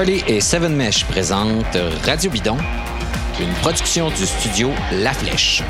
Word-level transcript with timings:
Barley 0.00 0.22
et 0.26 0.40
Seven 0.40 0.74
Mesh 0.74 1.04
présentent 1.04 1.76
Radio 2.06 2.30
Bidon, 2.30 2.56
une 3.38 3.52
production 3.60 4.08
du 4.08 4.24
studio 4.24 4.70
La 4.92 5.12
Flèche. 5.12 5.62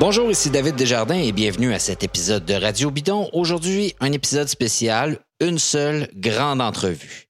Bonjour, 0.00 0.28
ici 0.28 0.50
David 0.50 0.74
Desjardins 0.74 1.14
et 1.14 1.30
bienvenue 1.30 1.72
à 1.72 1.78
cet 1.78 2.02
épisode 2.02 2.44
de 2.44 2.54
Radio 2.54 2.90
Bidon. 2.90 3.30
Aujourd'hui, 3.34 3.94
un 4.00 4.10
épisode 4.10 4.48
spécial, 4.48 5.20
une 5.38 5.60
seule 5.60 6.08
grande 6.16 6.60
entrevue. 6.60 7.25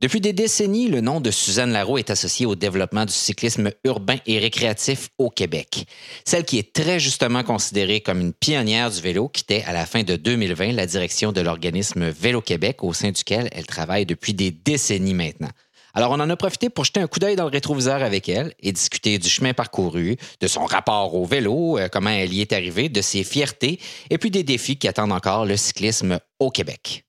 Depuis 0.00 0.20
des 0.20 0.32
décennies, 0.32 0.86
le 0.86 1.00
nom 1.00 1.20
de 1.20 1.32
Suzanne 1.32 1.72
Larreau 1.72 1.98
est 1.98 2.10
associé 2.10 2.46
au 2.46 2.54
développement 2.54 3.04
du 3.04 3.12
cyclisme 3.12 3.72
urbain 3.82 4.18
et 4.26 4.38
récréatif 4.38 5.08
au 5.18 5.28
Québec. 5.28 5.86
Celle 6.24 6.44
qui 6.44 6.56
est 6.56 6.72
très 6.72 7.00
justement 7.00 7.42
considérée 7.42 8.00
comme 8.00 8.20
une 8.20 8.32
pionnière 8.32 8.92
du 8.92 9.00
vélo 9.00 9.28
quittait 9.28 9.64
à 9.66 9.72
la 9.72 9.86
fin 9.86 10.04
de 10.04 10.14
2020 10.14 10.70
la 10.70 10.86
direction 10.86 11.32
de 11.32 11.40
l'organisme 11.40 12.10
Vélo 12.10 12.40
Québec 12.40 12.84
au 12.84 12.92
sein 12.92 13.10
duquel 13.10 13.48
elle 13.50 13.66
travaille 13.66 14.06
depuis 14.06 14.34
des 14.34 14.52
décennies 14.52 15.14
maintenant. 15.14 15.50
Alors, 15.94 16.12
on 16.12 16.20
en 16.20 16.30
a 16.30 16.36
profité 16.36 16.70
pour 16.70 16.84
jeter 16.84 17.00
un 17.00 17.08
coup 17.08 17.18
d'œil 17.18 17.34
dans 17.34 17.46
le 17.46 17.50
rétroviseur 17.50 18.04
avec 18.04 18.28
elle 18.28 18.54
et 18.60 18.70
discuter 18.70 19.18
du 19.18 19.28
chemin 19.28 19.52
parcouru, 19.52 20.16
de 20.38 20.46
son 20.46 20.64
rapport 20.64 21.16
au 21.16 21.24
vélo, 21.24 21.76
euh, 21.76 21.88
comment 21.90 22.10
elle 22.10 22.32
y 22.32 22.40
est 22.40 22.52
arrivée, 22.52 22.88
de 22.88 23.00
ses 23.00 23.24
fiertés 23.24 23.80
et 24.10 24.18
puis 24.18 24.30
des 24.30 24.44
défis 24.44 24.76
qui 24.76 24.86
attendent 24.86 25.10
encore 25.10 25.44
le 25.44 25.56
cyclisme 25.56 26.20
au 26.38 26.50
Québec. 26.50 27.04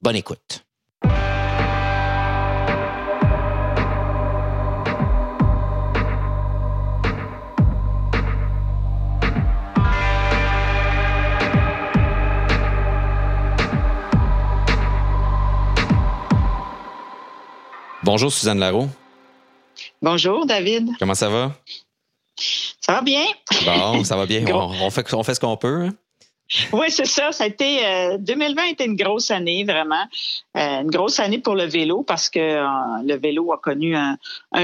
Bonne 0.00 0.14
écoute. 0.14 0.64
Bonjour 18.12 18.32
Suzanne 18.32 18.58
Larreau. 18.58 18.88
Bonjour 20.02 20.44
David. 20.44 20.90
Comment 20.98 21.14
ça 21.14 21.28
va? 21.28 21.54
Ça 22.80 22.94
va 22.94 23.02
bien? 23.02 23.22
Bon, 23.64 24.02
ça 24.02 24.16
va 24.16 24.26
bien. 24.26 24.44
on, 24.52 24.90
fait, 24.90 25.14
on 25.14 25.22
fait 25.22 25.36
ce 25.36 25.38
qu'on 25.38 25.56
peut. 25.56 25.82
Hein? 25.84 25.94
Oui, 26.72 26.86
c'est 26.88 27.04
ça. 27.04 27.30
Ça 27.30 27.44
a 27.44 27.46
été 27.46 28.16
2020 28.18 28.62
a 28.62 28.66
été 28.66 28.84
une 28.84 28.96
grosse 28.96 29.30
année 29.30 29.62
vraiment, 29.62 30.08
euh, 30.56 30.80
une 30.80 30.90
grosse 30.90 31.20
année 31.20 31.38
pour 31.38 31.54
le 31.54 31.66
vélo 31.66 32.02
parce 32.02 32.28
que 32.28 32.40
euh, 32.40 32.66
le 33.04 33.14
vélo 33.14 33.52
a 33.52 33.58
connu 33.58 33.94
un, 33.94 34.18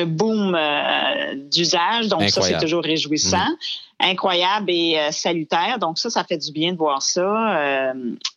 boom 0.06 0.56
euh, 0.56 1.36
d'usage, 1.36 2.08
donc 2.08 2.28
ça 2.31 2.42
c'est 2.42 2.58
toujours 2.58 2.83
réjouissant. 2.83 3.48
Mm 3.48 3.56
incroyable 3.98 4.70
et 4.70 4.98
euh, 4.98 5.11
salutaire. 5.11 5.78
Donc 5.78 5.98
ça, 5.98 6.11
ça 6.11 6.25
fait 6.25 6.36
du 6.36 6.52
bien 6.52 6.72
de 6.72 6.78
voir 6.78 7.00
ça. 7.02 7.58
Euh, 7.58 7.92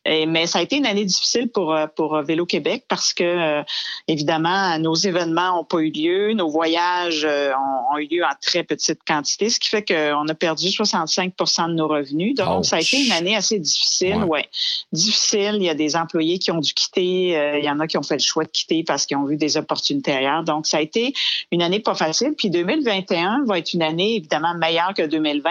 et, 0.05 0.25
mais 0.25 0.47
ça 0.47 0.59
a 0.59 0.61
été 0.61 0.77
une 0.77 0.85
année 0.85 1.03
difficile 1.03 1.49
pour 1.49 1.73
euh, 1.73 1.87
pour 1.95 2.21
Vélo 2.21 2.45
Québec 2.45 2.85
parce 2.87 3.13
que 3.13 3.61
évidemment 4.07 4.77
nos 4.79 4.95
événements 4.95 5.57
n'ont 5.57 5.63
pas 5.63 5.79
eu 5.79 5.91
lieu, 5.91 6.33
nos 6.33 6.49
voyages 6.49 7.25
ont, 7.25 7.97
eu 7.97 8.07
lieu 8.07 8.23
en 8.23 8.35
très 8.41 8.63
petite 8.63 8.99
quantité, 9.05 9.49
ce 9.49 9.59
qui 9.59 9.69
fait 9.69 9.85
qu'on 9.85 10.27
a 10.27 10.33
perdu 10.33 10.67
65% 10.67 11.67
de 11.67 11.73
nos 11.73 11.87
revenus. 11.87 12.35
Donc 12.35 12.65
ça 12.65 12.77
a 12.77 12.79
été 12.79 13.03
une 13.03 13.11
année 13.11 13.35
assez 13.35 13.59
difficile. 13.59 14.23
Ouais. 14.23 14.47
difficile. 14.93 15.55
Il 15.55 15.63
y 15.63 15.69
a 15.69 15.75
des 15.75 15.95
employés 15.95 16.39
qui 16.39 16.51
ont 16.51 16.59
dû 16.59 16.73
quitter. 16.73 17.57
il 17.57 17.63
y 17.63 17.69
en 17.69 17.79
a 17.79 17.87
qui 17.87 17.97
ont 17.97 18.03
fait 18.03 18.15
le 18.15 18.21
choix 18.21 18.43
de 18.43 18.49
quitter 18.49 18.83
parce 18.83 19.05
qu'ils 19.05 19.17
ont 19.17 19.25
vu 19.25 19.35
des 19.35 19.57
opportunités 19.57 20.13
ailleurs. 20.13 20.43
Donc 20.43 20.67
ça 20.67 20.77
a 20.77 20.81
été 20.81 21.13
une 21.51 21.61
année 21.61 21.79
pas 21.79 21.95
facile. 21.95 22.33
Puis 22.37 22.49
2021 22.49 23.43
va 23.45 23.59
être 23.59 23.73
une 23.73 23.83
année 23.83 24.15
évidemment 24.15 24.53
meilleure 24.55 24.93
que 24.93 25.05
2020 25.05 25.48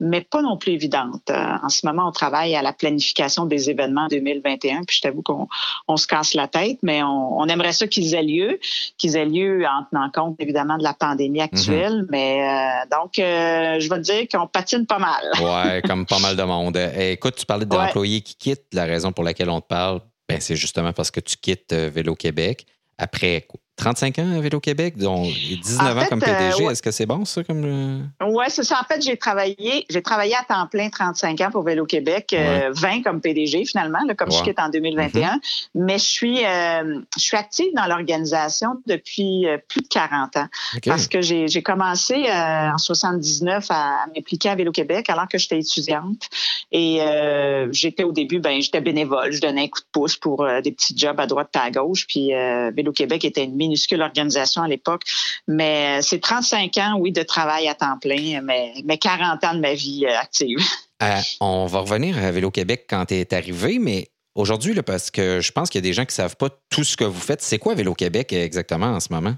mais 0.00 0.20
pas 0.20 0.42
non 0.42 0.56
plus 0.56 0.72
évidente. 0.72 1.30
Euh, 1.30 1.54
en 1.62 1.68
ce 1.68 1.86
moment, 1.86 2.08
on 2.08 2.12
travaille 2.12 2.54
à 2.54 2.62
la 2.62 2.72
planification 2.72 3.46
des 3.46 3.70
événements 3.70 4.06
2021, 4.08 4.84
puis 4.84 4.96
je 4.96 5.00
t'avoue 5.02 5.22
qu'on 5.22 5.48
on 5.88 5.96
se 5.96 6.06
casse 6.06 6.34
la 6.34 6.48
tête, 6.48 6.78
mais 6.82 7.02
on, 7.02 7.46
aimerait 7.46 7.72
ça 7.72 7.86
qu'ils 7.86 8.14
aient 8.14 8.22
lieu, 8.22 8.58
qu'ils 8.98 9.16
aient 9.16 9.24
lieu 9.24 9.64
en 9.66 9.84
tenant 9.90 10.10
compte 10.12 10.36
évidemment 10.40 10.78
de 10.78 10.82
la 10.82 10.94
pandémie 10.94 11.40
actuelle. 11.40 12.02
Mhm. 12.02 12.08
Mais 12.10 12.42
euh, 12.42 12.96
donc, 12.96 13.18
euh, 13.18 13.78
je 13.78 13.88
vais 13.88 13.96
te 13.96 14.02
dire 14.02 14.26
qu'on 14.30 14.46
patine 14.46 14.86
pas 14.86 14.98
mal. 14.98 15.22
ouais, 15.40 15.82
comme 15.82 16.06
pas 16.06 16.18
mal 16.18 16.36
de 16.36 16.42
monde. 16.42 16.76
Eh, 16.76 17.12
écoute, 17.12 17.36
tu 17.36 17.46
parlais 17.46 17.66
d'employés 17.66 18.20
qui 18.20 18.34
quittent. 18.34 18.66
La 18.72 18.84
raison 18.84 19.12
pour 19.12 19.24
laquelle 19.24 19.50
on 19.50 19.60
te 19.60 19.66
parle, 19.66 20.00
ben, 20.28 20.40
c'est 20.40 20.56
justement 20.56 20.92
parce 20.92 21.10
que 21.10 21.20
tu 21.20 21.36
quittes 21.36 21.72
Vélo 21.72 22.14
Québec 22.14 22.66
après 22.98 23.46
35 23.76 24.18
ans 24.20 24.36
à 24.36 24.40
Vélo-Québec, 24.40 24.96
dont 24.96 25.22
19 25.22 25.98
ans 25.98 26.06
comme 26.08 26.20
PDG. 26.20 26.64
Euh, 26.64 26.70
Est-ce 26.70 26.82
que 26.82 26.90
c'est 26.90 27.04
bon, 27.04 27.26
ça? 27.26 27.44
comme 27.44 28.08
Oui, 28.22 28.44
c'est 28.48 28.64
ça. 28.64 28.80
En 28.80 28.84
fait, 28.84 29.02
j'ai 29.02 29.18
travaillé, 29.18 29.84
j'ai 29.90 30.00
travaillé 30.00 30.34
à 30.34 30.44
temps 30.44 30.66
plein 30.66 30.88
35 30.88 31.40
ans 31.42 31.50
pour 31.50 31.62
Vélo-Québec, 31.62 32.34
20 32.34 32.38
euh, 32.38 33.02
comme 33.04 33.20
PDG 33.20 33.66
finalement, 33.66 33.98
comme 34.16 34.32
je 34.32 34.42
quitte 34.42 34.58
en 34.58 34.70
2021. 34.70 35.28
Mm-hmm. 35.28 35.38
Mais 35.74 35.98
je 35.98 36.04
suis, 36.04 36.44
euh, 36.44 37.00
je 37.16 37.22
suis 37.22 37.36
active 37.36 37.66
dans 37.74 37.86
l'organisation 37.86 38.80
depuis 38.86 39.46
plus 39.68 39.82
de 39.82 39.88
40 39.88 40.36
ans. 40.38 40.46
Parce 40.86 41.06
que 41.06 41.20
j'ai 41.20 41.62
commencé 41.62 42.24
en 42.30 42.78
79 42.78 43.66
à 43.68 44.06
m'impliquer 44.14 44.48
à 44.48 44.54
Vélo-Québec 44.54 45.10
alors 45.10 45.28
que 45.28 45.36
j'étais 45.36 45.58
étudiante. 45.58 46.28
Et 46.72 47.00
j'étais 47.72 48.04
au 48.04 48.12
début, 48.12 48.38
ben 48.38 48.60
j'étais 48.62 48.80
bénévole. 48.80 49.32
Je 49.32 49.40
donnais 49.40 49.64
un 49.64 49.68
coup 49.68 49.80
de 49.80 49.86
pouce 49.92 50.16
pour 50.16 50.46
des 50.64 50.72
petits 50.72 50.96
jobs 50.96 51.20
à 51.20 51.26
droite 51.26 51.50
et 51.54 51.58
à 51.58 51.70
gauche. 51.70 52.06
Puis 52.06 52.30
Vélo-Québec 52.74 53.24
était 53.26 53.44
une 53.44 53.65
minuscule 53.66 54.02
organisation 54.02 54.62
à 54.62 54.68
l'époque. 54.68 55.02
Mais 55.48 56.00
c'est 56.02 56.20
35 56.20 56.76
ans, 56.78 56.96
oui, 56.98 57.12
de 57.12 57.22
travail 57.22 57.68
à 57.68 57.74
temps 57.74 57.98
plein, 58.00 58.40
mais, 58.42 58.72
mais 58.84 58.98
40 58.98 59.44
ans 59.44 59.54
de 59.54 59.60
ma 59.60 59.74
vie 59.74 60.06
euh, 60.06 60.18
active. 60.18 60.58
Euh, 61.02 61.20
on 61.42 61.66
va 61.66 61.80
revenir 61.80 62.16
à 62.16 62.30
Vélo 62.30 62.50
Québec 62.50 62.86
quand 62.88 63.04
tu 63.04 63.16
es 63.16 63.34
arrivé, 63.34 63.78
mais 63.78 64.08
aujourd'hui, 64.34 64.74
parce 64.80 65.10
que 65.10 65.42
je 65.42 65.52
pense 65.52 65.68
qu'il 65.68 65.78
y 65.78 65.84
a 65.84 65.86
des 65.86 65.92
gens 65.92 66.04
qui 66.04 66.12
ne 66.12 66.22
savent 66.22 66.36
pas 66.36 66.48
tout 66.70 66.84
ce 66.84 66.96
que 66.96 67.04
vous 67.04 67.20
faites. 67.20 67.42
C'est 67.42 67.58
quoi 67.58 67.74
Vélo 67.74 67.92
Québec 67.92 68.32
exactement 68.32 68.86
en 68.86 69.00
ce 69.00 69.08
moment? 69.12 69.34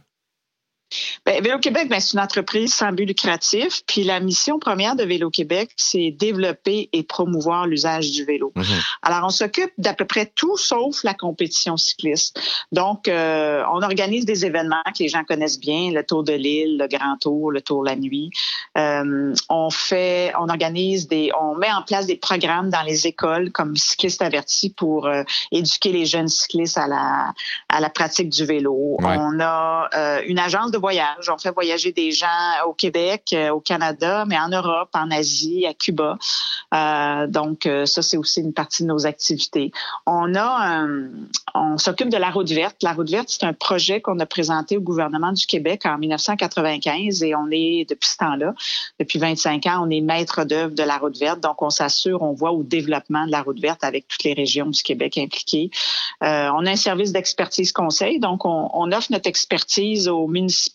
Bien, 1.26 1.40
Vélo 1.40 1.58
Québec, 1.58 1.88
ben, 1.88 2.00
c'est 2.00 2.14
une 2.14 2.20
entreprise 2.20 2.72
sans 2.74 2.92
but 2.92 3.04
lucratif. 3.04 3.82
Puis 3.86 4.04
la 4.04 4.20
mission 4.20 4.58
première 4.58 4.96
de 4.96 5.04
Vélo 5.04 5.30
Québec, 5.30 5.70
c'est 5.76 6.10
développer 6.10 6.88
et 6.92 7.02
promouvoir 7.02 7.66
l'usage 7.66 8.10
du 8.10 8.24
vélo. 8.24 8.52
Mhm. 8.54 8.64
Alors, 9.02 9.24
on 9.24 9.30
s'occupe 9.30 9.72
d'à 9.78 9.94
peu 9.94 10.04
près 10.04 10.26
tout 10.34 10.56
sauf 10.56 11.04
la 11.04 11.14
compétition 11.14 11.76
cycliste. 11.76 12.40
Donc, 12.72 13.08
euh, 13.08 13.62
on 13.72 13.82
organise 13.82 14.24
des 14.24 14.46
événements 14.46 14.82
que 14.86 15.02
les 15.02 15.08
gens 15.08 15.24
connaissent 15.24 15.60
bien, 15.60 15.90
le 15.92 16.04
Tour 16.04 16.24
de 16.24 16.32
l'île, 16.32 16.78
le 16.78 16.86
Grand 16.88 17.16
Tour, 17.20 17.50
le 17.50 17.60
Tour 17.60 17.84
la 17.84 17.96
nuit. 17.96 18.30
Euh, 18.76 19.34
on 19.48 19.70
fait, 19.70 20.32
on 20.38 20.48
organise 20.48 21.08
des, 21.08 21.30
on 21.38 21.54
met 21.54 21.70
en 21.70 21.82
place 21.82 22.06
des 22.06 22.16
programmes 22.16 22.70
dans 22.70 22.82
les 22.82 23.06
écoles 23.06 23.50
comme 23.52 23.76
cyclistes 23.76 24.22
avertis 24.22 24.70
pour 24.70 25.06
euh, 25.06 25.22
éduquer 25.52 25.92
les 25.92 26.06
jeunes 26.06 26.28
cyclistes 26.28 26.78
à 26.78 26.86
la, 26.86 27.32
à 27.68 27.80
la 27.80 27.90
pratique 27.90 28.30
du 28.30 28.44
vélo. 28.44 28.96
On 29.00 29.40
a 29.40 29.88
une 30.26 30.38
agence 30.38 30.70
de 30.70 30.77
voyage. 30.78 31.28
On 31.30 31.38
fait 31.38 31.50
voyager 31.50 31.92
des 31.92 32.12
gens 32.12 32.26
au 32.66 32.72
Québec, 32.72 33.30
euh, 33.32 33.50
au 33.50 33.60
Canada, 33.60 34.24
mais 34.26 34.38
en 34.38 34.48
Europe, 34.48 34.88
en 34.94 35.10
Asie, 35.10 35.66
à 35.66 35.74
Cuba. 35.74 36.18
Euh, 36.74 37.26
donc, 37.26 37.66
euh, 37.66 37.86
ça, 37.86 38.02
c'est 38.02 38.16
aussi 38.16 38.40
une 38.40 38.52
partie 38.52 38.82
de 38.82 38.88
nos 38.88 39.06
activités. 39.06 39.72
On 40.06 40.34
a, 40.34 40.86
on 41.54 41.78
s'occupe 41.78 42.08
de 42.08 42.16
la 42.16 42.30
route 42.30 42.50
verte. 42.50 42.76
La 42.82 42.92
route 42.92 43.10
verte, 43.10 43.28
c'est 43.28 43.44
un 43.44 43.52
projet 43.52 44.00
qu'on 44.00 44.18
a 44.20 44.26
présenté 44.26 44.76
au 44.76 44.80
gouvernement 44.80 45.32
du 45.32 45.46
Québec 45.46 45.86
en 45.86 45.98
1995 45.98 47.22
et 47.22 47.34
on 47.34 47.48
est, 47.50 47.88
depuis 47.88 48.08
ce 48.08 48.16
temps-là, 48.18 48.54
depuis 48.98 49.18
25 49.18 49.66
ans, 49.66 49.84
on 49.86 49.90
est 49.90 50.00
maître 50.00 50.44
d'œuvre 50.44 50.74
de 50.74 50.82
la 50.82 50.98
route 50.98 51.18
verte. 51.18 51.40
Donc, 51.40 51.62
on 51.62 51.70
s'assure, 51.70 52.22
on 52.22 52.32
voit 52.32 52.52
au 52.52 52.62
développement 52.62 53.26
de 53.26 53.30
la 53.32 53.42
route 53.42 53.60
verte 53.60 53.84
avec 53.84 54.08
toutes 54.08 54.24
les 54.24 54.34
régions 54.34 54.66
du 54.66 54.82
Québec 54.82 55.18
impliquées. 55.18 55.70
on 56.20 56.66
a 56.66 56.70
un 56.70 56.76
service 56.76 57.12
d'expertise 57.12 57.72
conseil. 57.72 58.20
Donc, 58.20 58.44
on, 58.44 58.70
on 58.72 58.92
offre 58.92 59.08
notre 59.10 59.28
expertise 59.28 60.08
aux 60.08 60.26
municipalités 60.26 60.67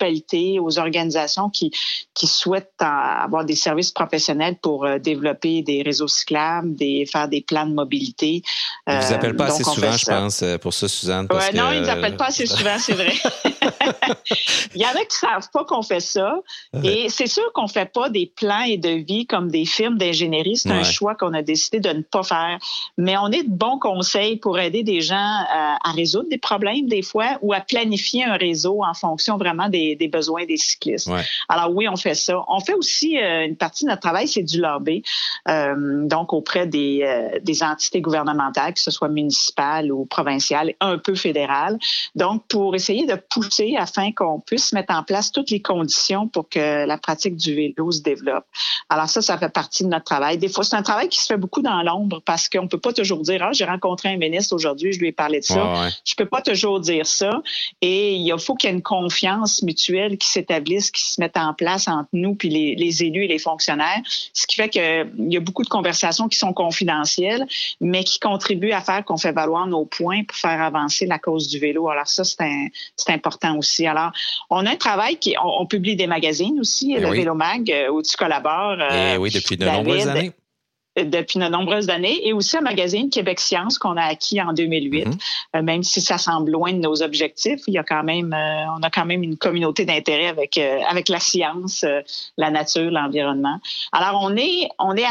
aux 0.60 0.80
organisations 0.80 1.50
qui, 1.50 1.72
qui 2.14 2.28
souhaitent 2.28 2.72
avoir 2.80 3.46
des 3.46 3.56
services 3.56 3.92
professionnels 3.92 4.58
pour 4.62 4.86
euh, 4.86 5.00
développer 5.00 5.62
des 5.62 5.82
réseaux 5.82 6.08
cyclables, 6.08 6.76
des, 6.76 7.06
faire 7.06 7.28
des 7.28 7.42
plans 7.42 7.66
de 7.66 7.74
mobilité. 7.74 8.42
Ils 8.88 8.96
ne 8.96 9.02
vous 9.02 9.14
appellent 9.14 9.36
pas 9.36 9.46
euh, 9.46 9.54
assez 9.54 9.64
souvent, 9.64 9.92
je 9.92 10.06
pense, 10.06 10.44
euh, 10.44 10.58
pour 10.58 10.74
ça, 10.74 10.88
Suzanne. 10.88 11.28
Parce 11.28 11.54
non, 11.54 11.72
ils 11.72 11.82
ne 11.82 11.86
nous 11.86 11.90
appellent 11.90 12.18
pas 12.18 12.28
assez 12.28 12.46
souvent, 12.46 12.78
c'est 12.78 12.94
vrai. 12.94 13.14
Il 14.76 14.82
y 14.82 14.86
en 14.86 14.90
a 14.90 15.06
qui 15.06 15.26
ne 15.26 15.30
savent 15.30 15.50
pas 15.52 15.64
qu'on 15.66 15.84
fait 15.84 16.00
ça. 16.00 16.40
Et 16.84 17.10
c'est 17.10 17.28
sûr 17.28 17.52
qu'on 17.54 17.64
ne 17.64 17.68
fait 17.68 17.92
pas 17.92 18.10
des 18.10 18.32
plans 18.36 18.64
et 18.68 18.78
de 18.78 18.90
vie 18.90 19.26
comme 19.26 19.52
des 19.52 19.66
firmes 19.66 19.98
d'ingénierie. 19.98 20.58
C'est 20.58 20.72
un 20.72 20.84
choix 20.84 21.16
qu'on 21.16 21.34
a 21.34 21.42
décidé 21.42 21.80
de 21.80 21.90
ne 21.90 22.02
pas 22.02 22.24
faire. 22.24 22.58
Mais 22.98 23.16
on 23.18 23.28
est 23.30 23.44
de 23.44 23.52
bons 23.52 23.80
conseils 23.80 24.38
pour 24.38 24.60
aider 24.60 24.84
des 24.84 25.02
gens 25.02 25.16
à 25.16 25.92
résoudre 25.96 26.30
des 26.30 26.38
problèmes 26.38 26.88
des 26.88 27.02
fois 27.02 27.38
ou 27.42 27.54
à 27.54 27.60
planifier 27.60 28.24
un 28.24 28.38
réseau 28.38 28.84
en 28.84 28.94
fonction 28.94 29.38
vraiment 29.38 29.70
des 29.70 29.84
des, 29.96 30.08
besoins 30.08 30.46
des 30.46 30.58
cyclistes. 30.58 31.10
Alors 31.50 31.74
oui, 31.74 31.88
on 31.88 31.96
fait 31.96 32.16
ça. 32.16 32.44
On 32.48 32.60
fait 32.60 32.74
aussi 32.74 33.18
euh, 33.18 33.46
une 33.46 33.56
partie 33.56 33.86
de 33.86 33.90
notre 33.90 34.02
travail, 34.02 34.28
c'est 34.28 34.44
du 34.44 34.60
lobby, 34.60 35.04
euh, 35.48 36.06
donc 36.08 36.34
auprès 36.34 36.68
des, 36.68 37.02
euh, 37.04 37.40
des 37.42 37.64
entités 37.64 38.02
gouvernementales, 38.02 38.74
que 38.74 38.80
ce 38.80 38.92
soit 38.92 39.10
municipales 39.10 39.92
ou 39.92 40.06
provinciales, 40.06 40.74
un 40.80 40.98
peu 40.98 41.16
fédérales. 41.16 41.78
Donc 42.16 42.44
pour 42.48 42.76
essayer 42.76 43.06
de 43.06 43.16
pousser 43.16 43.53
afin 43.78 44.12
qu'on 44.12 44.40
puisse 44.40 44.74
mettre 44.74 44.94
en 44.94 45.04
place 45.04 45.32
toutes 45.32 45.50
les 45.50 45.62
conditions 45.62 46.28
pour 46.28 46.50
que 46.50 46.86
la 46.86 46.98
pratique 46.98 47.36
du 47.36 47.54
vélo 47.54 47.92
se 47.92 48.02
développe. 48.02 48.46
Alors 48.90 49.10
ça, 49.10 49.22
ça 49.22 49.38
fait 49.38 49.50
partie 49.50 49.84
de 49.84 49.90
notre 49.90 50.06
travail. 50.06 50.38
Des 50.38 50.50
fois, 50.50 50.64
c'est 50.64 50.76
un 50.76 50.84
travail 50.84 51.10
qui 51.10 51.20
se 51.20 51.26
fait 51.26 51.38
beaucoup 51.38 51.62
dans 51.62 51.82
l'ombre 51.84 52.22
parce 52.26 52.50
qu'on 52.50 52.68
peut 52.68 52.80
pas 52.80 52.94
toujours 52.94 53.20
dire, 53.20 53.44
ah, 53.44 53.52
j'ai 53.54 53.66
rencontré 53.66 54.10
un 54.10 54.18
ministre 54.18 54.54
aujourd'hui, 54.56 54.94
je 54.94 55.00
lui 55.00 55.08
ai 55.10 55.12
parlé 55.12 55.40
de 55.40 55.46
ça. 55.46 55.90
Je 56.06 56.16
peux 56.16 56.26
pas 56.26 56.42
toujours 56.42 56.80
dire 56.80 57.06
ça. 57.06 57.42
Et 57.82 58.16
il 58.16 58.40
faut 58.40 58.56
qu'il 58.56 58.70
y 58.70 58.74
ait 58.74 58.76
une 58.76 58.82
confiance 58.82 59.62
mutuelle 59.64 60.18
qui 60.18 60.28
s'établisse, 60.28 60.92
qui 60.92 61.04
se 61.04 61.20
mette 61.20 61.38
en 61.38 61.54
place 61.54 61.88
entre 61.88 62.10
nous 62.14 62.36
puis 62.36 62.50
les, 62.50 62.76
les 62.76 63.04
élus 63.04 63.26
et 63.26 63.28
les 63.28 63.40
fonctionnaires. 63.40 64.02
Ce 64.34 64.48
qui 64.48 64.56
fait 64.56 64.70
qu'il 64.70 65.12
y 65.30 65.38
a 65.38 65.40
beaucoup 65.40 65.64
de 65.64 65.70
conversations 65.70 66.28
qui 66.28 66.38
sont 66.38 66.54
confidentielles, 66.54 67.46
mais 67.82 68.04
qui 68.04 68.20
contribuent 68.20 68.72
à 68.72 68.82
faire 68.82 69.04
qu'on 69.06 69.18
fait 69.18 69.32
valoir 69.32 69.68
nos 69.68 69.86
points 69.86 70.24
pour 70.24 70.38
faire 70.38 70.62
avancer 70.62 71.06
la 71.06 71.20
cause 71.20 71.48
du 71.48 71.60
vélo. 71.60 71.90
Alors 71.90 72.08
ça, 72.08 72.24
c'est 72.24 73.10
important 73.10 73.43
aussi. 73.52 73.86
Alors, 73.88 74.12
on 74.50 74.66
a 74.66 74.72
un 74.72 74.76
travail 74.76 75.18
qui, 75.18 75.36
on, 75.44 75.66
publie 75.66 75.96
des 75.96 76.08
magazines 76.08 76.60
aussi, 76.60 76.94
eh 76.96 77.00
le 77.00 77.10
Vélo 77.10 77.34
Mag, 77.34 77.70
euh, 77.72 77.90
où 77.90 78.02
tu 78.02 78.16
collabores. 78.16 78.78
Euh, 78.80 79.14
eh 79.14 79.18
oui, 79.18 79.32
depuis 79.32 79.58
de 79.58 79.66
nombreuses 79.66 80.08
années 80.08 80.32
depuis 80.96 81.40
de 81.40 81.48
nombreuses 81.48 81.90
années, 81.90 82.20
et 82.28 82.34
aussi 82.34 82.56
un 82.56 82.62
magazine 82.62 83.10
Québec 83.10 83.40
Science 83.40 83.80
qu'on 83.80 83.98
a 83.98 84.04
acquis 84.04 84.40
en 84.40 84.54
2008. 84.54 85.08
Mm-hmm. 85.08 85.20
Euh, 85.56 85.62
même 85.64 85.82
si 85.82 86.02
ça 86.02 86.20
semble 86.20 86.52
loin 86.52 86.72
de 86.72 86.78
nos 86.78 87.02
objectifs, 87.02 87.62
il 87.66 87.74
y 87.74 87.80
a 87.80 87.84
quand 87.84 88.04
même, 88.04 88.32
on 88.32 88.84
a 88.84 88.92
quand 88.92 89.08
même 89.08 89.24
une 89.24 89.36
communauté 89.36 89.86
d'intérêt 89.86 90.28
avec 90.28 90.60
avec 90.60 91.10
la 91.10 91.20
science, 91.20 91.84
la 92.38 92.52
nature, 92.52 92.92
l'environnement. 92.92 93.60
Alors 93.92 94.20
on 94.22 94.38
est 94.38 94.70
on 94.78 94.96
est 94.96 95.04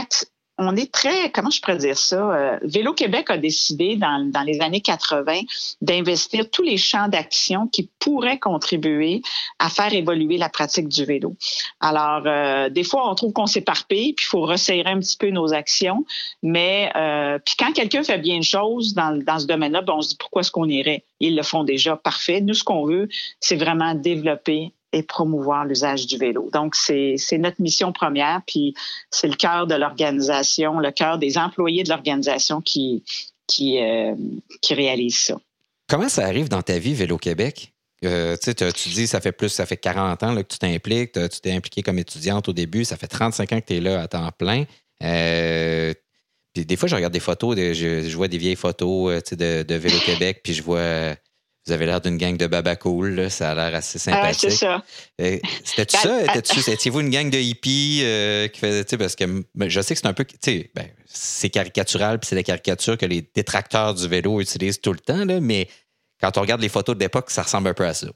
on 0.63 0.77
est 0.77 0.91
très, 0.91 1.31
comment 1.31 1.51
je 1.51 1.61
pourrais 1.61 1.77
dire 1.77 1.99
ça? 1.99 2.17
Euh, 2.17 2.59
Vélo 2.63 2.93
Québec 2.93 3.31
a 3.31 3.39
décidé 3.39 3.97
dans, 3.97 4.45
les 4.47 4.61
années 4.61 4.81
80 4.81 5.41
d'investir 5.81 6.51
tous 6.51 6.63
les 6.63 6.77
champs 6.77 7.09
d'action 7.09 7.67
qui 7.67 7.89
pourraient 7.99 8.39
contribuer 8.39 9.23
à 9.59 9.69
faire 9.69 9.93
évoluer 9.93 10.37
la 10.37 10.49
pratique 10.49 10.89
du 10.89 11.05
vélo. 11.05 11.37
Alors, 11.81 12.23
euh, 12.27 12.69
des 12.69 12.85
fois, 12.85 13.11
on 13.11 13.15
trouve 13.15 13.33
qu'on 13.33 13.47
s'éparpille, 13.47 14.15
puis 14.15 14.27
il 14.27 14.31
faut 14.31 14.43
resserrer 14.43 14.91
un 14.91 14.99
petit 14.99 15.17
peu 15.17 15.31
nos 15.31 15.53
actions. 15.53 16.05
Mais 16.43 16.91
euh, 16.97 17.39
puis 17.45 17.55
quand 17.59 17.73
quelqu'un 17.73 18.03
fait 18.03 18.19
bien 18.19 18.37
une 18.37 18.43
chose 18.43 18.95
dans, 18.95 19.23
dans 19.23 19.39
ce 19.39 19.47
domaine-là, 19.47 19.83
ben, 19.83 19.95
on 19.95 20.03
se 20.03 20.11
dit 20.11 20.17
pourquoi 20.17 20.41
est-ce 20.41 20.51
qu'on 20.51 20.69
irait? 20.69 21.05
Ils 21.21 21.37
le 21.37 21.43
font 21.43 21.65
déjà 21.65 21.97
parfait. 21.97 22.41
Nous, 22.41 22.55
ce 22.55 22.65
qu'on 22.65 22.85
veut, 22.85 23.09
c'est 23.41 23.57
vraiment 23.57 23.95
développer 23.95 24.73
et 24.93 25.03
promouvoir 25.03 25.65
l'usage 25.65 26.07
du 26.07 26.19
vélo. 26.19 26.51
Donc, 26.53 26.75
c'est 26.75 27.17
notre 27.39 27.61
mission 27.61 27.93
première, 27.93 28.43
puis 28.47 28.75
c'est 29.11 29.29
le 29.29 29.37
cœur 29.37 29.67
de 29.67 29.75
l'organisation, 29.75 30.79
le 30.79 30.91
cœur 30.91 31.19
des 31.19 31.39
employés 31.39 31.83
de 31.83 31.89
l'organisation 31.89 32.61
qui, 32.61 33.03
qui, 33.47 33.79
euh, 33.83 34.15
ça. 35.11 35.37
Comment 35.89 36.09
ça 36.09 36.25
arrive 36.27 36.49
dans 36.49 36.63
ta 36.63 36.79
vie, 36.79 36.95
Vélo 36.95 37.19
Québec? 37.19 37.73
Euh, 38.05 38.37
tu 38.37 38.89
dis, 38.91 39.07
ça 39.07 39.21
fait 39.21 39.33
plus, 39.33 39.49
ça 39.49 39.65
fait 39.65 39.77
40 39.77 40.23
ans 40.23 40.35
que 40.35 40.43
tu 40.43 40.59
t'impliques, 40.59 41.13
tu 41.13 41.41
t'es 41.41 41.53
impliqué 41.53 41.83
comme 41.83 41.99
étudiante 41.99 42.49
au 42.49 42.53
début, 42.53 42.85
ça 42.85 42.97
fait 42.97 43.07
35 43.07 43.53
ans 43.53 43.61
que 43.61 43.67
tu 43.67 43.77
es 43.77 43.81
là 43.81 44.03
à 44.03 44.09
temps 44.09 44.29
plein. 44.37 44.65
Euh, 45.05 45.95
puis 46.53 46.67
des 46.67 46.77
fois, 46.77 46.89
je 46.89 46.97
regarde 46.97 47.13
des 47.13 47.21
photos, 47.21 47.57
je, 47.57 48.15
vois 48.17 48.29
des 48.29 48.39
vieilles 48.39 48.57
photos 48.57 49.23
de, 49.31 49.63
de 49.63 49.75
Vélo 49.75 49.99
Québec, 50.05 50.41
puis 50.43 50.53
je 50.53 50.63
vois 50.63 51.15
vous 51.67 51.73
avez 51.73 51.87
l'air 51.87 52.01
d'une 52.01 52.17
gang 52.17 52.37
de 52.37 52.47
baba 52.47 52.75
cool, 52.75 53.31
ça 53.31 53.53
a 53.53 53.55
l'air 53.55 53.75
assez 53.75 53.99
ah, 53.99 54.11
sympathique. 54.11 54.51
c'est 54.51 54.57
ça. 54.57 54.83
Euh, 55.21 55.39
c'était 55.65 55.97
ça? 55.97 56.23
Étiez-vous 56.73 57.01
une 57.01 57.11
gang 57.11 57.31
de 57.31 57.39
hippies 57.39 58.01
euh, 58.03 58.49
qui 58.49 58.59
faisait, 58.59 58.85
parce 58.99 59.15
que 59.15 59.45
ben, 59.55 59.69
je 59.69 59.81
sais 59.81 59.95
que 59.95 60.01
c'est 60.01 60.09
un 60.09 60.13
peu, 60.13 60.25
tu 60.25 60.37
sais, 60.43 60.71
ben, 60.75 60.89
c'est 61.07 61.51
caricatural, 61.51 62.19
puis 62.19 62.29
c'est 62.29 62.35
la 62.35 62.43
caricature 62.43 62.99
que 62.99 63.07
les 63.07 63.23
détracteurs 63.35 63.95
du 63.95 64.09
vélo 64.09 64.41
utilisent 64.41 64.81
tout 64.81 64.93
le 64.93 64.99
temps, 64.99 65.25
là, 65.25 65.41
mais 65.41 65.69
quand 66.21 66.37
on 66.37 66.41
regarde 66.41 66.61
les 66.61 66.69
photos 66.69 66.97
de 66.97 67.01
l'époque, 67.01 67.31
ça 67.31 67.43
ressemble 67.43 67.69
un 67.69 67.75
peu 67.75 67.87
à 67.87 67.95
ça. 67.95 68.09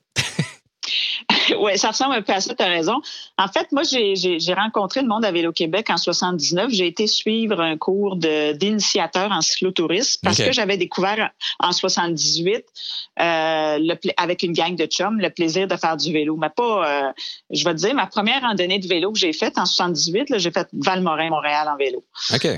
oui, 1.61 1.79
ça 1.79 1.89
ressemble 1.89 2.15
un 2.15 2.23
peu 2.23 2.33
à 2.33 2.41
ça, 2.41 2.55
tu 2.55 2.63
as 2.63 2.69
raison. 2.69 3.01
En 3.39 3.49
fait, 3.49 3.71
moi, 3.73 3.83
j'ai 3.85 4.55
rencontré 4.55 5.03
le 5.03 5.09
monde 5.09 5.25
à 5.25 5.33
Vélo-Québec 5.33 5.91
en 5.91 5.97
79. 5.97 6.71
J'ai 6.71 6.87
été 6.87 7.07
suivre 7.07 7.61
un 7.61 7.77
cours 7.77 8.17
d'initiateur 8.17 9.31
en 9.31 9.41
cyclotourisme 9.41 10.21
parce 10.23 10.39
que 10.39 10.53
j'avais 10.53 10.77
découvert 10.77 11.31
en 11.61 11.73
78, 11.73 12.55
euh, 12.55 13.79
le, 13.79 13.95
avec 14.17 14.43
une 14.43 14.53
gang 14.53 14.77
de 14.77 14.87
chums, 14.87 15.19
le 15.19 15.31
plaisir 15.31 15.67
de 15.67 15.77
faire 15.77 15.97
du 15.97 16.13
vélo. 16.13 16.37
Mais 16.37 16.51
pas, 16.51 17.09
euh, 17.09 17.13
je 17.51 17.65
vais 17.65 17.73
te 17.73 17.79
dire, 17.79 17.95
ma 17.95 18.07
première 18.07 18.43
randonnée 18.43 18.79
de 18.79 18.87
vélo 18.87 19.13
que 19.13 19.19
j'ai 19.19 19.33
faite 19.33 19.59
en 19.59 19.67
78, 19.67 20.39
j'ai 20.39 20.51
fait 20.51 20.69
Valmorin, 20.73 21.31
Montréal 21.31 21.69
en 21.69 21.77
vélo. 21.77 22.05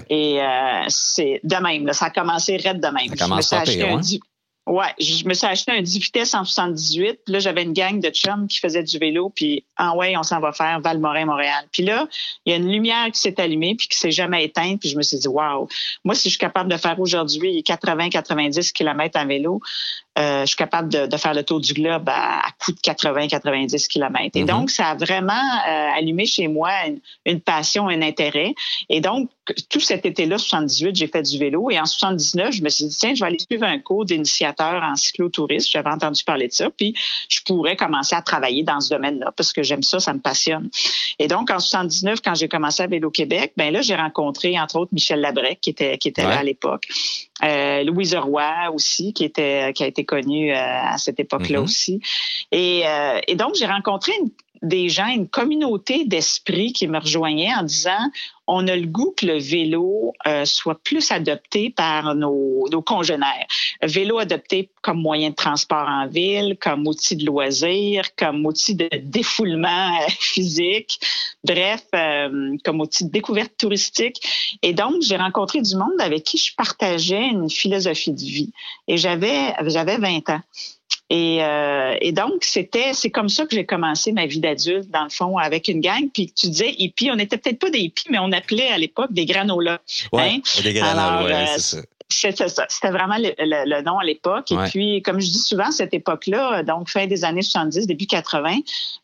Et 0.09 0.41
euh, 0.41 0.85
c'est 0.89 1.41
de 1.45 1.57
même, 1.57 1.93
ça 1.93 2.07
a 2.07 2.11
commencé 2.11 2.57
raide 2.57 2.81
de 2.81 2.89
même. 2.89 3.09
Ça 3.09 3.25
commence 3.25 3.49
pas 3.49 3.63
pire, 3.63 4.01
Ouais, 4.69 4.93
je 5.01 5.27
me 5.27 5.33
suis 5.33 5.47
acheté 5.47 5.73
un 5.73 5.81
10 5.81 5.99
vitesses 5.99 6.35
en 6.35 6.45
78. 6.45 7.21
Puis 7.25 7.33
là, 7.33 7.39
j'avais 7.39 7.63
une 7.63 7.73
gang 7.73 8.01
de 8.01 8.11
chums 8.11 8.47
qui 8.47 8.59
faisaient 8.59 8.83
du 8.83 8.99
vélo. 8.99 9.33
Puis, 9.35 9.65
ah 9.79 9.97
ouais, 9.97 10.15
on 10.19 10.23
s'en 10.23 10.41
va 10.41 10.53
faire 10.53 10.81
Valmorin-Montréal. 10.81 11.65
Puis 11.73 11.85
là, 11.85 12.07
il 12.45 12.51
y 12.51 12.53
a 12.53 12.59
une 12.59 12.71
lumière 12.71 13.07
qui 13.11 13.19
s'est 13.19 13.41
allumée 13.41 13.77
puis 13.77 13.89
qui 13.89 13.97
s'est 13.97 14.11
jamais 14.11 14.45
éteinte. 14.45 14.81
Puis 14.81 14.91
je 14.91 14.99
me 14.99 15.03
suis 15.03 15.17
dit, 15.17 15.29
waouh, 15.29 15.69
moi, 16.05 16.15
si 16.15 16.25
je 16.25 16.35
suis 16.35 16.39
capable 16.39 16.71
de 16.71 16.77
faire 16.77 17.01
aujourd'hui 17.01 17.63
80-90 17.63 18.73
km 18.73 19.19
en 19.19 19.27
vélo, 19.27 19.63
euh, 20.19 20.41
je 20.41 20.47
suis 20.47 20.57
capable 20.57 20.89
de, 20.89 21.17
faire 21.17 21.35
le 21.35 21.45
tour 21.45 21.61
du 21.61 21.73
globe 21.75 22.09
à, 22.09 22.41
à 22.41 22.51
coût 22.59 22.73
de 22.73 22.79
80-90 22.79 23.87
km. 23.87 24.19
Et 24.35 24.43
mm-hmm. 24.43 24.47
donc, 24.47 24.71
ça 24.71 24.89
a 24.89 24.95
vraiment 24.97 25.33
euh, 25.33 25.89
allumé 25.97 26.27
chez 26.27 26.49
moi 26.49 26.71
une, 27.25 27.41
passion, 27.41 27.89
un 27.89 28.03
intérêt. 28.03 28.55
Et 28.89 29.01
donc, 29.01 29.31
tout 29.71 29.81
cet 29.81 30.05
été-là, 30.07 30.39
78, 30.39 30.97
j'ai 30.97 31.07
fait 31.07 31.23
du 31.23 31.39
vélo. 31.39 31.71
Et 31.71 31.79
en 31.79 31.87
79, 31.87 32.53
je 32.53 32.63
me 32.63 32.69
suis 32.69 32.87
dit, 32.87 32.97
tiens, 32.97 33.15
je 33.15 33.21
vais 33.21 33.27
aller 33.27 33.39
suivre 33.39 33.65
un 33.65 33.79
cours 33.79 34.05
d'initiateur 34.05 34.83
en 34.83 34.97
cyclotourisme. 34.97 35.71
J'avais 35.73 35.91
entendu 35.91 36.25
parler 36.25 36.49
de 36.49 36.53
ça. 36.53 36.69
Puis, 36.71 36.95
je 37.29 37.41
pourrais 37.43 37.77
commencer 37.77 38.17
à 38.17 38.23
travailler 38.23 38.65
dans 38.65 38.81
ce 38.81 38.91
domaine-là 38.91 39.33
parce 39.37 39.53
que 39.53 39.63
j'aime 39.63 39.83
ça, 39.83 40.01
ça 40.01 40.13
me 40.13 40.21
passionne. 40.21 40.69
Et 41.19 41.29
donc, 41.29 41.51
en 41.51 41.61
79, 41.61 42.21
quand 42.25 42.35
j'ai 42.35 42.49
commencé 42.49 42.83
à 42.83 42.87
Vélo 42.87 43.11
Québec, 43.11 43.53
ben 43.57 43.73
là, 43.73 43.83
j'ai 43.83 43.95
rencontré, 43.95 44.59
entre 44.59 44.81
autres, 44.81 44.93
Michel 44.93 45.21
Labrec, 45.21 45.61
qui 45.61 45.71
était, 45.71 45.97
qui 45.99 46.09
était 46.09 46.23
là 46.23 46.39
à 46.39 46.43
l'époque. 46.43 46.89
Euh, 47.45 47.85
Louise 47.85 48.15
Roy 48.15 48.71
aussi, 48.73 49.13
qui 49.13 49.25
était, 49.25 49.73
qui 49.73 49.85
a 49.85 49.87
été 49.87 50.05
connue 50.05 50.53
euh, 50.53 50.57
à 50.57 50.99
cette 50.99 51.21
époque-là 51.21 51.61
mm-hmm. 51.61 51.65
aussi. 51.65 52.01
Et, 52.51 52.83
euh, 52.87 53.21
et 53.29 53.37
donc, 53.37 53.55
j'ai 53.55 53.67
rencontré 53.67 54.13
une, 54.21 54.31
des 54.63 54.89
gens, 54.89 55.09
une 55.09 55.29
communauté 55.29 56.05
d'esprit 56.05 56.73
qui 56.73 56.87
me 56.87 56.99
rejoignait 56.99 57.55
en 57.55 57.63
disant 57.63 58.11
on 58.49 58.67
a 58.67 58.75
le 58.75 58.87
goût 58.87 59.15
que 59.15 59.27
le 59.27 59.39
vélo 59.39 60.15
euh, 60.27 60.47
soit 60.47 60.81
plus 60.83 61.13
adopté 61.13 61.69
par 61.71 62.15
nos, 62.15 62.65
congénères. 62.85 63.47
Vélo 63.83 64.19
adopté 64.19 64.71
comme 64.81 65.03
moyen 65.03 65.31
de 65.31 65.35
transport 65.35 65.87
en 65.87 66.07
ville, 66.07 66.57
comme 66.59 66.87
outil 66.87 67.17
de 67.17 67.27
loisir, 67.27 68.15
comme 68.17 68.47
outil 68.47 68.75
de 68.75 68.89
défoulement 69.03 70.01
euh, 70.01 70.07
physique, 70.19 70.99
bref, 71.45 71.85
euh, 71.95 72.57
comme 72.65 72.81
outil 72.81 73.05
de 73.05 73.11
découverte 73.11 73.53
touristique. 73.59 74.23
Et 74.63 74.73
donc, 74.73 75.03
j'ai 75.03 75.17
rencontré 75.17 75.61
du 75.61 75.77
monde 75.77 76.01
avec 76.01 76.25
qui 76.25 76.39
je 76.39 76.55
partageais 76.57 77.29
une 77.29 77.51
philosophie 77.51 78.13
de 78.13 78.21
vie. 78.21 78.53
Et 78.89 78.97
j'avais 78.97 79.53
20 79.61 80.31
ans. 80.31 80.41
Et, 81.11 81.43
euh, 81.43 81.97
et, 82.01 82.13
donc, 82.13 82.45
c'était, 82.45 82.93
c'est 82.93 83.11
comme 83.11 83.31
ça 83.31 83.47
que 83.47 83.55
j'ai 83.55 83.65
commencé 83.65 84.13
ma 84.13 84.27
vie 84.27 84.41
d'adulte, 84.41 84.91
dans 84.91 85.05
le 85.05 85.11
fond, 85.11 85.39
avec 85.39 85.69
une 85.69 85.81
gang. 85.81 86.09
Puis 86.13 86.33
tu 86.33 86.49
disais 86.49 86.75
hippie, 86.77 87.11
on 87.11 87.17
n'était 87.17 87.39
peut-être 87.39 87.59
pas 87.59 87.71
des 87.71 87.79
hippies, 87.79 88.09
mais 88.11 88.19
on 88.19 88.31
appelait 88.33 88.69
à 88.69 88.79
l'époque 88.79 89.13
des 89.13 89.25
granolas. 89.25 89.79
Ouais, 90.13 90.35
hein? 90.37 90.63
des 90.63 90.75
granolas, 90.75 91.25
ouais, 91.25 91.47
c'est 91.57 91.77
ça. 91.77 91.83
C'était 92.11 92.49
ça. 92.49 92.65
C'était 92.71 92.91
vraiment 92.91 93.17
le, 93.19 93.83
nom 93.83 93.99
à 93.99 94.05
l'époque. 94.05 94.51
Et 94.51 94.57
puis, 94.71 95.03
comme 95.03 95.21
je 95.21 95.27
dis 95.27 95.39
souvent, 95.39 95.71
cette 95.71 95.93
époque-là, 95.93 96.63
donc 96.63 96.89
fin 96.89 97.07
des 97.07 97.23
années 97.23 97.43
70, 97.43 97.87
début 97.87 98.07
80, 98.07 98.57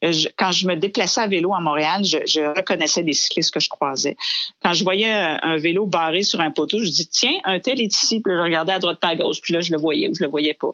euh, 0.04 0.12
quand 0.38 0.52
je 0.52 0.66
me 0.66 0.74
déplaçais 0.74 1.20
à 1.20 1.26
vélo 1.26 1.54
à 1.54 1.60
Montréal, 1.60 2.02
je, 2.02 2.56
reconnaissais 2.56 3.02
des 3.02 3.12
cyclistes 3.12 3.52
que 3.52 3.60
je 3.60 3.68
croisais. 3.68 4.16
Quand 4.62 4.72
je 4.72 4.84
voyais 4.84 5.12
un, 5.12 5.58
vélo 5.58 5.84
barré 5.84 6.22
sur 6.22 6.40
un 6.40 6.50
poteau, 6.50 6.78
je 6.78 6.90
dis 6.90 7.06
tiens, 7.06 7.34
un 7.44 7.60
tel 7.60 7.80
est 7.80 7.94
ici. 7.94 8.20
Puis 8.20 8.32
je 8.32 8.40
regardais 8.40 8.72
à 8.72 8.78
droite 8.78 9.00
pas 9.00 9.08
à 9.08 9.16
gauche. 9.16 9.40
Puis 9.42 9.52
là, 9.52 9.60
je 9.60 9.72
le 9.72 9.78
voyais 9.78 10.08
ou 10.08 10.14
je 10.14 10.22
le 10.22 10.30
voyais 10.30 10.54
pas. 10.54 10.70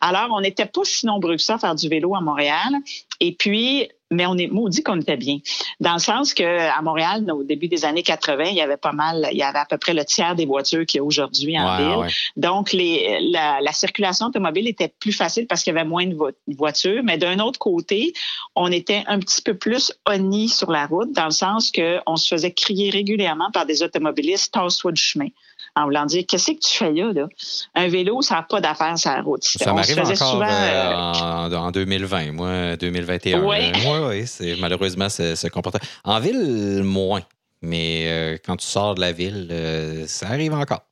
Alors, 0.00 0.28
on 0.32 0.40
n'était 0.40 0.66
pas 0.66 0.84
si 0.84 1.04
nombreux 1.04 1.36
que 1.36 1.42
ça 1.42 1.54
à 1.54 1.58
faire 1.58 1.74
du 1.74 1.88
vélo 1.88 2.14
à 2.14 2.22
Montréal. 2.22 2.72
Et 3.20 3.34
puis, 3.34 3.88
mais 4.10 4.26
on 4.26 4.36
est 4.36 4.46
maudit 4.46 4.82
qu'on 4.82 5.00
était 5.00 5.16
bien. 5.16 5.38
Dans 5.80 5.94
le 5.94 5.98
sens 5.98 6.34
que 6.34 6.44
à 6.44 6.80
Montréal, 6.82 7.26
au 7.30 7.42
début 7.42 7.68
des 7.68 7.84
années 7.84 8.02
80, 8.02 8.44
il 8.44 8.54
y 8.54 8.60
avait 8.60 8.76
pas 8.76 8.92
mal, 8.92 9.28
il 9.32 9.38
y 9.38 9.42
avait 9.42 9.58
à 9.58 9.66
peu 9.66 9.78
près 9.78 9.94
le 9.94 10.04
tiers 10.04 10.34
des 10.34 10.46
voitures 10.46 10.86
qu'il 10.86 10.98
y 10.98 11.00
a 11.00 11.04
aujourd'hui 11.04 11.58
en 11.58 11.76
ville. 11.76 12.12
Donc, 12.36 12.72
les, 12.72 13.18
la, 13.32 13.60
la, 13.60 13.72
circulation 13.72 14.26
automobile 14.26 14.68
était 14.68 14.92
plus 15.00 15.12
facile 15.12 15.46
parce 15.46 15.62
qu'il 15.62 15.74
y 15.74 15.76
avait 15.76 15.88
moins 15.88 16.06
de 16.06 16.16
voitures. 16.56 17.02
Mais 17.02 17.18
d'un 17.18 17.38
autre 17.40 17.58
côté, 17.58 18.12
on 18.54 18.70
était 18.70 19.02
un 19.06 19.18
petit 19.18 19.42
peu 19.42 19.54
plus 19.54 19.92
honnis 20.06 20.48
sur 20.48 20.70
la 20.70 20.86
route, 20.86 21.12
dans 21.12 21.26
le 21.26 21.30
sens 21.30 21.72
qu'on 21.72 22.16
se 22.16 22.28
faisait 22.28 22.52
crier 22.52 22.90
régulièrement 22.90 23.50
par 23.52 23.66
des 23.66 23.82
automobilistes, 23.82 24.52
tasse-toi 24.52 24.92
du 24.92 25.02
chemin 25.02 25.28
en 25.76 25.84
voulant 25.84 26.06
dire 26.06 26.24
qu'est-ce 26.26 26.52
que 26.52 26.58
tu 26.58 26.70
fais 26.70 26.92
là, 26.92 27.12
là? 27.12 27.28
Un 27.74 27.88
vélo, 27.88 28.22
ça 28.22 28.36
n'a 28.36 28.42
pas 28.42 28.60
d'affaires 28.60 28.98
sur 28.98 29.10
la 29.10 29.22
route. 29.22 29.42
Ça 29.44 29.72
m'arrive 29.72 29.98
encore 29.98 30.16
souvent, 30.16 30.46
euh, 30.48 31.56
en, 31.56 31.70
2020, 31.70 32.32
moi, 32.32 32.76
2021. 32.76 33.42
Oui, 33.42 33.72
oui, 34.08 34.26
c'est 34.26 34.56
malheureusement 34.60 35.08
ce, 35.08 35.48
comportement. 35.48 35.84
En 36.04 36.20
ville, 36.20 36.82
moins. 36.84 37.22
Mais 37.62 38.04
euh, 38.06 38.36
quand 38.44 38.56
tu 38.56 38.66
sors 38.66 38.94
de 38.94 39.00
la 39.00 39.12
ville, 39.12 39.48
euh, 39.50 40.06
ça 40.06 40.28
arrive 40.28 40.52
encore. 40.52 40.82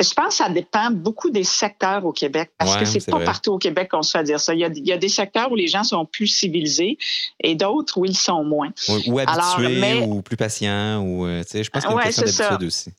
Je 0.00 0.14
pense 0.14 0.28
que 0.28 0.34
ça 0.34 0.48
dépend 0.48 0.92
beaucoup 0.92 1.28
des 1.28 1.42
secteurs 1.42 2.04
au 2.04 2.12
Québec, 2.12 2.52
parce 2.56 2.76
que 2.76 2.84
c'est 2.84 3.10
pas 3.10 3.18
partout 3.18 3.54
au 3.54 3.58
Québec 3.58 3.88
qu'on 3.90 4.02
se 4.02 4.16
fait 4.16 4.22
dire 4.22 4.38
ça. 4.38 4.54
Il 4.54 4.60
y, 4.60 4.92
a, 4.92 4.96
des 4.96 5.08
secteurs 5.08 5.50
où 5.50 5.56
les 5.56 5.66
gens 5.66 5.82
sont 5.82 6.04
plus 6.04 6.28
civilisés 6.28 6.98
et 7.40 7.56
d'autres 7.56 7.98
où 7.98 8.04
ils 8.04 8.16
sont 8.16 8.44
moins. 8.44 8.68
Ou, 9.08 9.18
habitués, 9.18 10.00
ou 10.02 10.22
plus 10.22 10.36
patients, 10.36 11.02
ou 11.02 11.26
euh, 11.26 11.42
je 11.52 11.68
pense 11.68 11.84
qu'il 11.84 11.92
y 11.92 11.98
a 11.98 12.06
une 12.06 12.12
question 12.12 12.44
d'habitude 12.44 12.66
aussi. 12.68 12.92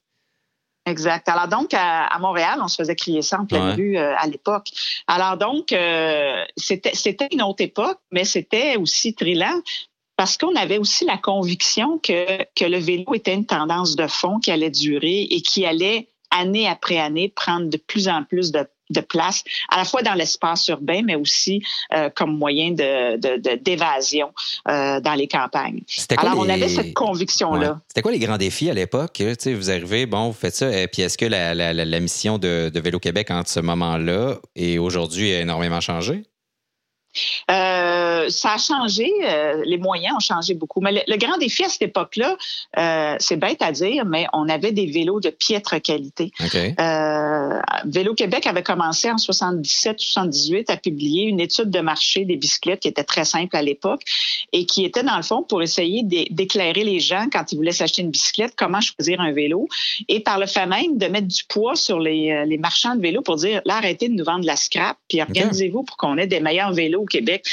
Exact. 0.90 1.30
Alors 1.30 1.48
donc, 1.48 1.74
à, 1.74 2.18
Montréal, 2.20 2.60
on 2.62 2.68
se 2.68 2.76
faisait 2.76 2.96
crier 2.96 3.22
ça 3.22 3.40
en 3.40 3.46
pleine 3.46 3.76
rue 3.76 3.98
euh, 3.98 4.16
à 4.18 4.28
l'époque. 4.28 4.70
Alors 5.08 5.38
donc, 5.38 5.72
euh, 5.72 6.44
c'était 6.58 7.28
une 7.32 7.42
autre 7.42 7.64
époque, 7.64 8.00
mais 8.12 8.26
c'était 8.26 8.76
aussi 8.78 9.14
trillant 9.14 9.62
parce 10.18 10.38
qu'on 10.38 10.56
avait 10.56 10.80
aussi 10.80 11.06
la 11.06 11.18
conviction 11.18 11.98
que, 12.00 12.44
que 12.56 12.66
le 12.66 12.78
vélo 12.78 13.14
était 13.14 13.34
une 13.34 13.46
tendance 13.46 13.96
de 13.96 14.08
fond 14.08 14.40
qui 14.40 14.52
allait 14.52 14.70
durer 14.70 15.22
et 15.30 15.42
qui 15.42 15.66
allait 15.66 16.10
année 16.32 16.68
après 16.68 16.98
année 16.98 17.30
prendre 17.30 17.70
de 17.70 17.78
plus 17.78 18.10
en 18.10 18.24
plus 18.24 18.52
de, 18.52 18.68
place, 19.02 19.44
à 19.70 19.78
la 19.78 19.86
fois 19.86 20.02
dans 20.02 20.14
l'espace 20.14 20.68
urbain, 20.68 21.02
mais 21.04 21.16
aussi 21.16 21.64
euh, 21.94 22.10
comme 22.16 22.38
moyen 22.38 22.72
de, 22.72 23.56
d'évasion 23.58 24.32
euh, 24.68 25.00
dans 25.00 25.14
les 25.14 25.28
campagnes. 25.28 25.82
Alors, 26.18 26.38
on 26.38 26.50
avait 26.50 26.70
cette 26.70 26.94
conviction-là. 26.94 27.80
C'était 27.88 28.02
quoi 28.02 28.12
les 28.12 28.20
grands 28.20 28.38
défis 28.38 28.70
à 28.70 28.74
l'époque? 28.74 29.22
Vous 29.46 29.70
arrivez, 29.70 30.06
bon, 30.06 30.28
vous 30.28 30.34
faites 30.34 30.56
ça, 30.56 30.72
et 30.72 30.88
puis 30.88 31.02
est-ce 31.02 31.18
que 31.18 31.26
la, 31.26 31.54
la 31.54 32.00
mission 32.00 32.38
de, 32.38 32.72
Vélo-Québec 32.80 33.30
entre 33.32 33.50
ce 33.50 33.60
moment-là 33.60 34.38
et 34.56 34.80
aujourd'hui 34.80 35.34
a 35.34 35.42
énormément 35.42 35.82
changé? 35.82 36.24
Euh, 37.50 38.30
ça 38.30 38.54
a 38.54 38.58
changé, 38.58 39.12
euh, 39.24 39.64
les 39.66 39.78
moyens 39.78 40.16
ont 40.16 40.20
changé 40.20 40.54
beaucoup. 40.54 40.82
Mais 40.82 41.04
le, 41.08 41.18
grand 41.18 41.38
défi 41.38 41.64
à 41.64 41.70
cette 41.70 41.82
époque-là, 41.82 42.38
euh, 42.78 43.16
c'est 43.20 43.38
bête 43.38 43.62
à 43.62 43.72
dire, 43.72 44.06
mais 44.06 44.28
on 44.34 44.48
avait 44.50 44.72
des 44.72 44.86
vélos 44.86 45.20
de 45.20 45.30
piètre 45.30 45.82
qualité. 45.82 46.32
Vélo 47.86 48.14
Québec 48.14 48.46
avait 48.48 48.64
commencé 48.64 49.10
en 49.10 49.16
77-78 49.16 50.72
à 50.72 50.78
publier 50.78 51.24
une 51.24 51.40
étude 51.40 51.70
de 51.70 51.80
marché 51.80 52.26
des 52.26 52.36
bicyclettes 52.36 52.82
qui 52.82 52.88
était 52.88 53.04
très 53.04 53.26
simple 53.26 53.56
à 53.56 53.62
l'époque 53.62 54.02
et 54.54 54.66
qui 54.66 54.86
était 54.86 55.04
dans 55.04 55.18
le 55.18 55.24
fond 55.24 55.44
pour 55.44 55.62
essayer 55.62 56.04
d'éclairer 56.04 56.84
les 56.84 57.00
gens 57.00 57.28
quand 57.32 57.52
ils 57.52 57.56
voulaient 57.56 57.72
s'acheter 57.72 58.02
une 58.02 58.12
bicyclette, 58.12 58.54
comment 58.56 58.82
choisir 58.82 59.22
un 59.22 59.32
vélo 59.32 59.68
et 60.08 60.20
par 60.20 60.40
le 60.40 60.46
fait 60.46 60.66
même 60.66 60.98
de 60.98 61.08
mettre 61.08 61.28
du 61.28 61.44
poids 61.48 61.76
sur 61.76 62.00
les, 62.00 62.46
les 62.46 62.58
marchands 62.58 62.96
de 62.96 63.02
vélos 63.02 63.22
pour 63.22 63.36
dire 63.38 63.62
là 63.66 63.78
arrêtez 63.78 64.10
de 64.10 64.14
nous 64.14 64.24
vendre 64.24 64.42
de 64.42 64.48
la 64.48 64.56
scrap 64.56 64.98
puis 65.08 65.22
organisez-vous 65.22 65.84
pour 65.84 65.98
qu'on 65.98 66.18
ait 66.18 66.28
des 66.28 66.40
meilleurs 66.40 66.74
vélos 66.74 67.06
Québec. 67.10 67.44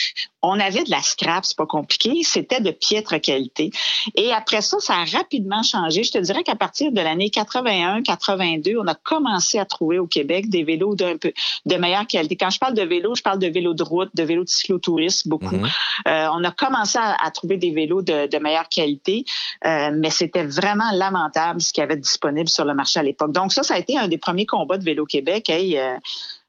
On 0.42 0.60
avait 0.60 0.84
de 0.84 0.90
la 0.90 1.02
scrap, 1.02 1.44
c'est 1.44 1.56
pas 1.56 1.66
compliqué, 1.66 2.22
c'était 2.22 2.60
de 2.60 2.70
piètre 2.70 3.20
qualité. 3.20 3.70
Et 4.14 4.32
après 4.32 4.60
ça, 4.60 4.78
ça 4.78 4.94
a 4.94 5.04
rapidement 5.04 5.64
changé. 5.64 6.04
Je 6.04 6.12
te 6.12 6.18
dirais 6.18 6.44
qu'à 6.44 6.54
partir 6.54 6.92
de 6.92 7.00
l'année 7.00 7.28
81-82, 7.28 8.76
on 8.80 8.86
a 8.86 8.94
commencé 8.94 9.58
à 9.58 9.64
trouver 9.64 9.98
au 9.98 10.06
Québec 10.06 10.48
des 10.48 10.62
vélos 10.62 10.94
d'un 10.94 11.16
peu 11.16 11.32
de 11.64 11.76
meilleure 11.76 12.06
qualité. 12.06 12.36
Quand 12.36 12.50
je 12.50 12.58
parle 12.58 12.74
de 12.74 12.82
vélos, 12.82 13.16
je 13.16 13.22
parle 13.22 13.40
de 13.40 13.48
vélos 13.48 13.74
de 13.74 13.82
route, 13.82 14.10
de 14.14 14.22
vélos 14.22 14.44
de 14.44 14.48
cyclotourisme, 14.48 15.28
beaucoup. 15.28 15.56
Mhm. 15.56 15.68
Euh, 16.06 16.28
on 16.32 16.44
a 16.44 16.50
commencé 16.50 16.98
à, 17.00 17.30
trouver 17.30 17.56
des 17.56 17.72
vélos 17.72 18.02
de, 18.02 18.38
meilleure 18.38 18.68
qualité, 18.68 19.24
euh, 19.64 19.90
mais 19.94 20.10
c'était 20.10 20.44
vraiment 20.44 20.90
lamentable 20.92 21.60
ce 21.60 21.72
qu'il 21.72 21.80
y 21.80 21.84
avait 21.84 21.96
disponible 21.96 22.48
sur 22.48 22.64
le 22.64 22.74
marché 22.74 23.00
à 23.00 23.02
l'époque. 23.02 23.32
Donc 23.32 23.52
ça, 23.52 23.62
ça 23.62 23.74
a 23.74 23.78
été 23.78 23.98
un 23.98 24.08
des 24.08 24.18
premiers 24.18 24.46
combats 24.46 24.78
de 24.78 24.84
Vélo 24.84 25.06
Québec. 25.06 25.50
Hey, 25.50 25.78
euh, 25.78 25.96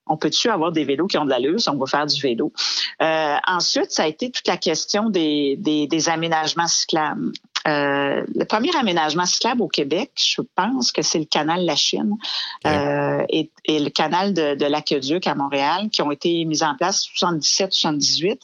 on 0.09 0.17
peut-tu 0.17 0.49
avoir 0.49 0.71
des 0.71 0.83
vélos 0.83 1.07
qui 1.07 1.17
ont 1.17 1.25
de 1.25 1.29
l'allure 1.29 1.59
si 1.59 1.69
on 1.69 1.77
va 1.77 1.85
faire 1.85 2.05
du 2.05 2.19
vélo? 2.21 2.51
Euh, 3.01 3.35
ensuite, 3.47 3.91
ça 3.91 4.03
a 4.03 4.07
été 4.07 4.31
toute 4.31 4.47
la 4.47 4.57
question 4.57 5.09
des, 5.09 5.57
des 5.57 6.09
aménagements 6.09 6.67
cyclables. 6.67 7.31
Euh, 7.67 8.24
le 8.33 8.45
premier 8.45 8.74
aménagement 8.77 9.25
cyclable 9.25 9.62
au 9.62 9.67
Québec, 9.67 10.12
je 10.15 10.41
pense 10.55 10.91
que 10.91 11.01
c'est 11.01 11.19
le 11.19 11.25
canal 11.25 11.65
La 11.65 11.75
Chine 11.75 12.15
euh, 12.65 13.25
et, 13.29 13.50
le 13.67 13.89
canal 13.89 14.33
de, 14.33 14.55
de 14.55 14.65
l'Aqueduc 14.65 15.27
à 15.27 15.36
Montréal 15.36 15.89
qui 15.91 16.01
ont 16.01 16.12
été 16.12 16.45
mis 16.45 16.63
en 16.63 16.75
place 16.75 17.05
77-78. 17.15 18.39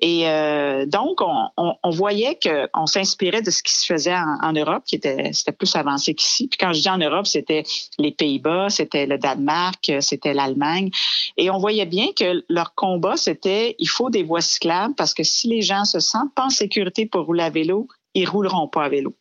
Et 0.00 0.28
euh, 0.28 0.86
donc, 0.86 1.20
on, 1.20 1.90
voyait 1.90 2.36
qu'on 2.42 2.86
s'inspirait 2.86 3.42
de 3.42 3.50
ce 3.50 3.62
qui 3.62 3.72
se 3.72 3.86
faisait 3.86 4.14
en, 4.14 4.52
Europe, 4.52 4.82
qui 4.84 4.96
était, 4.96 5.32
c'était 5.32 5.52
plus 5.52 5.74
avancé 5.76 6.14
qu'ici. 6.14 6.48
Puis 6.48 6.58
quand 6.58 6.72
je 6.72 6.80
dis 6.80 6.90
en 6.90 6.98
Europe, 6.98 7.26
c'était 7.26 7.62
les 7.98 8.10
Pays-Bas, 8.10 8.70
c'était 8.70 9.06
le 9.06 9.18
Danemark, 9.18 9.92
c'était 10.00 10.34
l'Allemagne. 10.34 10.90
Et 11.36 11.50
on 11.50 11.58
voyait 11.58 11.86
bien 11.86 12.08
que 12.16 12.44
leur 12.48 12.74
combat, 12.74 13.16
c'était 13.16 13.76
il 13.78 13.88
faut 13.88 14.10
des 14.10 14.24
voies 14.24 14.40
cyclables 14.40 14.94
parce 14.96 15.14
que 15.14 15.22
si 15.22 15.48
les 15.48 15.62
gens 15.62 15.84
se 15.84 16.00
sentent 16.00 16.34
pas 16.34 16.46
en 16.46 16.50
sécurité 16.50 17.06
pour 17.06 17.26
rouler 17.26 17.44
à 17.44 17.50
vélo, 17.50 17.88
ils 18.14 18.28
rouleront 18.28 18.68
pas 18.68 18.84
à 18.84 18.88
vélo. 18.88 19.16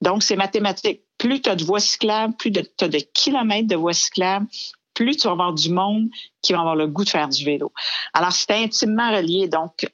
Donc, 0.00 0.22
c'est 0.22 0.36
mathématique. 0.36 1.02
Plus 1.18 1.42
tu 1.42 1.50
as 1.50 1.56
de 1.56 1.64
voies 1.64 1.80
cyclables, 1.80 2.34
plus 2.36 2.50
tu 2.52 2.60
as 2.80 2.88
de 2.88 2.98
kilomètres 3.12 3.68
de 3.68 3.76
voies 3.76 3.92
cyclables, 3.92 4.46
plus 4.94 5.16
tu 5.16 5.26
vas 5.26 5.32
avoir 5.32 5.52
du 5.52 5.70
monde 5.70 6.08
qui 6.42 6.52
vont 6.52 6.60
avoir 6.60 6.76
le 6.76 6.86
goût 6.86 7.04
de 7.04 7.10
faire 7.10 7.28
du 7.28 7.44
vélo. 7.44 7.72
Alors, 8.14 8.32
c'était 8.32 8.54
intimement 8.54 9.10
relié. 9.14 9.48
Donc, 9.48 9.86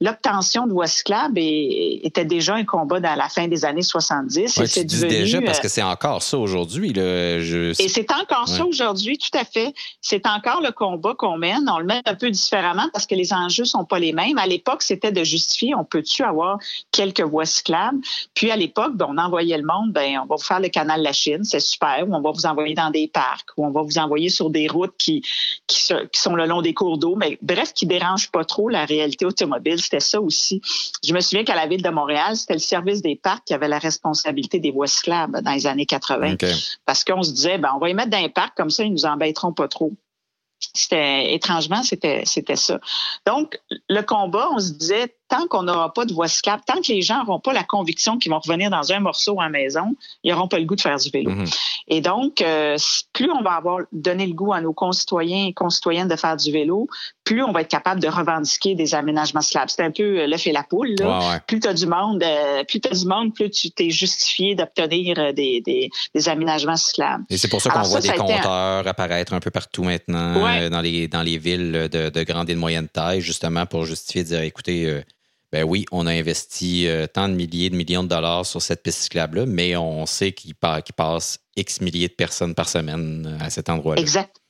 l'obtention 0.00 0.66
de 0.66 0.72
voies 0.72 0.86
cyclables 0.86 1.38
était 1.38 2.24
déjà 2.24 2.54
un 2.54 2.64
combat 2.64 3.00
dans 3.00 3.14
la 3.14 3.28
fin 3.28 3.48
des 3.48 3.64
années 3.64 3.82
70. 3.82 4.58
et 4.58 4.66
c'est 4.66 4.84
déjà 4.84 5.40
parce 5.42 5.60
que 5.60 5.66
euh, 5.66 5.70
c'est 5.70 5.82
encore 5.82 6.22
ça 6.22 6.38
aujourd'hui. 6.38 6.92
Je... 6.94 7.70
Et 7.82 7.88
c'est 7.88 8.10
encore 8.12 8.48
ça 8.48 8.64
aujourd'hui, 8.64 9.18
tout 9.18 9.36
à 9.36 9.44
fait. 9.44 9.74
C'est 10.00 10.26
encore 10.26 10.60
le 10.60 10.72
combat 10.72 11.14
qu'on 11.16 11.38
mène. 11.38 11.68
On 11.68 11.78
le 11.78 11.86
mène 11.86 12.02
un 12.06 12.14
peu 12.14 12.30
différemment 12.30 12.88
parce 12.92 13.06
que 13.06 13.14
les 13.14 13.32
enjeux 13.32 13.64
sont 13.64 13.84
pas 13.84 13.98
les 13.98 14.12
mêmes. 14.12 14.38
À 14.38 14.46
l'époque, 14.46 14.82
c'était 14.82 15.12
de 15.12 15.24
justifier, 15.24 15.74
on 15.74 15.84
peut-tu 15.84 16.22
avoir 16.22 16.58
quelques 16.90 17.22
voies 17.22 17.46
cyclables? 17.46 17.98
Puis 18.34 18.50
à 18.50 18.56
l'époque, 18.56 18.94
ben, 18.94 19.06
on 19.08 19.18
envoyait 19.18 19.58
le 19.58 19.64
monde, 19.64 19.92
ben, 19.92 20.18
on 20.22 20.26
va 20.26 20.36
vous 20.36 20.42
faire 20.42 20.60
le 20.60 20.68
canal 20.68 21.00
de 21.00 21.04
la 21.04 21.12
Chine, 21.12 21.44
c'est 21.44 21.60
super, 21.60 22.04
ou 22.06 22.14
on 22.14 22.20
va 22.20 22.30
vous 22.30 22.46
envoyer 22.46 22.74
dans 22.74 22.90
des 22.90 23.08
parcs, 23.08 23.48
ou 23.56 23.66
on 23.66 23.70
va 23.70 23.82
vous 23.82 23.98
envoyer 23.98 24.28
sur 24.28 24.50
des 24.50 24.68
routes 24.68 24.94
qui 24.98 25.22
qui, 25.66 25.80
sont 26.12 26.34
le 26.34 26.46
long 26.46 26.62
des 26.62 26.74
cours 26.74 26.98
d'eau, 26.98 27.16
mais 27.16 27.38
bref, 27.42 27.72
qui 27.72 27.86
dérangent 27.86 28.30
pas 28.30 28.44
trop 28.44 28.68
la 28.68 28.84
réalité 28.84 29.24
automobile. 29.24 29.80
C'était 29.80 30.00
ça 30.00 30.20
aussi. 30.20 30.60
Je 31.04 31.12
me 31.12 31.20
souviens 31.20 31.44
qu'à 31.44 31.54
la 31.54 31.66
ville 31.66 31.82
de 31.82 31.90
Montréal, 31.90 32.36
c'était 32.36 32.54
le 32.54 32.58
service 32.58 33.02
des 33.02 33.16
parcs 33.16 33.44
qui 33.44 33.54
avait 33.54 33.68
la 33.68 33.78
responsabilité 33.78 34.58
des 34.58 34.70
voies 34.70 34.86
cyclables 34.86 35.42
dans 35.42 35.52
les 35.52 35.66
années 35.66 35.86
80. 35.86 36.36
Parce 36.84 37.04
qu'on 37.04 37.22
se 37.22 37.32
disait, 37.32 37.58
ben, 37.58 37.70
on 37.74 37.78
va 37.78 37.88
y 37.88 37.94
mettre 37.94 38.10
dans 38.10 38.22
les 38.22 38.28
parcs, 38.28 38.56
comme 38.56 38.70
ça, 38.70 38.84
ils 38.84 38.92
nous 38.92 39.06
embêteront 39.06 39.52
pas 39.52 39.68
trop. 39.68 39.92
C'était 40.72 41.34
étrangement, 41.34 41.82
c'était 41.82 42.22
c'était 42.24 42.56
ça. 42.56 42.80
Donc 43.26 43.60
le 43.88 44.00
combat, 44.02 44.48
on 44.52 44.58
se 44.58 44.72
disait 44.72 45.14
tant 45.28 45.46
qu'on 45.46 45.62
n'aura 45.62 45.92
pas 45.92 46.04
de 46.04 46.12
voie 46.12 46.28
cyclable, 46.28 46.62
tant 46.66 46.80
que 46.80 46.92
les 46.92 47.02
gens 47.02 47.24
n'auront 47.24 47.40
pas 47.40 47.52
la 47.52 47.64
conviction 47.64 48.18
qu'ils 48.18 48.30
vont 48.30 48.38
revenir 48.38 48.70
dans 48.70 48.92
un 48.92 49.00
morceau 49.00 49.40
à 49.40 49.44
la 49.44 49.50
maison, 49.50 49.96
ils 50.22 50.32
n'auront 50.32 50.48
pas 50.48 50.58
le 50.58 50.64
goût 50.64 50.76
de 50.76 50.80
faire 50.80 50.96
du 50.96 51.10
vélo. 51.10 51.30
Mhm. 51.30 51.46
Et 51.88 52.00
donc, 52.00 52.40
euh, 52.40 52.76
plus 53.12 53.30
on 53.30 53.42
va 53.42 53.52
avoir 53.52 53.80
donné 53.92 54.26
le 54.26 54.34
goût 54.34 54.52
à 54.52 54.60
nos 54.60 54.72
concitoyens 54.72 55.46
et 55.46 55.52
concitoyennes 55.52 56.08
de 56.08 56.16
faire 56.16 56.36
du 56.36 56.50
vélo, 56.50 56.88
plus 57.24 57.42
on 57.42 57.52
va 57.52 57.62
être 57.62 57.68
capable 57.68 58.00
de 58.00 58.08
revendiquer 58.08 58.74
des 58.74 58.94
aménagements 58.94 59.40
cyclables. 59.40 59.70
C'est 59.70 59.82
un 59.82 59.90
peu 59.90 60.20
euh, 60.20 60.26
l'œuf 60.26 60.46
et 60.46 60.52
la 60.52 60.62
poule. 60.62 60.94
Là. 60.98 61.40
Plus 61.46 61.60
tu 61.60 61.68
as 61.68 61.74
du 61.74 61.86
monde, 61.86 62.22
euh, 62.22 62.64
plus 62.64 62.80
tu 62.80 62.88
as 62.88 62.94
du 62.94 63.06
monde, 63.06 63.34
plus 63.34 63.50
tu 63.50 63.70
t'es 63.70 63.90
justifié 63.90 64.54
d'obtenir 64.54 65.32
des, 65.34 65.62
des, 65.64 66.28
aménagements 66.28 66.76
cyclables. 66.76 67.24
Et 67.28 67.36
c'est 67.36 67.48
pour 67.48 67.60
ça 67.60 67.70
qu'on 67.70 67.82
voit 67.82 68.00
des 68.00 68.08
compteurs 68.08 68.86
apparaître 68.86 69.32
un 69.34 69.40
peu 69.40 69.50
partout 69.50 69.84
maintenant 69.84 70.34
dans, 70.70 70.80
les, 70.80 71.08
dans 71.08 71.22
les 71.22 71.38
villes 71.38 71.88
de, 71.90 72.08
de 72.08 72.22
grande 72.22 72.48
et 72.50 72.54
de 72.54 72.58
moyenne 72.58 72.88
taille, 72.88 73.20
justement 73.20 73.66
pour 73.66 73.84
justifier 73.84 74.22
de 74.22 74.28
dire 74.28 74.40
écoutez, 74.40 75.02
ben 75.54 75.62
oui, 75.62 75.84
on 75.92 76.08
a 76.08 76.10
investi 76.10 76.88
euh, 76.88 77.06
tant 77.06 77.28
de 77.28 77.34
milliers 77.34 77.70
de 77.70 77.76
millions 77.76 78.02
de 78.02 78.08
dollars 78.08 78.44
sur 78.44 78.60
cette 78.60 78.82
piste 78.82 79.02
cyclable-là, 79.02 79.46
mais 79.46 79.76
on 79.76 80.04
sait 80.04 80.32
qu'il 80.32 80.56
passe 80.56 81.38
X 81.56 81.80
milliers 81.80 82.08
de 82.08 82.12
personnes 82.12 82.56
par 82.56 82.68
semaine 82.68 83.38
à 83.40 83.50
cet 83.50 83.68
endroit-là. 83.68 84.02
Exact. 84.02 84.42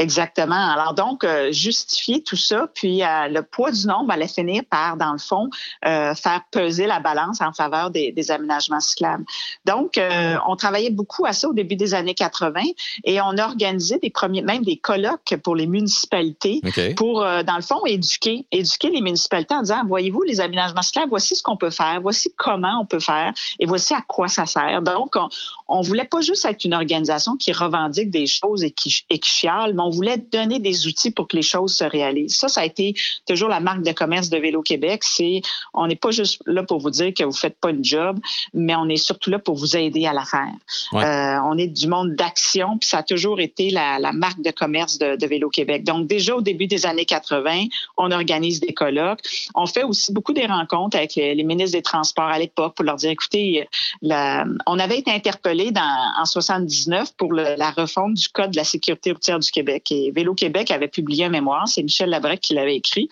Exactement. 0.00 0.54
Alors 0.54 0.94
donc, 0.94 1.24
euh, 1.24 1.52
justifier 1.52 2.22
tout 2.22 2.36
ça, 2.36 2.68
puis 2.74 3.02
euh, 3.02 3.28
le 3.28 3.42
poids 3.42 3.70
du 3.70 3.86
nombre 3.86 4.10
allait 4.10 4.28
finir 4.28 4.62
par, 4.70 4.96
dans 4.96 5.12
le 5.12 5.18
fond, 5.18 5.50
euh, 5.86 6.14
faire 6.14 6.40
peser 6.50 6.86
la 6.86 7.00
balance 7.00 7.42
en 7.42 7.52
faveur 7.52 7.90
des, 7.90 8.10
des 8.10 8.30
aménagements 8.30 8.80
cyclables. 8.80 9.24
Donc, 9.66 10.00
on 10.46 10.56
travaillait 10.56 10.90
beaucoup 10.90 11.26
à 11.26 11.32
ça 11.32 11.48
au 11.48 11.52
début 11.52 11.76
des 11.76 11.94
années 11.94 12.14
80 12.14 12.60
et 13.04 13.20
on 13.20 13.36
a 13.36 13.46
organisé 13.46 13.98
des 13.98 14.10
premiers, 14.10 14.42
même 14.42 14.64
des 14.64 14.76
colloques 14.76 15.36
pour 15.42 15.54
les 15.54 15.66
municipalités 15.66 16.60
pour, 16.96 17.20
dans 17.20 17.56
le 17.56 17.62
fond, 17.62 17.84
éduquer, 17.86 18.46
éduquer 18.50 18.90
les 18.90 19.00
municipalités 19.00 19.54
en 19.54 19.62
disant, 19.62 19.82
voyez-vous, 19.86 20.22
les 20.22 20.40
aménagements 20.40 20.82
cyclables, 20.82 21.10
voici 21.10 21.36
ce 21.36 21.42
qu'on 21.42 21.56
peut 21.56 21.70
faire, 21.70 22.00
voici 22.00 22.32
comment 22.36 22.80
on 22.80 22.86
peut 22.86 23.00
faire 23.00 23.32
et 23.58 23.66
voici 23.66 23.94
à 23.94 24.02
quoi 24.06 24.28
ça 24.28 24.46
sert. 24.46 24.82
Donc, 24.82 25.16
on, 25.16 25.28
on 25.68 25.80
voulait 25.82 26.04
pas 26.04 26.20
juste 26.20 26.44
être 26.44 26.64
une 26.64 26.74
organisation 26.74 27.36
qui 27.36 27.52
revendique 27.52 28.10
des 28.10 28.26
choses 28.26 28.64
et 28.64 28.70
qui, 28.70 29.04
et 29.10 29.18
qui 29.18 29.30
chiale, 29.30 29.74
mais 29.74 29.82
on 29.82 29.89
voulait 29.90 30.18
donner 30.18 30.58
des 30.58 30.86
outils 30.86 31.10
pour 31.10 31.28
que 31.28 31.36
les 31.36 31.42
choses 31.42 31.74
se 31.74 31.84
réalisent. 31.84 32.36
Ça, 32.36 32.48
ça 32.48 32.62
a 32.62 32.64
été 32.64 32.94
toujours 33.26 33.48
la 33.48 33.60
marque 33.60 33.82
de 33.82 33.92
commerce 33.92 34.30
de 34.30 34.38
Vélo 34.38 34.62
Québec. 34.62 35.02
C'est, 35.04 35.42
on 35.74 35.86
n'est 35.86 35.96
pas 35.96 36.10
juste 36.10 36.42
là 36.46 36.62
pour 36.62 36.78
vous 36.78 36.90
dire 36.90 37.12
que 37.14 37.24
vous 37.24 37.32
faites 37.32 37.56
pas 37.58 37.70
une 37.70 37.84
job, 37.84 38.18
mais 38.54 38.74
on 38.74 38.88
est 38.88 38.96
surtout 38.96 39.30
là 39.30 39.38
pour 39.38 39.56
vous 39.56 39.76
aider 39.76 40.06
à 40.06 40.12
la 40.12 40.24
faire. 40.24 40.52
Euh, 40.94 41.40
on 41.44 41.56
est 41.58 41.68
du 41.68 41.86
monde 41.86 42.14
d'action, 42.14 42.78
puis 42.78 42.88
ça 42.88 42.98
a 42.98 43.02
toujours 43.02 43.40
été 43.40 43.70
la, 43.70 43.98
la 43.98 44.12
marque 44.12 44.42
de 44.42 44.50
commerce 44.50 44.98
de, 44.98 45.16
de, 45.16 45.26
Vélo 45.26 45.48
Québec. 45.48 45.84
Donc, 45.84 46.06
déjà 46.06 46.34
au 46.34 46.40
début 46.40 46.66
des 46.66 46.86
années 46.86 47.04
80, 47.04 47.66
on 47.96 48.10
organise 48.10 48.60
des 48.60 48.72
colloques. 48.72 49.20
On 49.54 49.66
fait 49.66 49.84
aussi 49.84 50.12
beaucoup 50.12 50.32
des 50.32 50.46
rencontres 50.46 50.96
avec 50.96 51.14
les, 51.14 51.34
les 51.34 51.44
ministres 51.44 51.76
des 51.76 51.82
Transports 51.82 52.24
à 52.24 52.38
l'époque 52.38 52.74
pour 52.74 52.84
leur 52.84 52.96
dire, 52.96 53.10
écoutez, 53.10 53.68
la, 54.02 54.44
on 54.66 54.78
avait 54.78 54.98
été 54.98 55.10
interpellé 55.10 55.70
en 55.76 56.24
79 56.24 57.14
pour 57.16 57.32
le, 57.32 57.56
la 57.56 57.70
refonte 57.70 58.14
du 58.14 58.28
Code 58.28 58.50
de 58.52 58.56
la 58.56 58.64
sécurité 58.64 59.12
routière 59.12 59.38
du 59.38 59.50
Québec. 59.50 59.79
Vélo 59.88 60.34
Québec 60.34 60.70
avait 60.70 60.88
publié 60.88 61.24
un 61.24 61.28
mémoire, 61.28 61.68
c'est 61.68 61.82
Michel 61.82 62.10
Labrec 62.10 62.40
qui 62.40 62.54
l'avait 62.54 62.76
écrit. 62.76 63.08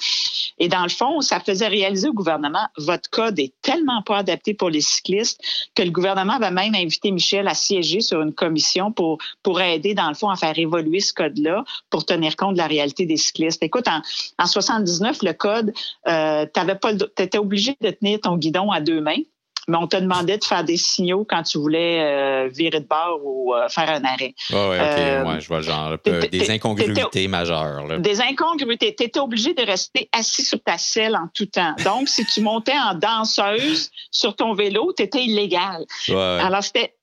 Et 0.59 0.69
dans 0.69 0.83
le 0.83 0.89
fond, 0.89 1.21
ça 1.21 1.41
faisait 1.41 1.69
réaliser 1.69 2.09
au 2.09 2.13
gouvernement, 2.13 2.67
votre 2.77 3.09
code 3.11 3.39
est 3.39 3.53
tellement 3.63 4.03
pas 4.03 4.19
adapté 4.19 4.55
pour 4.55 4.71
les 4.71 4.81
cyclistes 4.81 5.41
que 5.75 5.83
le 5.83 5.91
gouvernement 5.91 6.35
avait 6.35 6.51
même 6.51 6.75
invité 6.75 7.11
Michel 7.11 7.49
à 7.49 7.55
siéger 7.55 8.01
sur 8.01 8.21
une 8.23 8.33
commission 8.33 8.93
pour, 8.93 9.19
pour 9.43 9.61
aider, 9.61 9.95
dans 9.95 10.09
le 10.09 10.15
fond, 10.15 10.31
à 10.31 10.37
faire 10.37 10.59
évoluer 10.59 11.01
ce 11.01 11.13
code-là 11.13 11.65
pour 11.91 12.05
tenir 12.05 12.37
compte 12.37 12.55
de 12.55 12.59
la 12.59 12.67
réalité 12.67 13.07
des 13.07 13.17
cyclistes. 13.17 13.63
Écoute, 13.63 13.89
en, 13.89 14.03
en 14.39 14.47
79, 14.47 15.23
le 15.23 15.33
code, 15.33 15.73
euh, 16.09 16.47
tu 16.53 17.23
étais 17.23 17.39
obligé 17.39 17.77
de 17.81 17.91
tenir 17.91 18.21
ton 18.21 18.37
guidon 18.37 18.71
à 18.71 18.81
deux 18.81 19.01
mains 19.01 19.23
mais 19.69 19.77
on 19.77 19.87
te 19.87 19.97
demandait 19.97 20.39
de 20.39 20.45
faire 20.45 20.65
des 20.65 20.79
signaux 20.79 21.27
quand 21.29 21.43
tu 21.43 21.59
voulais 21.59 22.01
euh, 22.01 22.49
virer 22.49 22.81
de 22.81 22.87
bord 22.87 23.21
ou 23.23 23.55
euh, 23.55 23.69
faire 23.69 23.91
un 23.91 24.03
arrêt. 24.03 24.35
Oui, 24.51 24.57
oui, 24.57 24.77
OK. 24.77 24.81
Euh, 24.81 25.25
ouais, 25.25 25.41
je 25.41 25.49
vois 25.49 25.59
le 25.59 25.63
genre. 25.63 25.97
des 26.05 26.51
incongruités 26.51 27.29
majeures. 27.29 27.87
Là. 27.87 27.99
Des 27.99 28.21
incongruités. 28.21 28.95
Tu 28.97 29.05
étais 29.05 29.21
obligé 29.21 29.53
de 29.53 29.63
rester 29.63 30.09
assis 30.13 30.43
sur 30.43 30.61
ta 30.63 30.79
selle 30.79 31.15
en 31.17 31.29
tout 31.33 31.47
temps. 31.47 31.75
Donc, 31.85 32.09
si 32.09 32.25
tu 32.25 32.41
montais 32.41 32.73
en 32.73 32.95
danseuse 32.95 33.91
sur 34.11 34.35
ton 34.35 34.55
vélo, 34.55 34.93
tu 34.97 35.03
étais 35.03 35.23
illégal. 35.23 35.85
Ouais, 36.09 36.17
Alors, 36.17 36.63
c'était 36.63 36.95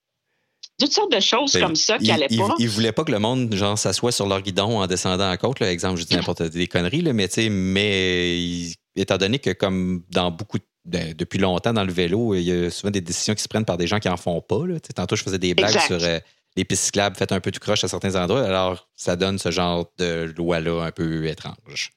toutes 0.79 0.91
sortes 0.91 1.11
de 1.11 1.19
choses 1.19 1.53
comme 1.53 1.75
ça 1.75 1.99
qui 1.99 2.07
n'allaient 2.07 2.27
pas. 2.27 2.55
Ils 2.57 2.65
ne 2.65 2.71
voulaient 2.71 2.91
pas 2.91 3.03
que 3.03 3.11
le 3.11 3.19
monde 3.19 3.53
genre 3.53 3.77
s'assoie 3.77 4.11
sur 4.11 4.27
leur 4.27 4.41
guidon 4.41 4.79
en 4.79 4.87
descendant 4.87 5.29
à 5.29 5.37
côte. 5.37 5.59
Là. 5.59 5.71
Exemple, 5.71 5.99
je 5.99 6.05
dis 6.05 6.15
n'importe 6.15 6.41
des 6.41 6.67
conneries, 6.67 7.01
là, 7.01 7.13
mais, 7.13 7.29
mais 7.49 8.69
étant 8.95 9.17
donné 9.17 9.37
que 9.39 9.51
comme 9.51 10.03
dans 10.09 10.31
beaucoup 10.31 10.57
de 10.57 10.65
depuis 10.85 11.39
longtemps 11.39 11.73
dans 11.73 11.83
le 11.83 11.91
vélo, 11.91 12.35
il 12.35 12.41
y 12.41 12.51
a 12.51 12.69
souvent 12.69 12.91
des 12.91 13.01
décisions 13.01 13.33
qui 13.33 13.41
se 13.41 13.47
prennent 13.47 13.65
par 13.65 13.77
des 13.77 13.87
gens 13.87 13.99
qui 13.99 14.09
en 14.09 14.17
font 14.17 14.41
pas. 14.41 14.65
Là. 14.65 14.79
Tantôt, 14.95 15.15
je 15.15 15.23
faisais 15.23 15.39
des 15.39 15.53
blagues 15.53 15.79
sur 15.79 16.03
euh, 16.03 16.19
les 16.55 16.63
pistes 16.63 16.85
cyclables 16.85 17.15
faites 17.15 17.31
un 17.31 17.39
peu 17.39 17.51
tout 17.51 17.59
croche 17.59 17.83
à 17.83 17.87
certains 17.87 18.15
endroits. 18.15 18.43
Alors, 18.43 18.87
ça 18.95 19.15
donne 19.15 19.37
ce 19.39 19.51
genre 19.51 19.91
de 19.97 20.33
loi-là 20.37 20.85
un 20.85 20.91
peu 20.91 21.25
étrange. 21.27 21.91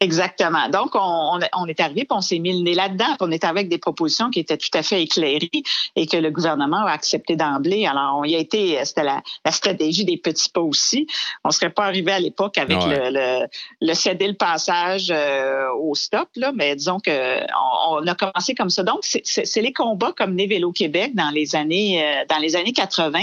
Exactement. 0.00 0.68
Donc, 0.68 0.90
on, 0.94 1.40
on 1.54 1.66
est 1.66 1.80
arrivé, 1.80 2.04
puis 2.04 2.08
on 2.10 2.20
s'est 2.20 2.38
mis 2.38 2.52
le 2.52 2.62
nez 2.62 2.74
là-dedans. 2.74 3.16
On 3.20 3.30
est 3.30 3.44
avec 3.44 3.70
des 3.70 3.78
propositions 3.78 4.28
qui 4.28 4.40
étaient 4.40 4.58
tout 4.58 4.68
à 4.74 4.82
fait 4.82 5.02
éclairées 5.02 5.50
et 5.96 6.06
que 6.06 6.18
le 6.18 6.30
gouvernement 6.30 6.84
a 6.84 6.90
accepté 6.90 7.34
d'emblée. 7.34 7.86
Alors, 7.86 8.18
on 8.18 8.24
y 8.24 8.34
a 8.36 8.38
été, 8.38 8.78
c'était 8.84 9.04
la, 9.04 9.22
la, 9.46 9.52
stratégie 9.52 10.04
des 10.04 10.18
petits 10.18 10.50
pas 10.50 10.60
aussi. 10.60 11.06
On 11.44 11.50
serait 11.50 11.70
pas 11.70 11.86
arrivé 11.86 12.12
à 12.12 12.20
l'époque 12.20 12.58
avec 12.58 12.76
le, 12.84 13.08
le, 13.10 13.46
le, 13.80 13.94
céder 13.94 14.28
le 14.28 14.34
passage 14.34 15.10
euh, 15.10 15.70
au 15.80 15.94
stop, 15.94 16.28
là, 16.36 16.52
mais 16.54 16.76
disons 16.76 17.00
que 17.00 17.40
on, 17.40 18.02
on, 18.02 18.06
a 18.06 18.14
commencé 18.14 18.54
comme 18.54 18.68
ça. 18.68 18.82
Donc, 18.82 18.98
c'est 19.02 19.62
les 19.62 19.72
combats 19.72 20.12
comme 20.14 20.34
né 20.34 20.46
Vélo 20.46 20.72
Québec 20.72 21.14
dans 21.14 21.30
les 21.30 21.56
années 21.56 22.04
euh, 22.04 22.24
dans 22.28 22.38
les 22.38 22.54
années 22.54 22.74
80. 22.74 23.18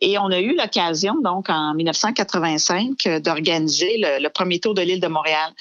Et 0.00 0.18
on 0.18 0.32
a 0.32 0.40
eu 0.40 0.56
l'occasion, 0.56 1.14
donc, 1.22 1.48
en 1.48 1.74
1985, 1.74 3.20
d'organiser 3.22 3.98
le, 3.98 4.20
le 4.20 4.28
premier 4.30 4.58
tour 4.58 4.74
de 4.74 4.82
l'île 4.82 5.00
de 5.00 5.06
Montréal 5.06 5.52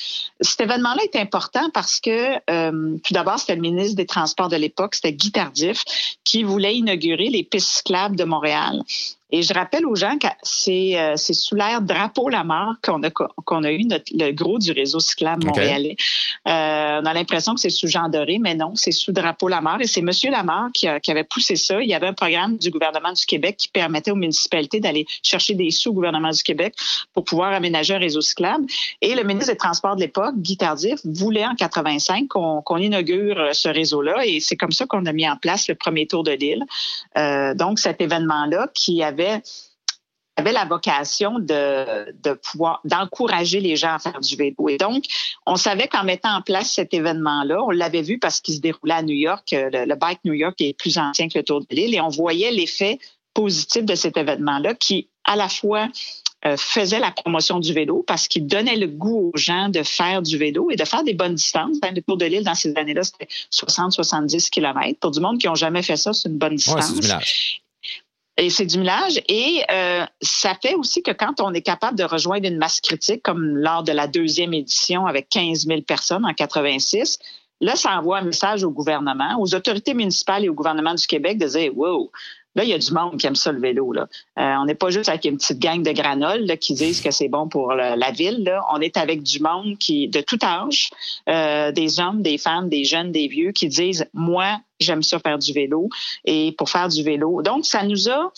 cet 0.47 0.61
événement-là 0.61 1.01
est 1.03 1.17
important 1.17 1.69
parce 1.73 1.99
que, 1.99 2.35
euh, 2.49 2.97
tout 3.03 3.13
d'abord, 3.13 3.39
c'était 3.39 3.55
le 3.55 3.61
ministre 3.61 3.95
des 3.95 4.05
Transports 4.05 4.49
de 4.49 4.55
l'époque, 4.55 4.95
c'était 4.95 5.13
Guy 5.13 5.31
Tardif, 5.31 5.83
qui 6.23 6.43
voulait 6.43 6.75
inaugurer 6.75 7.29
les 7.29 7.43
pistes 7.43 7.69
cyclables 7.69 8.15
de 8.15 8.23
Montréal. 8.23 8.83
Et 9.31 9.41
je 9.41 9.53
rappelle 9.53 9.85
aux 9.85 9.95
gens 9.95 10.17
que 10.17 10.27
c'est 10.41 10.97
euh, 10.97 11.17
sous 11.17 11.55
l'ère 11.55 11.81
Drapeau 11.81 12.29
la 12.29 12.43
mort 12.43 12.75
qu'on 12.81 13.03
a, 13.03 13.09
qu'on 13.09 13.63
a 13.63 13.71
eu 13.71 13.83
notre, 13.83 14.05
le 14.13 14.31
gros 14.31 14.57
du 14.57 14.71
réseau 14.71 14.99
cyclable 14.99 15.45
montréalais. 15.45 15.97
Euh, 16.47 17.01
on 17.01 17.05
a 17.05 17.13
l'impression 17.13 17.53
que 17.53 17.59
c'est 17.59 17.69
sous 17.69 17.87
Jean 17.87 18.07
Doré, 18.07 18.39
mais 18.39 18.55
non, 18.55 18.75
c'est 18.75 18.91
sous 18.91 19.11
Drapeau 19.11 19.49
la 19.49 19.59
mort. 19.59 19.81
Et 19.81 19.87
c'est 19.87 19.99
M. 19.99 20.11
Lamar 20.31 20.69
qui, 20.73 20.87
a, 20.87 20.99
qui 20.99 21.11
avait 21.11 21.25
poussé 21.25 21.57
ça. 21.57 21.81
Il 21.81 21.89
y 21.89 21.93
avait 21.93 22.07
un 22.07 22.13
programme 22.13 22.57
du 22.57 22.69
gouvernement 22.69 23.11
du 23.11 23.25
Québec 23.25 23.57
qui 23.57 23.67
permettait 23.67 24.11
aux 24.11 24.15
municipalités 24.15 24.79
d'aller 24.79 25.05
chercher 25.23 25.55
des 25.55 25.71
sous 25.71 25.89
au 25.89 25.93
gouvernement 25.93 26.31
du 26.31 26.43
Québec 26.43 26.75
pour 27.13 27.25
pouvoir 27.25 27.53
aménager 27.53 27.95
un 27.95 27.99
réseau 27.99 28.21
cyclable. 28.21 28.65
Et 29.01 29.13
le 29.13 29.23
ministre 29.23 29.51
des 29.51 29.57
Transports 29.57 29.95
de 29.95 30.01
l'époque, 30.01 30.35
Guy 30.37 30.55
Tardif, 30.57 30.99
voulait 31.03 31.45
en 31.45 31.55
85 31.55 32.27
qu'on 32.29 32.61
qu'on 32.61 32.77
inaugure 32.77 33.49
ce 33.53 33.69
réseau-là. 33.69 34.25
Et 34.25 34.39
c'est 34.39 34.55
comme 34.55 34.71
ça 34.71 34.85
qu'on 34.85 35.05
a 35.05 35.11
mis 35.11 35.27
en 35.27 35.35
place 35.35 35.67
le 35.67 35.75
premier 35.75 36.07
tour 36.07 36.23
de 36.23 36.31
l'île. 36.31 36.63
Euh, 37.17 37.53
donc, 37.53 37.79
cet 37.79 38.01
événement-là 38.01 38.69
qui 38.73 39.03
avait 39.03 39.16
avait 40.37 40.53
la 40.53 40.65
vocation 40.65 41.39
de, 41.39 42.11
de 42.23 42.33
pouvoir 42.33 42.79
d'encourager 42.85 43.59
les 43.59 43.75
gens 43.75 43.95
à 43.95 43.99
faire 43.99 44.19
du 44.19 44.35
vélo. 44.35 44.69
Et 44.69 44.77
donc, 44.77 45.03
on 45.45 45.55
savait 45.55 45.87
qu'en 45.87 46.03
mettant 46.03 46.37
en 46.37 46.41
place 46.41 46.71
cet 46.71 46.93
événement-là, 46.93 47.61
on 47.63 47.71
l'avait 47.71 48.03
vu 48.03 48.19
parce 48.19 48.39
qu'il 48.39 48.53
se 48.55 48.59
déroulait 48.59 48.93
à 48.93 49.01
New 49.01 49.15
York, 49.15 49.51
euh, 49.53 49.69
le, 49.71 49.95
Bike 49.95 50.19
New 50.23 50.33
York 50.33 50.55
est 50.61 50.77
plus 50.77 50.97
ancien 50.99 51.27
que 51.27 51.39
le 51.39 51.43
Tour 51.43 51.61
de 51.61 51.67
l'île, 51.71 51.95
et 51.95 52.01
on 52.01 52.09
voyait 52.09 52.51
l'effet 52.51 52.99
positif 53.33 53.83
de 53.83 53.95
cet 53.95 54.15
événement-là 54.15 54.75
qui, 54.75 55.09
à 55.23 55.35
la 55.35 55.49
fois, 55.49 55.89
euh, 56.45 56.55
faisait 56.55 56.99
la 56.99 57.09
promotion 57.09 57.59
du 57.59 57.73
vélo 57.73 58.03
parce 58.05 58.27
qu'il 58.27 58.45
donnait 58.45 58.75
le 58.75 58.87
goût 58.87 59.31
aux 59.33 59.37
gens 59.37 59.69
de 59.69 59.81
faire 59.81 60.21
du 60.21 60.37
vélo 60.37 60.69
et 60.69 60.75
de 60.75 60.85
faire 60.85 61.03
des 61.03 61.15
bonnes 61.15 61.33
distances. 61.33 61.77
le 61.81 62.01
Tour 62.01 62.17
de 62.17 62.25
l'île, 62.25 62.43
dans 62.43 62.53
ces 62.53 62.75
années-là, 62.75 63.03
c'était 63.03 63.27
60-70 63.51 64.51
km. 64.51 64.99
Pour 64.99 65.11
du 65.11 65.19
monde 65.19 65.39
qui 65.39 65.47
n'ont 65.47 65.55
jamais 65.55 65.81
fait 65.81 65.97
ça, 65.97 66.13
c'est 66.13 66.29
une 66.29 66.37
bonne 66.37 66.55
distance. 66.55 66.93
Et 68.37 68.51
c'est 68.51 68.65
du 68.65 68.77
millage. 68.77 69.19
Et 69.27 69.63
euh, 69.71 70.05
ça 70.21 70.53
fait 70.61 70.75
aussi 70.75 71.01
que 71.01 71.11
quand 71.11 71.41
on 71.41 71.53
est 71.53 71.61
capable 71.61 71.97
de 71.97 72.03
rejoindre 72.03 72.47
une 72.47 72.57
masse 72.57 72.79
critique, 72.81 73.23
comme 73.23 73.57
lors 73.57 73.83
de 73.83 73.91
la 73.91 74.07
deuxième 74.07 74.53
édition 74.53 75.07
avec 75.07 75.27
15 75.29 75.65
000 75.65 75.81
personnes 75.81 76.25
en 76.25 76.33
86, 76.33 77.17
là, 77.61 77.75
ça 77.75 77.97
envoie 77.97 78.19
un 78.19 78.23
message 78.23 78.63
au 78.63 78.69
gouvernement, 78.69 79.37
aux 79.39 79.55
autorités 79.55 79.95
municipales 79.95 80.45
et 80.45 80.49
au 80.49 80.53
gouvernement 80.53 80.93
du 80.93 81.07
Québec 81.07 81.39
de 81.39 81.47
dire, 81.47 81.75
wow, 81.75 82.11
Là, 82.57 82.63
il 82.63 82.69
y 82.69 82.73
a 82.73 82.79
du 82.79 82.91
monde 82.91 83.17
qui 83.17 83.27
aime 83.27 83.35
ça, 83.35 83.51
le 83.51 83.59
vélo. 83.59 83.93
Là. 83.93 84.07
Euh, 84.39 84.55
on 84.59 84.65
n'est 84.65 84.75
pas 84.75 84.89
juste 84.89 85.09
avec 85.09 85.25
une 85.25 85.37
petite 85.37 85.59
gang 85.59 85.83
de 85.83 85.91
granoles 85.91 86.57
qui 86.57 86.73
disent 86.73 87.01
que 87.01 87.11
c'est 87.11 87.27
bon 87.27 87.47
pour 87.47 87.73
la 87.73 88.11
ville. 88.11 88.51
On 88.73 88.81
est 88.81 88.97
avec 88.97 89.21
du 89.21 89.39
monde 89.39 89.77
qui, 89.77 90.07
de 90.07 90.21
tout 90.21 90.39
âge, 90.43 90.89
euh, 91.29 91.71
des 91.71 91.99
hommes, 91.99 92.23
des 92.23 92.39
femmes, 92.39 92.67
des 92.67 92.83
jeunes, 92.83 93.11
des 93.11 93.27
vieux, 93.27 93.51
qui 93.51 93.67
disent, 93.67 94.07
moi, 94.13 94.59
j'aime 94.79 95.03
ça 95.03 95.19
faire 95.19 95.37
du 95.37 95.53
vélo. 95.53 95.87
Et 96.25 96.53
pour 96.57 96.69
faire 96.71 96.87
du 96.87 97.03
vélo. 97.03 97.43
Donc, 97.43 97.65
ça 97.65 97.83
nous 97.83 98.09
a 98.09 98.31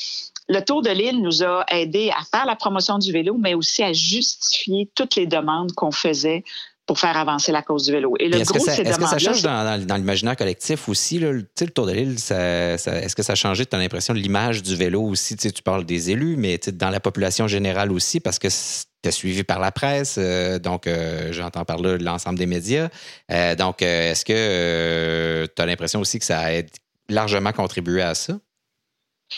le 0.52 0.62
Tour 0.62 0.82
de 0.82 0.90
l'île 0.90 1.22
nous 1.22 1.44
a 1.44 1.64
aidé 1.70 2.10
à 2.10 2.24
faire 2.24 2.48
la 2.48 2.56
promotion 2.56 2.98
du 2.98 3.12
vélo, 3.12 3.36
mais 3.38 3.54
aussi 3.54 3.84
à 3.84 3.94
justifier 3.94 4.90
toutes 4.96 5.16
les 5.16 5.28
demandes 5.28 5.74
qu'on 5.74 5.92
faisait 5.92 6.44
pour 6.89 6.97
faire 6.97 7.17
avancer 7.17 7.52
la 7.52 7.62
cause 7.62 7.86
du 7.86 7.91
vélo. 7.91 8.15
Et 8.19 8.30
le 8.30 8.38
est-ce 8.38 8.52
que, 8.52 8.58
ça, 8.58 8.73
est-ce 8.73 8.97
que 8.97 9.06
ça 9.06 9.19
change 9.19 9.43
dans, 9.43 9.86
dans, 9.86 9.95
l'imaginaire 9.95 10.36
collectif 10.36 10.89
aussi? 10.89 11.19
Là, 11.19 11.32
le 11.32 11.43
Tour 11.43 11.86
de 11.86 11.91
l'île, 11.91 12.15
est-ce 12.15 13.15
que 13.15 13.21
ça 13.21 13.34
a 13.34 13.36
changé, 13.36 13.63
tu 13.67 13.75
as 13.75 13.80
l'impression, 13.80 14.15
de 14.15 14.17
l'image 14.17 14.63
du 14.63 14.75
vélo 14.75 15.04
aussi? 15.04 15.38
Tu 15.38 15.62
parles 15.62 15.86
des 15.86 16.10
élus, 16.10 16.36
mais 16.36 16.60
dans 16.73 16.89
la 16.89 16.99
population 16.99 17.47
générale 17.47 17.91
aussi, 17.91 18.19
parce 18.19 18.39
que 18.39 18.47
tu 18.47 19.12
suivi 19.12 19.43
par 19.43 19.60
la 19.60 19.71
presse, 19.71 20.15
euh, 20.17 20.58
donc 20.58 20.88
euh, 20.88 21.32
j'entends 21.32 21.63
par 21.63 21.78
là 21.78 21.95
l'ensemble 21.99 22.39
des 22.39 22.47
médias. 22.47 22.89
Euh, 23.32 23.54
donc, 23.54 23.84
est-ce 23.84 24.25
que 24.25 25.47
tu 25.56 25.62
as 25.62 25.65
l'impression 25.67 25.99
aussi 25.99 26.17
que 26.17 26.25
ça 26.25 26.39
a 26.39 26.63
largement 27.08 27.52
contribué 27.52 28.02
à 28.02 28.15
ça? 28.15 28.34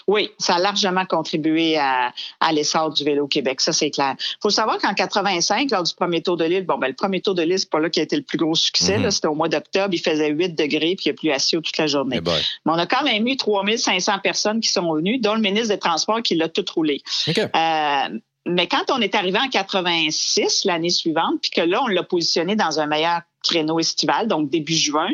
Oui, 0.07 0.31
ça 0.37 0.55
a 0.55 0.59
largement 0.59 1.05
contribué 1.05 1.77
à, 1.77 2.13
à 2.39 2.51
l'essor 2.51 2.91
du 2.91 3.03
vélo 3.03 3.25
au 3.25 3.27
Québec, 3.27 3.61
ça 3.61 3.73
c'est 3.73 3.91
clair. 3.91 4.15
Il 4.19 4.37
faut 4.41 4.49
savoir 4.49 4.77
qu'en 4.77 4.93
85, 4.93 5.71
lors 5.71 5.83
du 5.83 5.93
premier 5.93 6.21
tour 6.21 6.37
de 6.37 6.45
l'île, 6.45 6.65
bon, 6.65 6.77
ben, 6.77 6.87
le 6.87 6.93
premier 6.93 7.21
tour 7.21 7.35
de 7.35 7.41
l'île, 7.41 7.59
c'est 7.59 7.69
pas 7.69 7.79
là 7.79 7.89
qui 7.89 7.99
a 7.99 8.03
été 8.03 8.15
le 8.15 8.23
plus 8.23 8.37
gros 8.37 8.55
succès. 8.55 8.97
Mm-hmm. 8.97 9.11
C'était 9.11 9.27
au 9.27 9.35
mois 9.35 9.49
d'octobre, 9.49 9.93
il 9.93 9.99
faisait 9.99 10.29
8 10.29 10.55
degrés, 10.55 10.95
puis 10.95 11.05
il 11.07 11.09
a 11.09 11.13
plus 11.13 11.31
assis 11.31 11.55
toute 11.55 11.77
la 11.77 11.87
journée. 11.87 12.19
Eh 12.19 12.29
Mais 12.65 12.71
on 12.71 12.77
a 12.77 12.85
quand 12.85 13.03
même 13.03 13.27
eu 13.27 13.37
3500 13.37 14.19
personnes 14.19 14.59
qui 14.59 14.69
sont 14.69 14.93
venues, 14.93 15.19
dont 15.19 15.35
le 15.35 15.41
ministre 15.41 15.69
des 15.69 15.79
Transports 15.79 16.21
qui 16.21 16.35
l'a 16.35 16.49
tout 16.49 16.65
roulé. 16.73 17.01
Euh, 17.27 18.19
mais 18.45 18.67
quand 18.67 18.89
on 18.89 18.99
est 19.01 19.13
arrivé 19.15 19.37
en 19.37 19.49
86, 19.49 20.65
l'année 20.65 20.89
suivante, 20.89 21.35
puis 21.41 21.51
que 21.51 21.61
là, 21.61 21.81
on 21.83 21.87
l'a 21.87 22.03
positionné 22.03 22.55
dans 22.55 22.79
un 22.79 22.87
meilleur 22.87 23.21
créneau 23.43 23.79
estival, 23.79 24.27
donc 24.27 24.49
début 24.49 24.75
juin, 24.75 25.09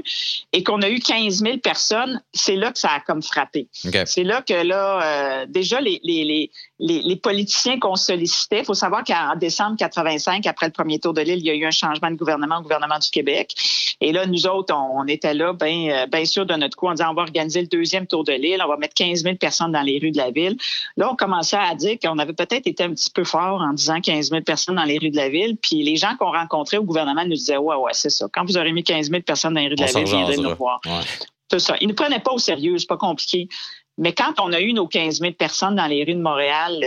et 0.54 0.64
qu'on 0.64 0.82
a 0.82 0.90
eu 0.90 1.00
15 1.00 1.42
000 1.44 1.58
personnes, 1.58 2.22
c'est 2.34 2.56
là 2.56 2.72
que 2.72 2.80
ça 2.80 2.92
a 2.92 3.00
comme 3.00 3.22
frappé. 3.22 3.68
C'est 4.06 4.24
là 4.24 4.42
que 4.42 4.54
là, 4.54 5.42
euh, 5.42 5.46
déjà, 5.48 5.82
les, 5.82 6.00
les, 6.04 6.24
les, 6.24 6.52
politiciens 7.22 7.80
qu'on 7.80 7.96
sollicitait. 7.96 8.60
Il 8.60 8.66
faut 8.66 8.74
savoir 8.74 9.04
qu'en 9.04 9.36
décembre 9.36 9.76
85, 9.78 10.46
après 10.46 10.68
le 10.68 10.72
premier 10.72 11.00
tour 11.00 11.14
de 11.14 11.22
l'île, 11.22 11.40
il 11.40 11.46
y 11.46 11.50
a 11.50 11.56
eu 11.56 11.66
un 11.66 11.72
changement 11.72 12.12
de 12.12 12.16
gouvernement 12.16 12.60
au 12.60 12.62
gouvernement 12.62 13.00
du 13.00 13.10
Québec. 13.10 13.56
Et 14.00 14.12
là, 14.12 14.26
nous 14.26 14.46
autres, 14.46 14.76
on, 14.76 15.06
était 15.08 15.34
là, 15.34 15.54
bien 15.54 16.06
ben 16.08 16.26
sûr 16.26 16.46
de 16.46 16.54
notre 16.56 16.78
coup. 16.78 16.88
On 16.88 16.92
disait, 16.92 17.06
on 17.06 17.14
va 17.14 17.24
organiser 17.24 17.62
le 17.62 17.68
deuxième 17.68 18.06
tour 18.06 18.24
de 18.24 18.34
l'île. 18.34 18.62
On 18.64 18.68
va 18.68 18.78
mettre 18.78 18.94
15 18.94 19.24
000 19.24 19.36
personnes 19.36 19.72
dans 19.72 19.82
les 19.82 19.98
rues 20.00 20.12
de 20.12 20.18
la 20.18 20.30
ville. 20.30 20.58
Là, 20.98 21.12
on 21.12 21.16
commençait 21.16 21.58
à 21.58 21.74
dire 21.74 21.98
qu'on 22.02 22.20
avait 22.20 22.34
peut-être 22.34 22.68
été 22.68 22.84
un 22.84 22.92
petit 22.92 23.10
peu 23.10 23.24
fort 23.24 23.62
en 23.62 23.74
disant 23.74 24.00
15 24.00 24.30
000 24.30 24.42
personnes 24.42 24.76
dans 24.76 24.84
les 24.84 25.00
rues 25.00 25.10
de 25.10 25.18
la 25.18 25.30
ville. 25.30 25.58
Puis 25.58 25.84
les 25.84 25.96
gens 25.96 26.16
qu'on 26.20 26.32
rencontrait 26.32 26.78
au 26.78 26.84
gouvernement 26.84 27.24
nous 27.24 27.36
disaient, 27.36 27.58
ouais, 27.58 27.76
ouais, 27.76 27.94
c'est 27.94 28.12
ça. 28.12 28.28
Quand 28.32 28.46
vous 28.46 28.58
aurez 28.58 28.72
mis 28.72 28.84
15 28.84 29.10
000 29.10 29.22
personnes 29.24 29.56
dans 29.56 29.62
les 29.62 29.70
rues 29.70 29.76
de 29.76 29.82
la 29.82 29.92
ville, 29.92 30.04
viendrez 30.04 30.38
nous 30.38 30.56
voir. 30.56 30.80
C'est 31.50 31.60
ça. 31.60 31.76
Ils 31.80 31.88
ne 31.88 31.94
prenaient 31.94 32.20
pas 32.20 32.34
au 32.34 32.40
sérieux, 32.40 32.78
c'est 32.78 32.88
pas 32.88 32.98
compliqué. 32.98 33.48
Mais 33.98 34.14
quand 34.14 34.40
on 34.40 34.54
a 34.54 34.62
eu 34.62 34.74
nos 34.74 34.88
15 34.88 35.20
000 35.20 35.34
personnes 35.34 35.76
dans 35.76 35.88
les 35.88 36.04
rues 36.04 36.14
de 36.14 36.22
Montréal 36.22 36.80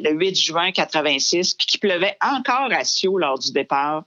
le, 0.00 0.10
8 0.10 0.34
juin 0.34 0.72
86, 0.72 1.54
puis 1.54 1.66
qu'il 1.66 1.80
pleuvait 1.80 2.16
encore 2.20 2.72
à 2.72 2.84
Sio 2.84 3.18
lors 3.18 3.38
du 3.38 3.52
départ, 3.52 4.04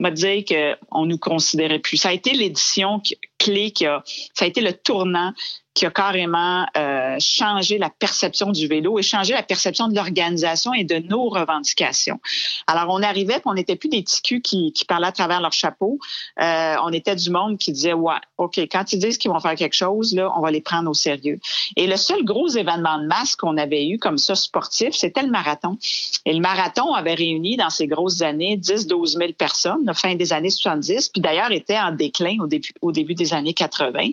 m'a 0.00 0.10
dit 0.10 0.44
qu'on 0.44 1.04
nous 1.04 1.18
considérait 1.18 1.80
plus. 1.80 1.98
Ça 1.98 2.10
a 2.10 2.12
été 2.12 2.32
l'édition 2.32 3.00
clé 3.38 3.70
qui 3.70 3.86
a, 3.86 4.02
ça 4.34 4.44
a 4.44 4.48
été 4.48 4.60
le 4.60 4.72
tournant 4.72 5.32
qui 5.78 5.86
a 5.86 5.90
carrément 5.90 6.66
euh, 6.76 7.16
changé 7.20 7.78
la 7.78 7.88
perception 7.88 8.50
du 8.50 8.66
vélo 8.66 8.98
et 8.98 9.02
changé 9.02 9.32
la 9.32 9.44
perception 9.44 9.86
de 9.86 9.94
l'organisation 9.94 10.74
et 10.74 10.82
de 10.82 10.98
nos 10.98 11.28
revendications. 11.28 12.18
Alors, 12.66 12.86
on 12.88 13.00
arrivait, 13.00 13.40
on 13.44 13.54
n'était 13.54 13.76
plus 13.76 13.88
des 13.88 14.02
ticus 14.02 14.40
qui, 14.42 14.72
qui 14.72 14.84
parlaient 14.84 15.06
à 15.06 15.12
travers 15.12 15.40
leur 15.40 15.52
chapeau. 15.52 16.00
Euh, 16.40 16.74
on 16.82 16.92
était 16.92 17.14
du 17.14 17.30
monde 17.30 17.58
qui 17.58 17.70
disait, 17.70 17.92
ouais, 17.92 18.16
OK, 18.38 18.58
quand 18.58 18.92
ils 18.92 18.98
disent 18.98 19.18
qu'ils 19.18 19.30
vont 19.30 19.38
faire 19.38 19.54
quelque 19.54 19.76
chose, 19.76 20.12
là, 20.14 20.32
on 20.36 20.40
va 20.40 20.50
les 20.50 20.60
prendre 20.60 20.90
au 20.90 20.94
sérieux. 20.94 21.38
Et 21.76 21.86
le 21.86 21.96
seul 21.96 22.24
gros 22.24 22.48
événement 22.48 22.98
de 22.98 23.06
masse 23.06 23.36
qu'on 23.36 23.56
avait 23.56 23.86
eu 23.86 24.00
comme 24.00 24.18
ça 24.18 24.34
sportif, 24.34 24.94
c'était 24.94 25.22
le 25.22 25.30
marathon. 25.30 25.78
Et 26.24 26.32
le 26.32 26.40
marathon 26.40 26.92
avait 26.92 27.14
réuni 27.14 27.56
dans 27.56 27.70
ces 27.70 27.86
grosses 27.86 28.22
années 28.22 28.56
10-12 28.56 29.16
000 29.16 29.32
personnes, 29.34 29.84
la 29.84 29.94
fin 29.94 30.16
des 30.16 30.32
années 30.32 30.50
70, 30.50 31.10
puis 31.10 31.20
d'ailleurs 31.20 31.52
était 31.52 31.78
en 31.78 31.92
déclin 31.92 32.38
au 32.40 32.48
début, 32.48 32.72
au 32.82 32.90
début 32.90 33.14
des 33.14 33.27
années 33.32 33.54
80. 33.54 34.10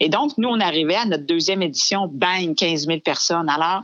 Et 0.00 0.08
donc, 0.08 0.36
nous, 0.38 0.48
on 0.48 0.60
arrivait 0.60 0.96
à 0.96 1.04
notre 1.04 1.24
deuxième 1.24 1.62
édition, 1.62 2.08
bang, 2.10 2.54
15 2.54 2.86
000 2.86 3.00
personnes. 3.00 3.48
Alors, 3.48 3.82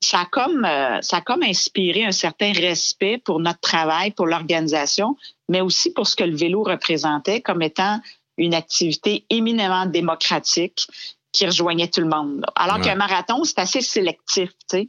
ça 0.00 0.20
a 0.20 0.24
comme, 0.26 0.64
euh, 0.64 1.00
ça 1.00 1.18
a 1.18 1.20
comme 1.20 1.42
inspiré 1.42 2.04
un 2.04 2.12
certain 2.12 2.52
respect 2.52 3.18
pour 3.18 3.40
notre 3.40 3.60
travail, 3.60 4.10
pour 4.10 4.26
l'organisation, 4.26 5.16
mais 5.48 5.60
aussi 5.60 5.92
pour 5.92 6.06
ce 6.06 6.16
que 6.16 6.24
le 6.24 6.36
vélo 6.36 6.62
représentait 6.64 7.40
comme 7.40 7.62
étant 7.62 8.00
une 8.36 8.54
activité 8.54 9.24
éminemment 9.30 9.86
démocratique 9.86 10.86
qui 11.32 11.46
rejoignait 11.46 11.88
tout 11.88 12.00
le 12.00 12.08
monde. 12.08 12.44
Alors 12.56 12.80
qu'un 12.80 12.94
marathon, 12.94 13.44
c'est 13.44 13.58
assez 13.58 13.80
sélectif. 13.80 14.50
Tu 14.68 14.88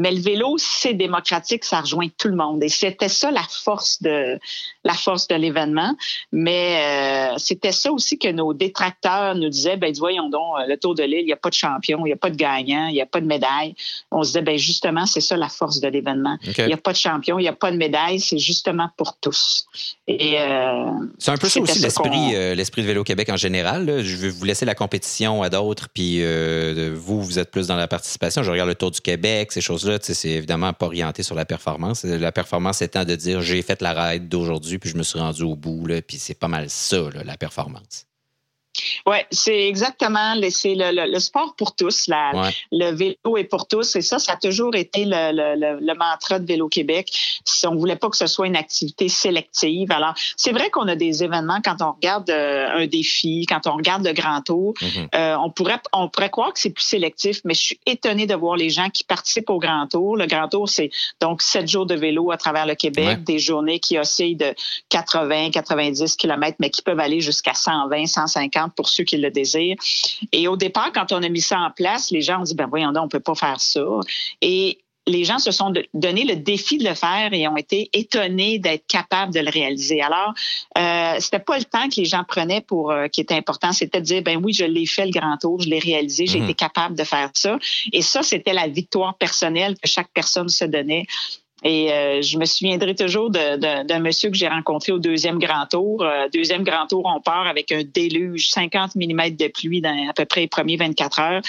Mais 0.00 0.12
le 0.12 0.20
vélo, 0.20 0.56
c'est 0.56 0.94
démocratique, 0.94 1.62
ça 1.62 1.82
rejoint 1.82 2.08
tout 2.16 2.28
le 2.28 2.34
monde. 2.34 2.64
Et 2.64 2.70
c'était 2.70 3.10
ça 3.10 3.30
la 3.30 3.42
force 3.42 4.00
de 4.00 4.38
la 4.82 4.94
force 4.94 5.28
de 5.28 5.34
l'événement. 5.34 5.94
Mais 6.32 7.34
euh, 7.34 7.34
c'était 7.36 7.70
ça 7.70 7.92
aussi 7.92 8.18
que 8.18 8.28
nos 8.32 8.54
détracteurs 8.54 9.34
nous 9.34 9.50
disaient, 9.50 9.76
ben 9.76 9.92
voyons 9.98 10.30
donc, 10.30 10.56
euh, 10.58 10.66
le 10.66 10.78
Tour 10.78 10.94
de 10.94 11.02
l'île, 11.02 11.20
il 11.20 11.26
n'y 11.26 11.34
a 11.34 11.36
pas 11.36 11.50
de 11.50 11.54
champion, 11.54 11.98
il 12.06 12.08
n'y 12.08 12.14
a 12.14 12.16
pas 12.16 12.30
de 12.30 12.36
gagnant, 12.36 12.86
il 12.86 12.94
n'y 12.94 13.02
a 13.02 13.06
pas 13.06 13.20
de 13.20 13.26
médaille. 13.26 13.74
On 14.10 14.22
se 14.22 14.28
disait, 14.28 14.40
ben 14.40 14.56
justement, 14.56 15.04
c'est 15.04 15.20
ça 15.20 15.36
la 15.36 15.50
force 15.50 15.80
de 15.80 15.88
l'événement. 15.88 16.38
Il 16.56 16.64
n'y 16.64 16.72
a 16.72 16.78
pas 16.78 16.92
de 16.92 16.96
champion, 16.96 17.38
il 17.38 17.42
n'y 17.42 17.48
a 17.48 17.52
pas 17.52 17.70
de 17.70 17.76
médaille, 17.76 18.20
c'est 18.20 18.38
justement 18.38 18.88
pour 18.96 19.18
tous. 19.18 19.66
Et 20.08 20.40
euh, 20.40 20.92
c'est 21.18 21.30
un 21.30 21.36
peu 21.36 21.50
ça 21.50 21.60
aussi 21.60 21.78
l'esprit, 21.78 22.32
l'esprit 22.56 22.80
de 22.80 22.86
Vélo 22.86 23.04
Québec 23.04 23.28
en 23.28 23.36
général. 23.36 24.02
Je 24.02 24.16
vais 24.16 24.30
vous 24.30 24.46
laisser 24.46 24.64
la 24.64 24.74
compétition 24.74 25.42
à 25.42 25.50
d'autres, 25.50 25.90
puis 25.92 26.24
vous, 26.94 27.20
vous 27.20 27.38
êtes 27.38 27.50
plus 27.50 27.66
dans 27.66 27.76
la 27.76 27.86
participation. 27.86 28.42
Je 28.42 28.50
regarde 28.50 28.70
le 28.70 28.74
Tour 28.74 28.92
du 28.92 29.02
Québec, 29.02 29.52
ces 29.52 29.60
choses 29.60 29.89
c'est 30.00 30.28
évidemment 30.28 30.72
pas 30.72 30.86
orienté 30.86 31.22
sur 31.22 31.34
la 31.34 31.44
performance. 31.44 32.04
La 32.04 32.32
performance 32.32 32.82
étant 32.82 33.04
de 33.04 33.14
dire 33.14 33.40
j'ai 33.40 33.62
fait 33.62 33.80
la 33.82 33.92
ride 33.92 34.28
d'aujourd'hui, 34.28 34.78
puis 34.78 34.90
je 34.90 34.96
me 34.96 35.02
suis 35.02 35.18
rendu 35.18 35.42
au 35.42 35.56
bout, 35.56 35.86
puis 36.06 36.18
c'est 36.18 36.34
pas 36.34 36.48
mal 36.48 36.68
ça, 36.68 36.98
la 37.24 37.36
performance. 37.36 38.06
Oui, 39.06 39.16
c'est 39.30 39.68
exactement 39.68 40.34
c'est 40.50 40.74
le, 40.76 41.18
sport 41.18 41.54
pour 41.56 41.74
tous. 41.74 42.06
La, 42.08 42.32
Le 42.72 42.90
vélo 42.92 43.36
est 43.36 43.44
pour 43.44 43.66
tous. 43.66 43.96
Et 43.96 44.02
ça, 44.02 44.18
ça 44.18 44.32
a 44.32 44.36
toujours 44.36 44.74
été 44.74 45.04
le, 45.06 45.94
mantra 45.94 46.38
de 46.38 46.46
Vélo 46.46 46.68
Québec. 46.68 47.40
Si 47.44 47.66
on 47.66 47.74
voulait 47.74 47.96
pas 47.96 48.08
que 48.08 48.16
ce 48.16 48.26
soit 48.26 48.46
une 48.46 48.56
activité 48.56 49.08
sélective. 49.08 49.92
Alors, 49.92 50.14
c'est 50.36 50.52
vrai 50.52 50.70
qu'on 50.70 50.88
a 50.88 50.96
des 50.96 51.22
événements 51.22 51.60
quand 51.62 51.76
on 51.82 51.92
regarde 51.92 52.30
euh, 52.30 52.68
un 52.70 52.86
défi, 52.86 53.46
quand 53.46 53.66
on 53.66 53.76
regarde 53.76 54.06
le 54.06 54.12
Grand 54.12 54.40
Tour. 54.42 54.74
Mm-hmm. 54.80 55.08
Euh, 55.14 55.36
on, 55.42 55.50
pourrait, 55.50 55.80
on 55.92 56.08
pourrait 56.08 56.30
croire 56.30 56.52
que 56.52 56.58
c'est 56.58 56.70
plus 56.70 56.84
sélectif, 56.84 57.40
mais 57.44 57.54
je 57.54 57.60
suis 57.60 57.80
étonnée 57.86 58.26
de 58.26 58.34
voir 58.34 58.56
les 58.56 58.70
gens 58.70 58.88
qui 58.90 59.04
participent 59.04 59.50
au 59.50 59.58
Grand 59.58 59.86
Tour. 59.86 60.16
Le 60.16 60.26
Grand 60.26 60.48
Tour, 60.48 60.68
c'est 60.68 60.90
donc 61.20 61.42
sept 61.42 61.68
jours 61.68 61.86
de 61.86 61.94
vélo 61.94 62.30
à 62.30 62.36
travers 62.36 62.66
le 62.66 62.74
Québec, 62.74 63.24
des 63.24 63.38
journées 63.38 63.80
qui 63.80 63.98
oscillent 63.98 64.36
de 64.36 64.54
80, 64.88 65.50
90 65.50 66.16
km, 66.16 66.56
mais 66.58 66.70
qui 66.70 66.82
peuvent 66.82 67.00
aller 67.00 67.20
jusqu'à 67.20 67.54
120, 67.54 68.06
150 68.06 68.69
pour 68.76 68.88
ceux 68.88 69.04
qui 69.04 69.16
le 69.16 69.30
désirent. 69.30 69.76
Et 70.32 70.48
au 70.48 70.56
départ, 70.56 70.92
quand 70.92 71.12
on 71.12 71.22
a 71.22 71.28
mis 71.28 71.40
ça 71.40 71.58
en 71.58 71.70
place, 71.70 72.10
les 72.10 72.22
gens 72.22 72.40
ont 72.40 72.44
dit, 72.44 72.54
ben 72.54 72.66
voyons 72.68 72.92
donc, 72.92 73.04
on 73.04 73.08
peut 73.08 73.20
pas 73.20 73.34
faire 73.34 73.60
ça. 73.60 73.84
Et 74.40 74.78
les 75.06 75.24
gens 75.24 75.38
se 75.38 75.50
sont 75.50 75.72
donné 75.94 76.24
le 76.24 76.36
défi 76.36 76.78
de 76.78 76.88
le 76.88 76.94
faire 76.94 77.32
et 77.32 77.48
ont 77.48 77.56
été 77.56 77.90
étonnés 77.92 78.58
d'être 78.58 78.86
capables 78.86 79.32
de 79.32 79.40
le 79.40 79.50
réaliser. 79.50 80.00
Alors, 80.00 80.34
euh, 80.78 81.16
c'était 81.18 81.38
pas 81.38 81.58
le 81.58 81.64
temps 81.64 81.88
que 81.88 81.96
les 81.96 82.04
gens 82.04 82.24
prenaient 82.24 82.60
pour 82.60 82.90
euh, 82.90 83.08
qui 83.08 83.20
était 83.20 83.34
important, 83.34 83.72
c'était 83.72 84.00
de 84.00 84.04
dire 84.04 84.22
ben 84.22 84.40
oui, 84.42 84.52
je 84.52 84.64
l'ai 84.64 84.86
fait 84.86 85.06
le 85.06 85.12
grand 85.12 85.36
tour, 85.36 85.60
je 85.60 85.68
l'ai 85.68 85.78
réalisé, 85.78 86.26
j'ai 86.26 86.38
mhm. 86.38 86.44
été 86.44 86.54
capable 86.54 86.96
de 86.96 87.04
faire 87.04 87.30
ça. 87.34 87.58
Et 87.92 88.02
ça, 88.02 88.22
c'était 88.22 88.52
la 88.52 88.68
victoire 88.68 89.16
personnelle 89.16 89.74
que 89.82 89.88
chaque 89.88 90.10
personne 90.12 90.48
se 90.48 90.64
donnait. 90.64 91.06
Et 91.62 91.92
euh, 91.92 92.22
je 92.22 92.38
me 92.38 92.44
souviendrai 92.44 92.94
toujours 92.94 93.30
d'un 93.30 93.98
monsieur 93.98 94.30
que 94.30 94.36
j'ai 94.36 94.48
rencontré 94.48 94.92
au 94.92 94.98
deuxième 94.98 95.38
grand 95.38 95.66
tour. 95.66 96.02
Euh, 96.02 96.28
deuxième 96.32 96.64
grand 96.64 96.86
tour, 96.86 97.02
on 97.04 97.20
part 97.20 97.46
avec 97.46 97.70
un 97.72 97.82
déluge, 97.84 98.50
50 98.50 98.94
mm 98.96 99.36
de 99.36 99.48
pluie 99.48 99.80
dans 99.80 100.08
à 100.08 100.12
peu 100.12 100.24
près 100.24 100.42
les 100.42 100.48
premiers 100.48 100.76
24 100.76 101.20
heures. 101.20 101.42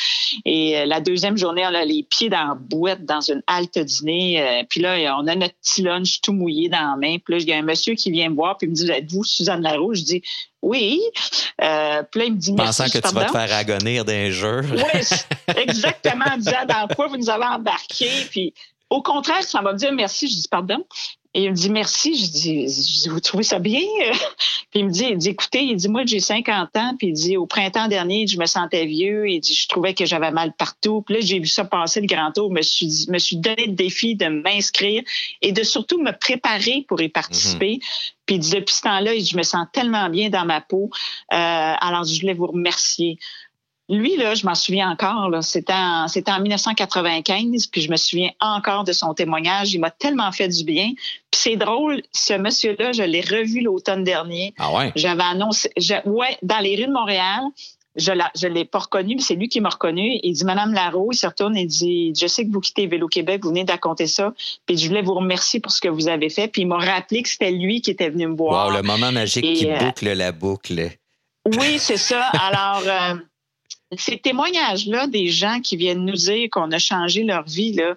Et 0.45 0.77
euh, 0.77 0.85
la 0.85 0.99
deuxième 0.99 1.37
journée, 1.37 1.63
on 1.65 1.73
a 1.73 1.85
les 1.85 2.03
pieds 2.03 2.29
dans 2.29 2.47
la 2.49 2.55
boîte, 2.55 3.05
dans 3.05 3.21
une 3.21 3.41
halte 3.47 3.79
dîner. 3.79 4.65
puis 4.69 4.81
là, 4.81 5.15
on 5.17 5.27
a 5.27 5.35
notre 5.35 5.55
petit 5.55 5.81
lunch 5.81 6.21
tout 6.21 6.33
mouillé 6.33 6.69
dans 6.69 6.91
la 6.91 6.97
main. 6.97 7.17
Puis 7.23 7.33
là, 7.33 7.39
il 7.39 7.47
y 7.47 7.53
a 7.53 7.57
un 7.57 7.61
monsieur 7.61 7.95
qui 7.95 8.11
vient 8.11 8.29
me 8.29 8.35
voir, 8.35 8.57
puis 8.57 8.67
il 8.67 8.71
me 8.71 8.75
dit, 8.75 8.89
êtes-vous 8.89 9.23
Suzanne 9.23 9.61
Larouche? 9.61 9.99
Je 9.99 10.03
dis, 10.03 10.23
oui. 10.61 11.01
Euh, 11.61 12.03
puis 12.09 12.19
là, 12.19 12.25
il 12.27 12.33
me 12.33 12.37
dit 12.37 12.53
Pensant 12.53 12.85
que 12.85 12.97
tu 12.97 13.13
vas 13.13 13.25
te 13.25 13.31
faire 13.31 13.53
agonir 13.53 14.05
d'un 14.05 14.29
jeu. 14.29 14.61
oui, 14.71 15.55
exactement. 15.57 16.25
En 16.31 16.37
disant 16.37 16.65
dans 16.67 16.87
quoi 16.93 17.07
vous 17.07 17.17
nous 17.17 17.29
avez 17.29 17.45
embarqué. 17.45 18.09
Puis 18.29 18.53
au 18.91 19.01
contraire, 19.01 19.41
ça 19.41 19.61
va 19.61 19.71
me 19.71 19.77
dire 19.77 19.93
merci. 19.93 20.27
Je 20.27 20.35
dis 20.35 20.47
pardon. 20.49 20.85
Et 21.33 21.45
il 21.45 21.51
me 21.51 21.55
dit 21.55 21.69
merci. 21.69 22.13
Je 22.13 22.29
dis, 22.29 23.07
vous 23.09 23.21
trouvez 23.21 23.43
ça 23.43 23.57
bien? 23.57 23.79
puis 24.69 24.81
il 24.81 24.85
me 24.87 24.91
dit, 24.91 25.05
il 25.11 25.17
dit, 25.17 25.29
écoutez, 25.29 25.63
il 25.63 25.77
dit, 25.77 25.87
moi, 25.87 26.01
j'ai 26.05 26.19
50 26.19 26.75
ans. 26.75 26.95
Puis 26.99 27.07
il 27.07 27.13
dit, 27.13 27.37
au 27.37 27.45
printemps 27.45 27.87
dernier, 27.87 28.27
je 28.27 28.37
me 28.37 28.45
sentais 28.45 28.85
vieux. 28.85 29.29
Il 29.29 29.39
dit, 29.39 29.53
je 29.53 29.69
trouvais 29.69 29.93
que 29.93 30.05
j'avais 30.05 30.31
mal 30.31 30.51
partout. 30.51 31.03
Puis 31.03 31.15
là, 31.15 31.21
j'ai 31.21 31.39
vu 31.39 31.47
ça 31.47 31.63
passer 31.63 32.01
le 32.01 32.07
grand 32.07 32.33
tour. 32.33 32.49
Je 32.49 32.55
me 32.55 32.61
suis, 32.61 33.05
me 33.09 33.17
suis 33.17 33.37
donné 33.37 33.67
le 33.67 33.73
défi 33.73 34.15
de 34.15 34.27
m'inscrire 34.27 35.03
et 35.41 35.53
de 35.53 35.63
surtout 35.63 36.01
me 36.01 36.11
préparer 36.11 36.83
pour 36.89 37.01
y 37.01 37.07
participer. 37.07 37.75
Mm-hmm. 37.75 38.11
Puis 38.25 38.39
depuis 38.39 38.75
ce 38.75 38.81
temps-là, 38.81 39.17
je 39.17 39.37
me 39.37 39.43
sens 39.43 39.67
tellement 39.71 40.09
bien 40.09 40.29
dans 40.29 40.45
ma 40.45 40.59
peau. 40.59 40.89
Euh, 41.31 41.35
alors, 41.79 42.03
je 42.03 42.19
voulais 42.19 42.33
vous 42.33 42.47
remercier. 42.47 43.17
Lui, 43.91 44.15
là, 44.15 44.35
je 44.35 44.45
m'en 44.45 44.55
souviens 44.55 44.89
encore, 44.89 45.43
c'était 45.43 45.73
en, 45.73 46.05
en 46.05 46.39
1995, 46.39 47.67
puis 47.67 47.81
je 47.81 47.91
me 47.91 47.97
souviens 47.97 48.29
encore 48.39 48.85
de 48.85 48.93
son 48.93 49.13
témoignage. 49.13 49.73
Il 49.73 49.79
m'a 49.79 49.91
tellement 49.91 50.31
fait 50.31 50.47
du 50.47 50.63
bien. 50.63 50.93
Puis 51.29 51.41
c'est 51.41 51.55
drôle, 51.57 52.01
ce 52.13 52.33
monsieur-là, 52.33 52.93
je 52.93 53.03
l'ai 53.03 53.19
revu 53.19 53.59
l'automne 53.59 54.05
dernier. 54.05 54.53
Ah 54.57 54.73
ouais? 54.73 54.93
J'avais 54.95 55.23
annoncé, 55.23 55.69
ouais, 56.05 56.37
dans 56.41 56.59
les 56.59 56.77
rues 56.77 56.87
de 56.87 56.93
Montréal. 56.93 57.41
Je 57.97 58.13
ne 58.13 58.53
l'ai 58.53 58.63
pas 58.63 58.79
reconnu, 58.79 59.19
c'est 59.19 59.35
lui 59.35 59.49
qui 59.49 59.59
m'a 59.59 59.67
reconnu. 59.67 60.21
Il 60.23 60.31
dit, 60.31 60.45
Madame 60.45 60.71
Larue, 60.73 61.09
il 61.11 61.17
se 61.17 61.27
retourne 61.27 61.57
et 61.57 61.65
dit, 61.65 62.13
je 62.15 62.27
sais 62.27 62.45
que 62.45 62.51
vous 62.51 62.61
quittez 62.61 62.87
Vélo 62.87 63.09
Québec, 63.09 63.41
vous 63.43 63.49
venez 63.49 63.65
d'accomter 63.65 64.07
ça, 64.07 64.33
puis 64.65 64.77
je 64.77 64.87
voulais 64.87 65.01
vous 65.01 65.15
remercier 65.15 65.59
pour 65.59 65.73
ce 65.73 65.81
que 65.81 65.89
vous 65.89 66.07
avez 66.07 66.29
fait. 66.29 66.47
Puis 66.47 66.61
il 66.61 66.67
m'a 66.69 66.77
rappelé 66.77 67.23
que 67.23 67.27
c'était 67.27 67.51
lui 67.51 67.81
qui 67.81 67.91
était 67.91 68.09
venu 68.09 68.27
me 68.27 68.37
voir. 68.37 68.67
Wow, 68.67 68.77
le 68.77 68.83
moment 68.83 69.11
magique 69.11 69.43
qui 69.43 69.69
euh, 69.69 69.77
boucle 69.77 70.13
la 70.13 70.31
boucle. 70.31 70.91
Oui, 71.45 71.79
c'est 71.79 71.97
ça. 71.97 72.27
Alors, 72.27 72.83
euh, 72.85 73.15
ces 73.97 74.17
témoignages-là 74.17 75.07
des 75.07 75.27
gens 75.27 75.59
qui 75.61 75.75
viennent 75.75 76.05
nous 76.05 76.15
dire 76.15 76.49
qu'on 76.51 76.71
a 76.71 76.79
changé 76.79 77.23
leur 77.23 77.43
vie, 77.43 77.73
là, 77.73 77.95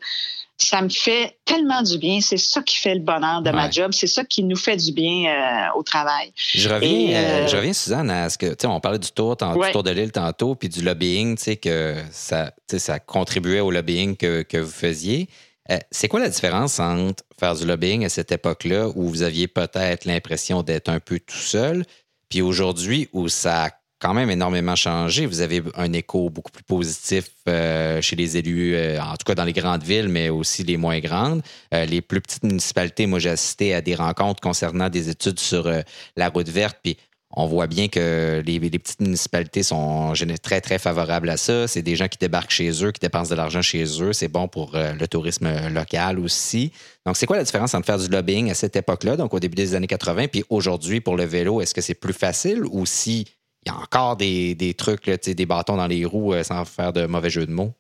ça 0.57 0.83
me 0.83 0.89
fait 0.89 1.37
tellement 1.45 1.83
du 1.83 1.99
bien. 1.99 2.21
C'est 2.21 2.37
ça 2.37 2.63
qui 2.63 2.77
fait 2.77 2.95
le 2.95 3.01
bonheur 3.01 3.43
de 3.43 3.51
ma 3.51 3.71
job. 3.71 3.93
C'est 3.93 4.07
ça 4.07 4.25
qui 4.25 4.45
nous 4.45 4.57
fait 4.57 4.77
du 4.77 4.93
bien 4.93 5.27
euh, 5.27 5.79
au 5.79 5.83
travail. 5.83 6.33
Je 6.37 6.69
reviens, 6.69 7.17
euh, 7.17 7.47
je 7.49 7.57
reviens, 7.57 7.73
Suzanne, 7.73 8.11
à 8.11 8.31
ce 8.31 8.39
que, 8.39 8.47
tu 8.47 8.57
sais, 8.61 8.67
on 8.67 8.81
parlait 8.81 8.99
du 8.99 9.11
tour, 9.11 9.37
du 9.37 9.73
tour 9.73 9.83
de 9.83 9.91
l'île 9.91 10.13
tantôt, 10.13 10.55
puis 10.55 10.69
du 10.69 10.83
lobbying, 10.83 11.37
tu 11.37 11.43
sais, 11.43 11.57
que 11.57 11.97
ça, 12.11 12.53
ça 12.69 13.01
contribuait 13.01 13.61
au 13.61 13.71
lobbying 13.71 14.17
que, 14.17 14.43
que 14.43 14.59
vous 14.59 14.71
faisiez. 14.71 15.29
Euh, 15.71 15.79
c'est 15.91 16.09
quoi 16.09 16.21
la 16.21 16.29
différence 16.29 16.79
entre 16.79 17.25
faire 17.39 17.55
du 17.57 17.67
lobbying 17.67 18.05
à 18.05 18.09
cette 18.09 18.31
époque-là 18.31 18.89
où 18.95 19.09
vous 19.09 19.23
aviez 19.23 19.49
peut-être 19.49 20.05
l'impression 20.05 20.63
d'être 20.63 20.89
un 20.89 21.01
peu 21.01 21.19
tout 21.19 21.37
seul, 21.37 21.85
puis 22.29 22.43
aujourd'hui 22.43 23.09
où 23.13 23.29
ça 23.29 23.71
quand 24.01 24.15
même 24.15 24.31
énormément 24.31 24.77
changé. 24.77 25.27
Vous 25.27 25.41
avez 25.41 25.63
un 25.77 25.93
écho 25.93 26.31
beaucoup 26.31 26.51
plus 26.51 26.65
positif 26.65 27.31
euh, 27.49 28.01
chez 28.01 28.17
les 28.17 28.37
élus, 28.37 28.75
euh, 28.75 29.01
en 29.01 29.17
tout 29.17 29.25
cas 29.25 29.35
dans 29.35 29.45
les 29.45 29.53
grandes 29.53 29.83
villes, 29.83 30.09
mais 30.09 30.29
aussi 30.29 30.63
les 30.63 30.77
moins 30.77 30.99
grandes. 30.99 31.43
Euh, 31.73 31.87
les 31.87 32.03
plus 32.03 32.21
petites 32.21 32.43
municipalités, 32.43 33.07
moi, 33.07 33.19
j'ai 33.19 33.31
assisté 33.31 33.75
à 33.75 33.81
des 33.81 33.95
rencontres 33.95 34.41
concernant 34.41 34.89
des 34.89 35.09
études 35.09 35.41
sur 35.41 35.71
la 36.17 36.29
route 36.29 36.49
verte, 36.49 36.79
puis 36.83 36.97
on 37.37 37.47
voit 37.47 37.67
bien 37.67 37.89
que 37.89 38.43
les, 38.47 38.61
petites 38.61 39.01
municipalités 39.01 39.65
sont 39.65 40.13
très, 40.43 40.61
très 40.61 40.79
favorables 40.79 41.29
à 41.29 41.37
ça. 41.37 41.67
C'est 41.67 41.83
des 41.83 41.97
gens 41.97 42.07
qui 42.07 42.19
débarquent 42.19 42.53
chez 42.53 42.85
eux, 42.85 42.93
qui 42.93 43.01
dépensent 43.01 43.31
de 43.31 43.35
l'argent 43.35 43.61
chez 43.61 43.85
eux. 44.01 44.13
C'est 44.13 44.29
bon 44.29 44.47
pour 44.47 44.75
le 44.75 45.07
tourisme 45.09 45.69
local 45.71 46.21
aussi. 46.21 46.71
Donc, 47.05 47.17
c'est 47.17 47.27
quoi 47.27 47.37
la 47.37 47.43
différence 47.43 47.75
entre 47.75 47.87
faire 47.87 47.99
du 47.99 48.07
lobbying 48.07 48.53
à 48.53 48.55
cette 48.55 48.77
époque-là, 48.77 49.17
donc 49.17 49.35
au 49.35 49.41
début 49.41 49.57
des 49.57 49.75
années 49.75 49.89
80, 49.89 50.29
puis 50.29 50.45
aujourd'hui 50.49 51.01
pour 51.01 51.17
le 51.17 51.25
vélo? 51.25 51.61
Est-ce 51.61 51.75
que 51.75 51.81
c'est 51.81 51.95
plus 51.95 52.13
facile 52.13 52.63
ou 52.71 52.87
si 52.87 53.27
il 53.65 53.71
y 53.71 53.73
a 53.73 53.79
encore 53.79 54.17
des, 54.17 54.55
des 54.55 54.75
trucs, 54.75 55.09
des 55.09 55.47
bâtons 55.47 55.77
dans 55.77 55.87
les 55.87 56.05
roues 56.05 56.35
euh, 56.35 56.43
sans 56.43 56.65
faire 56.65 56.93
de 56.93 57.07
mauvais 57.07 57.31
jeu 57.31 57.47
de 57.47 57.53
mots? 57.53 57.73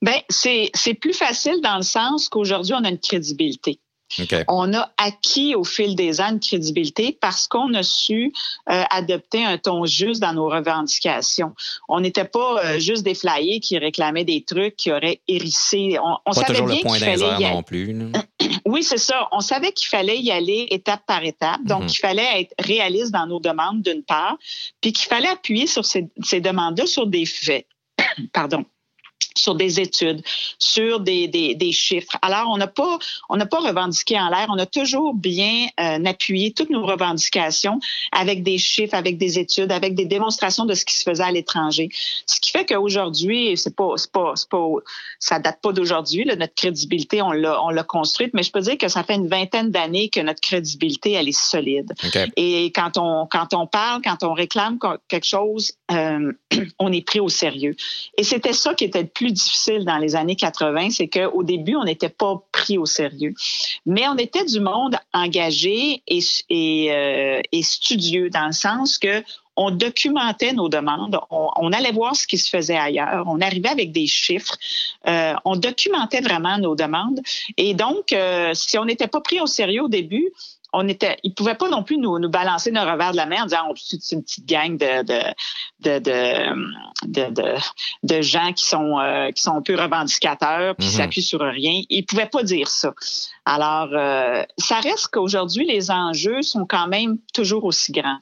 Bien, 0.00 0.20
c'est 0.28 0.94
plus 1.00 1.12
facile 1.12 1.60
dans 1.62 1.76
le 1.76 1.82
sens 1.82 2.28
qu'aujourd'hui, 2.28 2.74
on 2.74 2.84
a 2.84 2.88
une 2.88 2.98
crédibilité. 2.98 3.80
On 4.48 4.72
a 4.74 4.90
acquis 4.96 5.54
au 5.54 5.64
fil 5.64 5.94
des 5.94 6.20
ans 6.20 6.30
une 6.30 6.40
crédibilité 6.40 7.16
parce 7.20 7.46
qu'on 7.46 7.74
a 7.74 7.82
su 7.82 8.32
euh, 8.70 8.82
adopter 8.90 9.44
un 9.44 9.58
ton 9.58 9.84
juste 9.84 10.20
dans 10.20 10.32
nos 10.32 10.48
revendications. 10.48 11.54
On 11.88 12.00
n'était 12.00 12.24
pas 12.24 12.64
euh, 12.64 12.78
juste 12.78 13.02
des 13.02 13.14
flyers 13.14 13.60
qui 13.60 13.78
réclamaient 13.78 14.24
des 14.24 14.42
trucs 14.42 14.76
qui 14.76 14.92
auraient 14.92 15.20
hérissé. 15.28 15.98
On, 16.02 16.16
pas 16.24 16.32
savait 16.32 16.46
toujours 16.46 16.66
bien 16.66 16.76
le 16.76 16.82
point 16.82 16.98
fallait 16.98 17.50
non 17.50 17.62
plus. 17.62 17.96
Oui, 18.64 18.82
c'est 18.82 18.98
ça. 18.98 19.28
On 19.32 19.40
savait 19.40 19.72
qu'il 19.72 19.88
fallait 19.88 20.18
y 20.18 20.30
aller 20.30 20.66
étape 20.70 21.02
par 21.06 21.24
étape. 21.24 21.62
Donc, 21.64 21.82
mhm. 21.82 21.88
il 21.88 21.98
fallait 21.98 22.40
être 22.40 22.54
réaliste 22.58 23.12
dans 23.12 23.26
nos 23.26 23.40
demandes, 23.40 23.82
d'une 23.82 24.02
part, 24.02 24.36
puis 24.80 24.92
qu'il 24.92 25.08
fallait 25.08 25.28
appuyer 25.28 25.66
sur 25.66 25.84
ces, 25.84 26.08
ces 26.22 26.40
demandes-là 26.40 26.86
sur 26.86 27.06
des 27.06 27.26
faits. 27.26 27.66
Pardon 28.32 28.64
sur 29.38 29.54
des 29.54 29.80
études, 29.80 30.22
sur 30.58 31.00
des, 31.00 31.28
des, 31.28 31.54
des 31.54 31.72
chiffres. 31.72 32.16
Alors, 32.22 32.48
on 32.50 32.56
n'a 32.56 32.66
pas, 32.66 32.98
on 33.28 33.36
n'a 33.36 33.46
pas 33.46 33.60
revendiqué 33.60 34.18
en 34.18 34.28
l'air. 34.28 34.46
On 34.50 34.58
a 34.58 34.66
toujours 34.66 35.14
bien 35.14 35.66
euh, 35.80 36.04
appuyé 36.04 36.52
toutes 36.52 36.70
nos 36.70 36.84
revendications 36.84 37.80
avec 38.12 38.42
des 38.42 38.58
chiffres, 38.58 38.94
avec 38.94 39.18
des 39.18 39.38
études, 39.38 39.72
avec 39.72 39.94
des 39.94 40.04
démonstrations 40.04 40.64
de 40.64 40.74
ce 40.74 40.84
qui 40.84 40.96
se 40.96 41.02
faisait 41.02 41.24
à 41.24 41.30
l'étranger. 41.30 41.88
Ce 42.26 42.40
qui 42.40 42.50
fait 42.50 42.66
qu'aujourd'hui, 42.66 43.56
c'est 43.56 43.74
pas, 43.74 43.92
c'est 43.96 44.12
pas, 44.12 44.32
c'est 44.34 44.48
pas, 44.48 44.66
ça 45.18 45.38
date 45.38 45.60
pas 45.62 45.72
d'aujourd'hui. 45.72 46.24
Notre 46.26 46.54
crédibilité, 46.54 47.22
on 47.22 47.32
l'a, 47.32 47.62
on 47.62 47.70
l'a 47.70 47.84
construite, 47.84 48.32
mais 48.34 48.42
je 48.42 48.50
peux 48.50 48.60
dire 48.60 48.78
que 48.78 48.88
ça 48.88 49.02
fait 49.04 49.14
une 49.14 49.28
vingtaine 49.28 49.70
d'années 49.70 50.08
que 50.08 50.20
notre 50.20 50.40
crédibilité, 50.40 51.12
elle 51.12 51.28
est 51.28 51.38
solide. 51.38 51.92
Et 52.36 52.66
quand 52.74 52.98
on, 52.98 53.26
quand 53.26 53.54
on 53.54 53.66
parle, 53.66 54.02
quand 54.02 54.22
on 54.22 54.32
réclame 54.32 54.78
quelque 55.08 55.26
chose, 55.26 55.72
euh, 55.90 56.32
on 56.78 56.92
est 56.92 57.06
pris 57.06 57.20
au 57.20 57.28
sérieux. 57.28 57.74
Et 58.16 58.24
c'était 58.24 58.52
ça 58.52 58.74
qui 58.74 58.84
était 58.84 59.07
plus 59.08 59.32
difficile 59.32 59.84
dans 59.84 59.98
les 59.98 60.16
années 60.16 60.36
80, 60.36 60.90
c'est 60.90 61.08
qu'au 61.08 61.42
début, 61.42 61.76
on 61.76 61.84
n'était 61.84 62.08
pas 62.08 62.42
pris 62.52 62.78
au 62.78 62.86
sérieux. 62.86 63.34
Mais 63.86 64.06
on 64.08 64.16
était 64.16 64.44
du 64.44 64.60
monde 64.60 64.96
engagé 65.12 66.02
et, 66.06 66.92
euh, 66.92 67.40
studieux 67.62 68.30
dans 68.30 68.46
le 68.46 68.52
sens 68.52 68.98
que 68.98 69.22
on 69.58 69.72
documentait 69.72 70.52
nos 70.52 70.68
demandes, 70.68 71.18
on, 71.30 71.72
allait 71.72 71.90
voir 71.90 72.14
ce 72.14 72.28
qui 72.28 72.38
se 72.38 72.48
faisait 72.48 72.76
ailleurs, 72.76 73.24
on 73.26 73.40
arrivait 73.40 73.70
avec 73.70 73.90
des 73.90 74.06
chiffres, 74.06 74.56
euh, 75.08 75.34
on 75.44 75.56
documentait 75.56 76.20
vraiment 76.20 76.58
nos 76.58 76.76
demandes. 76.76 77.20
Et 77.56 77.74
donc, 77.74 78.12
euh, 78.12 78.54
si 78.54 78.78
on 78.78 78.84
n'était 78.84 79.08
pas 79.08 79.20
pris 79.20 79.40
au 79.40 79.46
sérieux 79.46 79.82
au 79.82 79.88
début, 79.88 80.28
on 80.72 80.86
était, 80.88 81.16
ils 81.22 81.34
pouvaient 81.34 81.54
pas 81.54 81.68
non 81.68 81.82
plus 81.82 81.96
nous, 81.96 82.18
nous 82.18 82.28
balancer 82.28 82.70
nos 82.70 82.82
revers 82.82 83.12
de 83.12 83.16
la 83.16 83.26
main 83.26 83.42
en 83.42 83.44
disant 83.44 83.68
oh, 83.70 83.74
c'est 83.76 84.14
une 84.14 84.22
petite 84.22 84.46
gang 84.46 84.76
de 84.76 85.02
de, 85.02 85.98
de, 85.98 87.30
de, 87.30 87.54
de, 88.02 88.22
gens 88.22 88.52
qui 88.52 88.64
sont 88.64 88.98
euh, 88.98 89.30
qui 89.30 89.42
sont 89.42 89.56
un 89.56 89.62
peu 89.62 89.74
revendicateurs 89.74 90.76
puis 90.76 90.86
mhm. 90.86 90.92
s'appuient 90.92 91.22
sur 91.22 91.40
rien. 91.40 91.82
Ils 91.88 92.04
pouvaient 92.04 92.26
pas 92.26 92.42
dire 92.42 92.68
ça. 92.68 92.92
Alors, 93.44 93.88
euh, 93.92 94.42
ça 94.58 94.80
reste 94.80 95.08
qu'aujourd'hui 95.08 95.64
les 95.66 95.90
enjeux 95.90 96.42
sont 96.42 96.66
quand 96.66 96.88
même 96.88 97.18
toujours 97.32 97.64
aussi 97.64 97.92
grands 97.92 98.18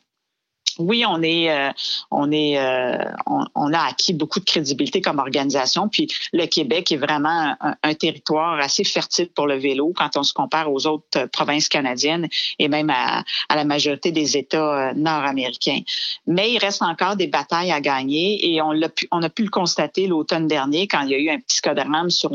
oui, 0.79 1.05
on 1.07 1.23
est, 1.23 1.51
euh, 1.51 1.71
on 2.11 2.31
est, 2.31 2.59
euh, 2.59 2.99
on, 3.27 3.73
a 3.73 3.81
acquis 3.81 4.13
beaucoup 4.13 4.41
de 4.41 4.45
crédibilité 4.45 5.01
comme 5.01 5.19
organisation. 5.19 5.89
Puis 5.89 6.09
le 6.33 6.47
Québec 6.47 6.93
est 6.93 6.97
vraiment 6.97 7.57
un, 7.83 7.95
territoire 7.95 8.59
assez 8.61 8.85
fertile 8.85 9.29
pour 9.35 9.47
le 9.47 9.57
vélo 9.57 9.93
quand 9.97 10.17
on 10.17 10.23
se 10.23 10.33
compare 10.33 10.71
aux 10.71 10.87
autres 10.87 11.05
euh, 11.17 11.27
provinces 11.27 11.69
canadiennes 11.69 12.29
et 12.59 12.69
même 12.69 12.91
à, 12.91 13.25
la 13.55 13.65
majorité 13.65 14.13
des 14.13 14.37
États 14.37 14.93
nord-américains. 14.95 15.81
Mais 16.27 16.53
il 16.53 16.59
reste 16.59 16.83
encore 16.83 17.17
des 17.17 17.27
batailles 17.27 17.73
à 17.73 17.81
gagner 17.81 18.53
et 18.53 18.61
on 18.61 18.73
l'a 18.73 18.91
pu, 18.91 19.09
on 19.11 19.23
a 19.23 19.31
pu 19.31 19.45
le 19.45 19.49
constater 19.49 20.07
l'automne 20.07 20.47
dernier 20.47 20.87
quand 20.87 21.01
il 21.03 21.11
y 21.11 21.15
a 21.15 21.19
eu 21.19 21.31
un 21.31 21.41
psychodrame 21.41 22.11
sur 22.11 22.31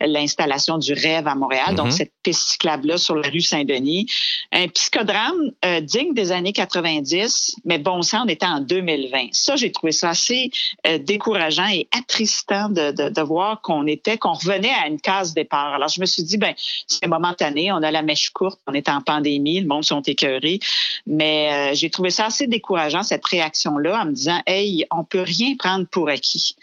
l'installation 0.00 0.78
du 0.78 0.92
rêve 0.92 1.28
à 1.28 1.34
Montréal, 1.36 1.76
donc 1.76 1.88
mm-hmm. 1.88 1.96
cette 1.96 2.12
piste 2.22 2.48
cyclable 2.48 2.88
là 2.88 2.98
sur 2.98 3.14
la 3.14 3.28
rue 3.28 3.40
Saint-Denis, 3.40 4.06
un 4.50 4.66
psychodrame 4.68 5.52
digne 5.82 6.14
des 6.14 6.32
années 6.32 6.52
90, 6.52 7.56
mais 7.64 7.75
bon 7.78 8.02
sang, 8.02 8.24
on 8.24 8.28
était 8.28 8.46
en 8.46 8.60
2020. 8.60 9.28
Ça, 9.32 9.56
j'ai 9.56 9.72
trouvé 9.72 9.92
ça 9.92 10.10
assez 10.10 10.50
euh, 10.86 10.98
décourageant 10.98 11.68
et 11.68 11.88
attristant 11.96 12.68
de, 12.68 12.90
de, 12.90 13.22
voir 13.22 13.60
qu'on 13.60 13.86
était, 13.86 14.18
qu'on 14.18 14.32
revenait 14.32 14.72
à 14.82 14.86
une 14.88 15.00
case 15.00 15.34
départ. 15.34 15.74
Alors, 15.74 15.88
je 15.88 16.00
me 16.00 16.06
suis 16.06 16.22
dit, 16.22 16.36
ben, 16.36 16.54
c'est 16.86 17.06
momentané, 17.06 17.72
on 17.72 17.82
a 17.82 17.90
la 17.90 18.02
mèche 18.02 18.30
courte, 18.30 18.60
on 18.66 18.72
est 18.72 18.88
en 18.88 19.00
pandémie, 19.00 19.60
le 19.60 19.66
monde 19.66 19.84
sont 19.84 20.02
écœurés. 20.02 20.60
Mais 21.06 21.72
euh, 21.72 21.74
j'ai 21.74 21.90
trouvé 21.90 22.10
ça 22.10 22.26
assez 22.26 22.46
décourageant, 22.46 23.02
cette 23.02 23.24
réaction-là, 23.24 24.02
en 24.02 24.04
me 24.06 24.12
disant, 24.12 24.40
hey, 24.46 24.86
on 24.90 25.04
peut 25.04 25.22
rien 25.22 25.54
prendre 25.56 25.86
pour 25.86 26.08
acquis. 26.08 26.56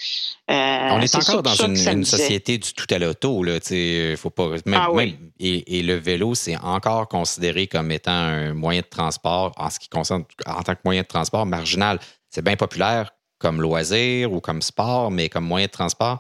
Euh, 0.52 0.90
on 0.92 1.00
est, 1.00 1.16
encore 1.16 1.42
dans 1.42 1.56
une, 1.56 2.04
société 2.04 2.58
du 2.58 2.74
tout 2.74 2.86
à 2.94 3.00
l'auto, 3.00 3.44
là. 3.44 3.60
Faut 4.18 4.30
pas. 4.30 4.52
Ah 4.74 4.90
et, 5.40 5.80
et, 5.80 5.84
le 5.84 5.96
vélo, 5.96 6.36
c'est 6.36 6.58
encore 6.58 7.08
considéré 7.08 7.68
comme 7.68 7.92
étant 7.92 8.12
un 8.12 8.54
moyen 8.54 8.82
de 8.82 8.88
transport 8.88 9.54
en 9.56 9.70
ce 9.70 9.80
qui 9.80 9.88
concerne 9.88 10.26
en 10.46 10.62
tant 10.62 10.76
que 10.76 10.82
moyen 10.84 11.04
de 11.04 11.08
transport 11.08 11.46
marginal. 11.46 11.98
C'est 12.30 12.44
bien 12.44 12.58
populaire 12.58 13.12
comme 13.40 13.62
loisir 13.62 14.34
ou 14.34 14.42
comme 14.42 14.62
sport, 14.62 15.12
mais 15.12 15.30
comme 15.30 15.46
moyen 15.46 15.68
de 15.68 15.72
transport. 15.72 16.20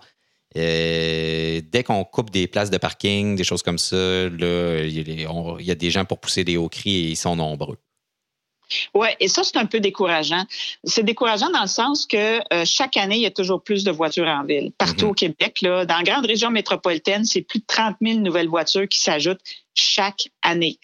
Euh, 0.55 1.62
dès 1.71 1.83
qu'on 1.83 2.03
coupe 2.03 2.29
des 2.29 2.47
places 2.47 2.69
de 2.69 2.77
parking, 2.77 3.36
des 3.36 3.43
choses 3.43 3.63
comme 3.63 3.77
ça, 3.77 4.25
il 4.25 5.62
y 5.62 5.71
a 5.71 5.75
des 5.75 5.91
gens 5.91 6.05
pour 6.05 6.19
pousser 6.19 6.43
des 6.43 6.57
hauts 6.57 6.69
cris 6.69 6.95
et 6.95 7.09
ils 7.09 7.15
sont 7.15 7.36
nombreux. 7.36 7.77
Oui, 8.93 9.07
et 9.19 9.27
ça, 9.27 9.43
c'est 9.43 9.57
un 9.57 9.65
peu 9.65 9.79
décourageant. 9.79 10.43
C'est 10.83 11.03
décourageant 11.03 11.49
dans 11.49 11.62
le 11.62 11.67
sens 11.67 12.05
que 12.05 12.39
euh, 12.53 12.63
chaque 12.65 12.97
année, 12.97 13.15
il 13.15 13.21
y 13.21 13.25
a 13.25 13.31
toujours 13.31 13.62
plus 13.62 13.83
de 13.83 13.91
voitures 13.91 14.27
en 14.27 14.43
ville. 14.43 14.71
Partout 14.77 15.05
mm-hmm. 15.05 15.09
au 15.09 15.13
Québec, 15.13 15.62
là, 15.62 15.86
dans 15.86 15.97
la 15.97 16.03
grande 16.03 16.25
région 16.25 16.49
métropolitaine, 16.49 17.25
c'est 17.25 17.41
plus 17.41 17.59
de 17.59 17.65
30 17.67 17.97
000 18.01 18.19
nouvelles 18.19 18.49
voitures 18.49 18.88
qui 18.88 18.99
s'ajoutent 18.99 19.41
chaque 19.75 20.29
année. 20.41 20.79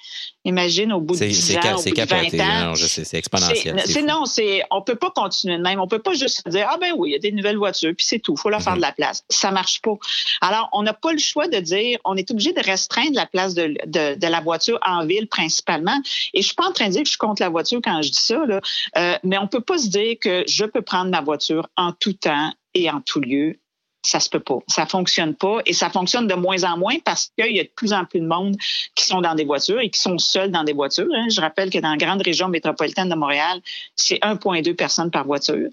Imagine 0.45 0.93
au 0.93 1.01
bout 1.01 1.15
de 1.15 1.25
10 1.25 1.57
ans, 1.57 1.59
au 1.77 1.83
bout 1.83 1.91
de 1.91 2.01
20 2.01 2.71
ans. 2.71 2.75
c'est 2.75 3.17
exponentiel. 3.17 3.81
C'est 3.85 4.01
non, 4.01 4.25
c'est 4.25 4.63
on 4.71 4.81
peut 4.81 4.95
pas 4.95 5.11
continuer 5.11 5.57
de 5.57 5.61
même. 5.61 5.79
On 5.79 5.87
peut 5.87 5.99
pas 5.99 6.13
juste 6.13 6.47
dire 6.47 6.67
ah 6.69 6.77
ben 6.79 6.93
oui, 6.97 7.09
il 7.09 7.13
y 7.13 7.15
a 7.15 7.19
des 7.19 7.31
nouvelles 7.31 7.57
voitures 7.57 7.93
puis 7.95 8.05
c'est 8.05 8.19
tout, 8.19 8.35
faut 8.35 8.49
leur 8.49 8.61
faire 8.61 8.75
de 8.75 8.81
la 8.81 8.91
place. 8.91 9.23
Ça 9.29 9.51
marche 9.51 9.81
pas. 9.81 9.95
Alors 10.41 10.69
on 10.73 10.83
n'a 10.83 10.93
pas 10.93 11.11
le 11.11 11.19
choix 11.19 11.47
de 11.47 11.59
dire 11.59 11.99
on 12.05 12.15
est 12.15 12.31
obligé 12.31 12.53
de 12.53 12.61
restreindre 12.61 13.15
la 13.15 13.25
place 13.25 13.53
de, 13.53 13.75
de, 13.85 14.17
de, 14.17 14.27
la 14.27 14.39
voiture 14.39 14.79
en 14.85 15.05
ville 15.05 15.27
principalement. 15.27 15.99
Et 16.33 16.41
je 16.41 16.47
suis 16.47 16.55
pas 16.55 16.67
en 16.67 16.71
train 16.71 16.87
de 16.87 16.93
dire 16.93 17.03
que 17.03 17.09
je 17.09 17.17
contre 17.17 17.41
la 17.41 17.49
voiture 17.49 17.81
quand 17.83 18.01
je 18.01 18.09
dis 18.09 18.21
ça 18.21 18.45
là, 18.45 18.61
euh, 18.97 19.17
mais 19.23 19.37
on 19.37 19.47
peut 19.47 19.61
pas 19.61 19.77
se 19.77 19.87
dire 19.87 20.15
que 20.19 20.43
je 20.47 20.65
peux 20.65 20.81
prendre 20.81 21.11
ma 21.11 21.21
voiture 21.21 21.67
en 21.75 21.91
tout 21.91 22.13
temps 22.13 22.53
et 22.73 22.89
en 22.89 23.01
tout 23.01 23.19
lieu 23.19 23.59
ça 24.01 24.19
se 24.19 24.29
peut 24.29 24.39
pas. 24.39 24.59
Ça 24.67 24.85
fonctionne 24.85 25.35
pas 25.35 25.59
et 25.65 25.73
ça 25.73 25.89
fonctionne 25.89 26.27
de 26.27 26.35
moins 26.35 26.63
en 26.63 26.77
moins 26.77 26.95
parce 27.03 27.31
qu'il 27.37 27.55
y 27.55 27.59
a 27.59 27.63
de 27.63 27.71
plus 27.75 27.93
en 27.93 28.05
plus 28.05 28.19
de 28.19 28.27
monde 28.27 28.55
qui 28.95 29.05
sont 29.05 29.21
dans 29.21 29.35
des 29.35 29.45
voitures 29.45 29.79
et 29.79 29.89
qui 29.89 29.99
sont 29.99 30.17
seuls 30.17 30.51
dans 30.51 30.63
des 30.63 30.73
voitures. 30.73 31.07
Hein. 31.13 31.27
Je 31.29 31.41
rappelle 31.41 31.69
que 31.69 31.79
dans 31.79 31.91
la 31.91 31.97
grande 31.97 32.21
région 32.21 32.47
métropolitaine 32.47 33.09
de 33.09 33.15
Montréal, 33.15 33.61
c'est 33.95 34.19
1,2 34.19 34.75
personnes 34.75 35.11
par 35.11 35.25
voiture. 35.25 35.69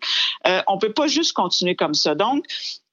Euh, 0.46 0.62
on 0.66 0.78
peut 0.78 0.92
pas 0.92 1.06
juste 1.06 1.32
continuer 1.32 1.76
comme 1.76 1.94
ça. 1.94 2.14
Donc, 2.14 2.44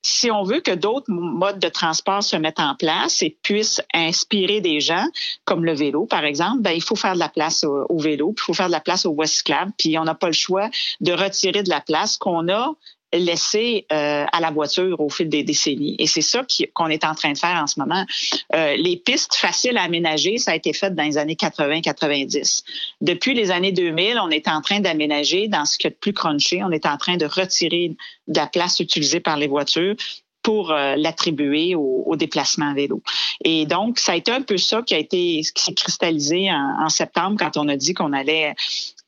si 0.06 0.30
on 0.30 0.44
veut 0.44 0.60
que 0.60 0.72
d'autres 0.72 1.10
modes 1.10 1.60
de 1.60 1.70
transport 1.70 2.22
se 2.22 2.36
mettent 2.36 2.60
en 2.60 2.76
place 2.76 3.22
et 3.22 3.38
puissent 3.42 3.82
inspirer 3.94 4.60
des 4.60 4.82
gens, 4.82 5.06
comme 5.46 5.64
le 5.64 5.74
vélo, 5.74 6.06
par 6.06 6.26
exemple, 6.26 6.62
ben, 6.62 6.72
il 6.72 6.84
faut 6.84 6.98
faire 6.98 7.14
de 7.14 7.20
la 7.20 7.30
place 7.30 7.64
au, 7.64 7.98
vélo, 7.98 8.34
puis 8.34 8.44
il 8.44 8.46
faut 8.48 8.54
faire 8.54 8.68
de 8.68 8.74
la 8.74 8.82
place 8.82 9.06
au 9.06 9.14
voies 9.14 9.28
cyclables, 9.28 9.72
puis 9.78 9.98
on 9.98 10.04
n'a 10.04 10.14
pas 10.14 10.28
le 10.28 10.34
choix 10.34 10.70
de 11.00 11.14
retirer 11.14 11.64
de 11.64 11.70
la 11.70 11.80
place 11.80 12.18
qu'on 12.18 12.50
a 12.50 12.74
laissé 13.14 13.86
euh, 13.92 14.26
à 14.32 14.42
la 14.42 14.52
voiture 14.52 15.00
au 15.00 15.10
fil 15.10 15.30
des 15.30 15.44
décennies. 15.44 15.96
Et 16.00 16.08
c'est 16.08 16.22
ça 16.22 16.46
qu'on 16.74 16.88
est 16.88 17.06
en 17.06 17.16
train 17.16 17.32
de 17.32 17.38
faire 17.38 17.62
en 17.62 17.68
ce 17.68 17.80
moment. 17.80 18.06
Euh, 18.56 18.76
les 18.76 18.98
pistes 18.98 19.36
faciles 19.36 19.78
à 19.78 19.84
aménager, 19.84 20.38
ça 20.38 20.52
a 20.52 20.56
été 20.56 20.74
fait 20.74 20.94
dans 20.94 21.04
les 21.04 21.18
années 21.18 21.36
80-90. 21.36 22.64
Depuis 23.02 23.34
les 23.34 23.52
années 23.52 23.72
2000, 23.72 24.20
on 24.22 24.30
est 24.30 24.48
en 24.48 24.62
train 24.62 24.80
d'aménager 24.80 25.48
dans 25.48 25.66
ce 25.66 25.78
qui 25.78 25.88
est 25.88 25.92
de 25.92 25.96
plus 25.96 26.14
crunché. 26.14 26.64
On 26.64 26.72
est 26.72 26.86
en 26.86 26.98
train 26.98 27.18
de 27.18 27.26
retirer 27.26 27.96
de 28.28 28.38
la 28.38 28.48
place 28.48 28.80
utilisée 28.80 29.20
par 29.20 29.38
les 29.38 29.48
voitures 29.48 29.96
pour 30.44 30.72
euh, 30.72 30.96
l'attribuer 30.98 31.74
au, 31.74 32.16
déplacement 32.16 32.70
à 32.70 32.74
vélo. 32.76 33.02
Et 33.44 33.66
donc, 33.66 33.98
ça 33.98 34.12
a 34.12 34.16
été 34.16 34.32
un 34.32 34.44
peu 34.44 34.58
ça 34.58 34.84
qui 34.84 34.94
a 34.94 35.00
été 35.00 35.42
qui 35.56 35.64
s'est 35.64 35.74
cristallisé 35.74 36.52
en, 36.52 36.90
septembre 36.90 37.38
quand 37.40 37.58
on 37.58 37.68
a 37.70 37.76
dit 37.76 37.96
qu'on 37.96 38.14
allait 38.14 38.54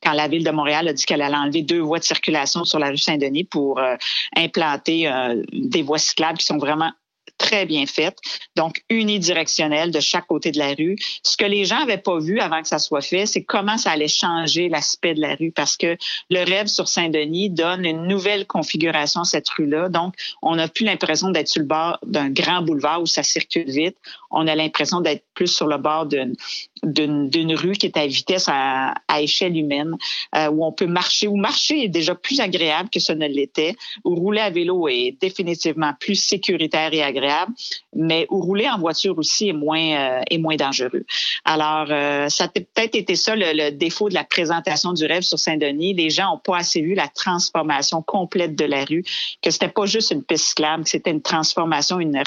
quand 0.02 0.12
la 0.12 0.28
ville 0.28 0.44
de 0.44 0.50
Montréal 0.50 0.88
a 0.88 0.92
dit 0.92 1.04
qu'elle 1.04 1.22
allait 1.22 1.36
enlever 1.36 1.62
deux 1.62 1.80
voies 1.80 1.98
de 1.98 2.04
circulation 2.04 2.64
sur 2.64 2.78
la 2.78 2.88
rue 2.88 2.98
Saint-Denis 2.98 3.44
pour 3.44 3.78
euh, 3.78 3.96
implanter 4.36 5.08
euh, 5.08 5.42
des 5.52 5.82
voies 5.82 5.98
cyclables 5.98 6.38
qui 6.38 6.46
sont 6.46 6.58
vraiment 6.58 6.92
très 7.38 7.66
bien 7.66 7.86
faite, 7.86 8.18
donc 8.54 8.82
unidirectionnelle 8.88 9.90
de 9.90 10.00
chaque 10.00 10.26
côté 10.26 10.52
de 10.52 10.58
la 10.58 10.74
rue. 10.74 10.96
Ce 11.22 11.36
que 11.36 11.44
les 11.44 11.64
gens 11.64 11.80
n'avaient 11.80 11.98
pas 11.98 12.18
vu 12.18 12.40
avant 12.40 12.62
que 12.62 12.68
ça 12.68 12.78
soit 12.78 13.02
fait, 13.02 13.26
c'est 13.26 13.44
comment 13.44 13.76
ça 13.76 13.90
allait 13.90 14.08
changer 14.08 14.68
l'aspect 14.68 15.14
de 15.14 15.20
la 15.20 15.34
rue 15.34 15.52
parce 15.52 15.76
que 15.76 15.96
le 16.30 16.44
rêve 16.44 16.66
sur 16.66 16.88
Saint-Denis 16.88 17.50
donne 17.50 17.84
une 17.84 18.06
nouvelle 18.06 18.46
configuration 18.46 19.22
à 19.22 19.24
cette 19.24 19.48
rue-là. 19.50 19.88
Donc, 19.88 20.14
on 20.42 20.56
n'a 20.56 20.68
plus 20.68 20.84
l'impression 20.84 21.30
d'être 21.30 21.48
sur 21.48 21.60
le 21.60 21.66
bord 21.66 21.98
d'un 22.06 22.30
grand 22.30 22.62
boulevard 22.62 23.02
où 23.02 23.06
ça 23.06 23.22
circule 23.22 23.70
vite. 23.70 23.96
On 24.30 24.46
a 24.46 24.54
l'impression 24.54 25.00
d'être 25.00 25.24
plus 25.34 25.48
sur 25.48 25.66
le 25.66 25.78
bord 25.78 26.06
d'une 26.06 26.34
rue 26.82 27.72
qui 27.72 27.86
est 27.86 27.96
à 27.96 28.06
vitesse 28.06 28.46
à, 28.48 28.94
échelle 29.18 29.56
humaine, 29.56 29.96
euh, 30.34 30.48
où 30.50 30.64
on 30.64 30.72
peut 30.72 30.86
marcher, 30.86 31.26
où 31.26 31.36
marcher 31.36 31.84
est 31.84 31.88
déjà 31.88 32.14
plus 32.14 32.40
agréable 32.40 32.90
que 32.90 33.00
ce 33.00 33.12
ne 33.12 33.26
l'était, 33.26 33.74
où 34.04 34.14
rouler 34.14 34.40
à 34.40 34.50
vélo 34.50 34.88
est 34.88 35.16
définitivement 35.20 35.92
plus 35.98 36.16
sécuritaire 36.16 36.92
et 36.92 37.02
agréable 37.02 37.52
mais 37.96 38.26
où 38.30 38.40
rouler 38.40 38.68
en 38.68 38.78
voiture 38.78 39.18
aussi 39.18 39.48
est 39.48 39.52
moins, 39.52 40.20
euh, 40.20 40.38
moins 40.38 40.56
dangereux. 40.56 41.04
Alors, 41.44 41.86
euh, 41.90 42.28
ça 42.28 42.44
a 42.44 42.48
peut-être 42.48 42.94
été 42.94 43.16
ça 43.16 43.34
le, 43.34 43.70
défaut 43.70 44.08
de 44.08 44.14
la 44.14 44.24
présentation 44.24 44.92
du 44.92 45.06
rêve 45.06 45.22
sur 45.22 45.38
Saint-Denis. 45.38 45.94
Les 45.94 46.10
gens 46.10 46.30
n'ont 46.32 46.38
pas 46.38 46.58
assez 46.58 46.82
vu 46.82 46.94
la 46.94 47.08
transformation 47.08 48.02
complète 48.02 48.54
de 48.54 48.64
la 48.64 48.84
rue, 48.84 49.02
que 49.42 49.50
c'était 49.50 49.68
pas 49.68 49.86
juste 49.86 50.10
une 50.10 50.22
piste 50.22 50.48
cyclable, 50.48 50.84
que 50.84 50.90
c'était 50.90 51.10
une 51.10 51.22
transformation, 51.22 51.98
une 51.98 52.22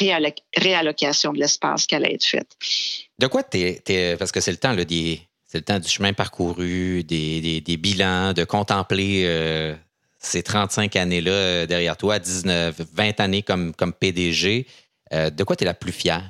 réallocation 0.55 1.33
de 1.33 1.39
l'espace 1.39 1.85
qui 1.85 1.95
allait 1.95 2.15
être 2.15 2.25
faite. 2.25 2.57
De 3.19 3.27
quoi 3.27 3.43
t'es, 3.43 3.81
parce 4.17 4.31
que 4.31 4.39
c'est 4.39 4.51
le 4.51 4.57
temps 4.57 4.71
là, 4.71 4.83
c'est 5.45 5.57
le 5.57 5.63
temps 5.63 5.79
du 5.79 5.89
chemin 5.89 6.13
parcouru, 6.13 7.03
des, 7.03 7.77
bilans, 7.77 8.31
de 8.31 8.45
contempler 8.45 9.23
euh, 9.25 9.75
ces 10.19 10.41
35 10.41 10.95
années-là 10.95 11.65
derrière 11.65 11.97
toi, 11.97 12.17
19, 12.17 12.79
20 12.93 13.19
années 13.19 13.41
comme, 13.41 13.73
comme 13.73 13.91
PDG. 13.91 14.67
Euh, 15.11 15.29
de 15.29 15.43
quoi 15.43 15.57
tu 15.57 15.63
es 15.63 15.65
la 15.65 15.73
plus 15.73 15.91
fière? 15.91 16.23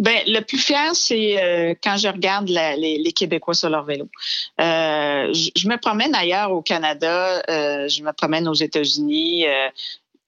Ben, 0.00 0.18
le 0.26 0.40
plus 0.40 0.58
fier, 0.58 0.94
c'est 0.94 1.40
euh, 1.40 1.74
quand 1.80 1.98
je 1.98 2.08
regarde 2.08 2.48
les, 2.48 3.12
Québécois 3.12 3.54
sur 3.54 3.68
leur 3.68 3.84
vélo. 3.84 4.08
Euh, 4.60 5.32
je, 5.32 5.68
me 5.68 5.76
promène 5.76 6.14
ailleurs 6.16 6.50
au 6.50 6.62
Canada, 6.62 7.42
je 7.46 8.02
me 8.02 8.12
promène 8.12 8.48
aux 8.48 8.54
États-Unis. 8.54 9.44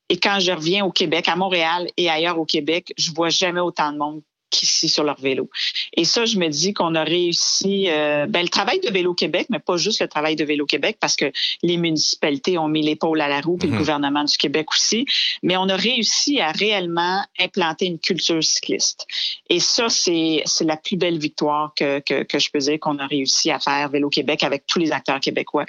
et 0.09 0.19
quand 0.19 0.39
je 0.41 0.53
reviens 0.53 0.85
au 0.85 0.93
Québec, 0.93 1.27
à 1.27 1.35
Montréal 1.37 1.89
et 1.97 2.11
ailleurs 2.11 2.39
au 2.39 2.45
Québec, 2.45 2.93
je 2.99 3.11
vois 3.13 3.31
jamais 3.31 3.61
autant 3.61 3.93
de 3.93 3.99
monde 3.99 4.23
qu'ici 4.53 4.89
sur 4.89 5.03
leur 5.03 5.21
vélo. 5.21 5.51
Et 5.97 6.05
ça, 6.05 6.25
je 6.25 6.39
me 6.39 6.49
dis 6.49 6.73
qu'on 6.75 6.95
a 6.95 7.03
réussi 7.03 7.89
euh, 7.89 8.27
ben, 8.27 8.43
le 8.43 8.49
travail 8.49 8.79
de 8.81 8.91
Vélo 8.91 9.15
Québec, 9.15 9.47
mais 9.51 9.59
pas 9.59 9.77
juste 9.77 10.01
le 10.01 10.09
travail 10.09 10.37
de 10.37 10.45
Vélo 10.45 10.67
Québec, 10.67 10.99
parce 11.01 11.17
que 11.17 11.33
les 11.63 11.77
municipalités 11.77 12.59
ont 12.59 12.69
mis 12.69 12.83
l'épaule 12.83 13.21
à 13.21 13.29
la 13.29 13.41
roue, 13.41 13.57
puis 13.57 13.69
le 13.69 13.75
mhm. 13.75 13.81
gouvernement 13.81 14.25
du 14.25 14.37
Québec 14.37 14.71
aussi, 14.71 15.07
mais 15.43 15.57
on 15.57 15.69
a 15.69 15.77
réussi 15.77 16.41
à 16.41 16.53
réellement 16.53 17.25
implanter 17.41 17.87
une 17.87 17.99
culture 17.99 18.45
cycliste. 18.45 19.07
Et 19.49 19.59
ça, 19.59 19.89
c'est 19.89 20.45
la 20.61 20.77
plus 20.77 20.97
belle 20.97 21.19
victoire 21.19 21.73
que, 21.75 22.01
que, 22.01 22.23
que 22.23 22.39
je 22.39 22.51
peux 22.51 22.59
dire 22.59 22.79
qu'on 22.79 22.99
a 22.99 23.07
réussi 23.07 23.51
à 23.51 23.59
faire 23.59 23.89
Vélo 23.89 24.11
Québec 24.11 24.45
avec 24.45 24.67
tous 24.67 24.79
les 24.79 24.93
acteurs 24.93 25.21
québécois. 25.21 25.65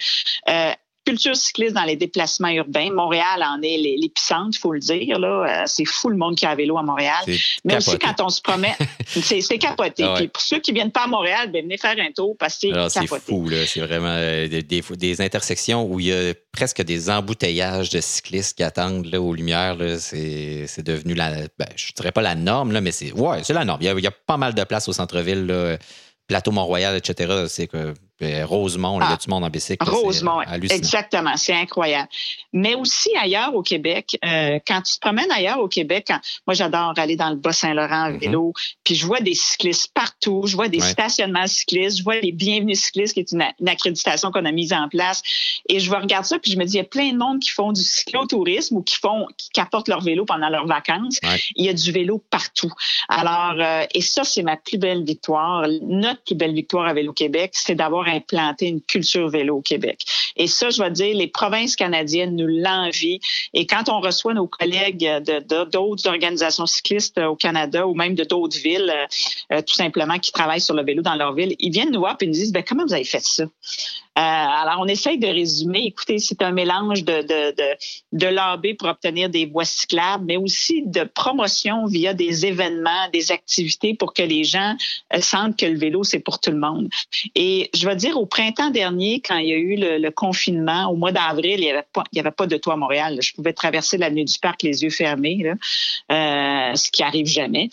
Euh, 0.49 0.71
culture 1.05 1.35
cycliste 1.35 1.73
dans 1.73 1.83
les 1.83 1.95
déplacements 1.95 2.49
urbains. 2.49 2.91
Montréal 2.91 3.43
en 3.43 3.61
est 3.61 3.77
l'épicentre, 3.77 4.51
il 4.53 4.59
faut 4.59 4.73
le 4.73 4.79
dire. 4.79 5.19
Là. 5.19 5.27
Euh, 5.27 5.63
c'est 5.65 5.85
fou 5.85 6.09
le 6.09 6.17
monde 6.17 6.35
qui 6.35 6.45
a 6.45 6.51
à 6.51 6.55
vélo 6.55 6.77
à 6.77 6.83
Montréal. 6.83 7.23
Mais 7.63 7.77
aussi 7.77 7.97
quand 7.97 8.21
on 8.21 8.29
se 8.29 8.41
promène, 8.41 8.75
c'est 9.07 9.57
capoté. 9.57 10.03
Ah 10.03 10.13
Puis 10.17 10.27
pour 10.27 10.41
ceux 10.41 10.59
qui 10.59 10.71
viennent 10.71 10.91
pas 10.91 11.03
à 11.03 11.07
Montréal, 11.07 11.51
ben, 11.51 11.63
venez 11.63 11.77
faire 11.77 11.95
un 11.99 12.11
tour 12.11 12.35
parce 12.37 12.57
que 12.57 12.67
c'est 12.89 13.01
C'est 13.01 13.19
fou, 13.19 13.49
c'est 13.67 13.81
vraiment 13.81 14.15
euh, 14.15 14.47
des, 14.47 14.61
des, 14.61 15.21
intersections 15.21 15.85
où 15.85 15.99
il 15.99 16.07
y 16.07 16.13
a 16.13 16.33
presque 16.51 16.81
des 16.81 17.09
embouteillages 17.09 17.89
de 17.89 18.01
cyclistes 18.01 18.57
qui 18.57 18.63
attendent 18.63 19.05
là, 19.05 19.21
aux 19.21 19.33
lumières. 19.33 19.77
C'est 19.99 20.83
devenu 20.83 21.13
la, 21.13 21.31
ben, 21.57 21.67
je 21.75 21.91
dirais 21.93 22.11
pas 22.11 22.21
la 22.21 22.35
norme, 22.35 22.71
là, 22.71 22.81
mais 22.81 22.91
c'est 22.91 23.11
ouais, 23.13 23.41
la 23.47 23.65
norme. 23.65 23.81
Il 23.81 23.85
y, 23.85 23.89
a, 23.89 23.93
il 23.93 24.03
y, 24.03 24.07
a, 24.07 24.11
pas 24.11 24.37
mal 24.37 24.53
de 24.53 24.63
place 24.63 24.87
au 24.87 24.93
centre-ville. 24.93 25.77
Plateau 26.27 26.51
Mont-Royal, 26.51 26.95
etc. 26.95 27.45
C'est 27.47 27.67
que 27.67 27.93
ben, 28.23 28.45
Rosemont, 28.45 29.01
il 29.01 29.09
y 29.09 29.13
a 29.13 29.17
du 29.17 29.29
monde 29.29 29.43
en 29.43 29.49
bicycle. 29.49 29.89
Rosemont, 29.89 30.41
exactement, 30.69 31.35
c'est 31.35 31.53
incroyable. 31.53 32.07
Mais 32.53 32.75
aussi 32.75 33.09
ailleurs 33.19 33.53
au 33.55 33.61
Québec, 33.61 34.17
euh, 34.23 34.59
quand 34.65 34.81
tu 34.81 34.95
te 34.95 34.99
promènes 34.99 35.31
ailleurs 35.31 35.59
au 35.59 35.67
Québec, 35.67 36.11
moi 36.47 36.53
j'adore 36.53 36.93
aller 36.97 37.15
dans 37.15 37.29
le 37.29 37.35
Bas-Saint-Laurent 37.35 38.05
en 38.05 38.11
mm-hmm. 38.11 38.19
vélo, 38.19 38.53
puis 38.83 38.95
je 38.95 39.05
vois 39.05 39.19
des 39.19 39.33
cyclistes 39.33 39.91
partout, 39.93 40.43
je 40.45 40.55
vois 40.55 40.69
des 40.69 40.79
stationnements 40.79 41.47
cyclistes, 41.47 41.97
je 41.97 42.03
vois 42.03 42.19
les 42.19 42.31
bienvenus 42.31 42.79
cyclistes, 42.79 43.13
qui 43.13 43.19
est 43.19 43.31
une, 43.31 43.43
accréditation 43.67 44.31
qu'on 44.31 44.45
a 44.45 44.51
mise 44.51 44.73
en 44.73 44.87
place, 44.87 45.21
et 45.67 45.79
je 45.79 45.89
vois 45.89 45.99
regarder 45.99 46.27
ça, 46.27 46.39
puis 46.39 46.51
je 46.51 46.57
me 46.57 46.65
dis, 46.65 46.73
il 46.73 46.77
y 46.77 46.81
a 46.81 46.85
plein 46.85 47.11
de 47.11 47.17
monde 47.17 47.39
qui 47.39 47.49
font 47.49 47.71
du 47.71 47.81
cyclotourisme 47.81 48.77
ou 48.77 48.83
qui 48.83 48.95
font, 48.95 49.27
qui 49.37 49.59
apportent 49.59 49.87
leur 49.87 50.01
vélo 50.01 50.25
pendant 50.25 50.49
leurs 50.49 50.67
vacances. 50.67 51.19
Il 51.55 51.65
y 51.65 51.69
a 51.69 51.73
du 51.73 51.91
vélo 51.91 52.23
partout. 52.29 52.71
Alors, 53.09 53.55
euh, 53.59 53.85
et 53.93 54.01
ça, 54.01 54.23
c'est 54.23 54.43
ma 54.43 54.57
plus 54.57 54.77
belle 54.77 55.03
victoire. 55.03 55.65
Notre 55.81 56.23
plus 56.23 56.35
belle 56.35 56.53
victoire 56.53 56.85
à 56.85 56.93
Vélo 56.93 57.13
Québec, 57.13 57.51
c'est 57.53 57.75
d'avoir 57.75 58.07
implanter 58.15 58.67
une 58.67 58.81
culture 58.81 59.29
vélo 59.29 59.57
au 59.57 59.61
Québec. 59.61 60.05
Et 60.35 60.47
ça, 60.47 60.69
je 60.69 60.81
vais 60.81 60.91
dire, 60.91 61.15
les 61.15 61.27
provinces 61.27 61.75
canadiennes 61.75 62.35
nous 62.35 62.47
l'envient. 62.47 63.17
Et 63.53 63.65
quand 63.65 63.89
on 63.89 63.99
reçoit 63.99 64.33
nos 64.33 64.47
collègues 64.47 64.99
de, 64.99 65.63
d'autres 65.65 66.07
organisations 66.07 66.65
cyclistes 66.65 67.19
au 67.19 67.35
Canada 67.35 67.87
ou 67.87 67.93
même 67.93 68.15
de 68.15 68.23
d'autres 68.23 68.57
villes, 68.57 68.93
euh, 69.51 69.61
tout 69.61 69.73
simplement, 69.73 70.19
qui 70.19 70.31
travaillent 70.31 70.61
sur 70.61 70.75
le 70.75 70.83
vélo 70.83 71.01
dans 71.01 71.15
leur 71.15 71.33
ville, 71.33 71.55
ils 71.59 71.71
viennent 71.71 71.91
nous 71.91 71.99
voir 71.99 72.17
et 72.19 72.25
nous 72.25 72.33
disent, 72.33 72.51
ben, 72.51 72.63
comment 72.67 72.85
vous 72.85 72.93
avez 72.93 73.03
fait 73.03 73.23
ça? 73.23 73.45
Euh, 74.17 74.21
alors, 74.21 74.77
on 74.79 74.85
essaye 74.85 75.17
de 75.17 75.27
résumer. 75.27 75.85
Écoutez, 75.85 76.19
c'est 76.19 76.43
un 76.43 76.51
mélange 76.51 77.03
de, 77.03 77.25
de, 78.11 78.27
lobby 78.27 78.75
pour 78.75 78.87
obtenir 78.87 79.27
des 79.27 79.47
voies 79.47 79.65
cyclables, 79.65 80.25
mais 80.25 80.37
aussi 80.37 80.83
de 80.85 81.03
promotion 81.03 81.87
via 81.87 82.13
des 82.13 82.45
événements, 82.45 83.09
des 83.11 83.31
activités 83.31 83.95
pour 83.95 84.13
que 84.13 84.21
les 84.21 84.43
gens 84.43 84.75
euh, 85.13 85.21
sentent 85.21 85.57
que 85.57 85.65
le 85.65 85.79
vélo, 85.79 86.03
c'est 86.03 86.19
pour 86.19 86.39
tout 86.39 86.51
le 86.51 86.59
monde. 86.59 86.89
Et 87.33 87.71
je 87.73 87.87
vais 87.87 87.95
dire, 87.95 88.19
au 88.19 88.27
printemps 88.27 88.69
dernier, 88.69 89.19
quand 89.19 89.37
il 89.37 89.47
y 89.47 89.53
a 89.53 89.57
eu 89.57 89.77
le, 89.77 90.09
confinement, 90.11 90.91
au 90.91 90.95
mois 90.95 91.11
d'avril, 91.11 91.55
il 91.57 91.61
n'y 92.13 92.19
avait, 92.19 92.31
pas, 92.31 92.45
de 92.45 92.57
toit 92.57 92.73
à 92.73 92.77
Montréal. 92.77 93.17
Je 93.19 93.33
pouvais 93.33 93.53
traverser 93.53 93.97
l'avenue 93.97 94.25
du 94.25 94.37
Parc 94.39 94.61
les 94.61 94.83
yeux 94.83 94.91
fermés, 94.91 95.43
euh, 96.11 96.75
ce 96.75 96.91
qui 96.91 97.01
arrive 97.01 97.25
jamais. 97.25 97.71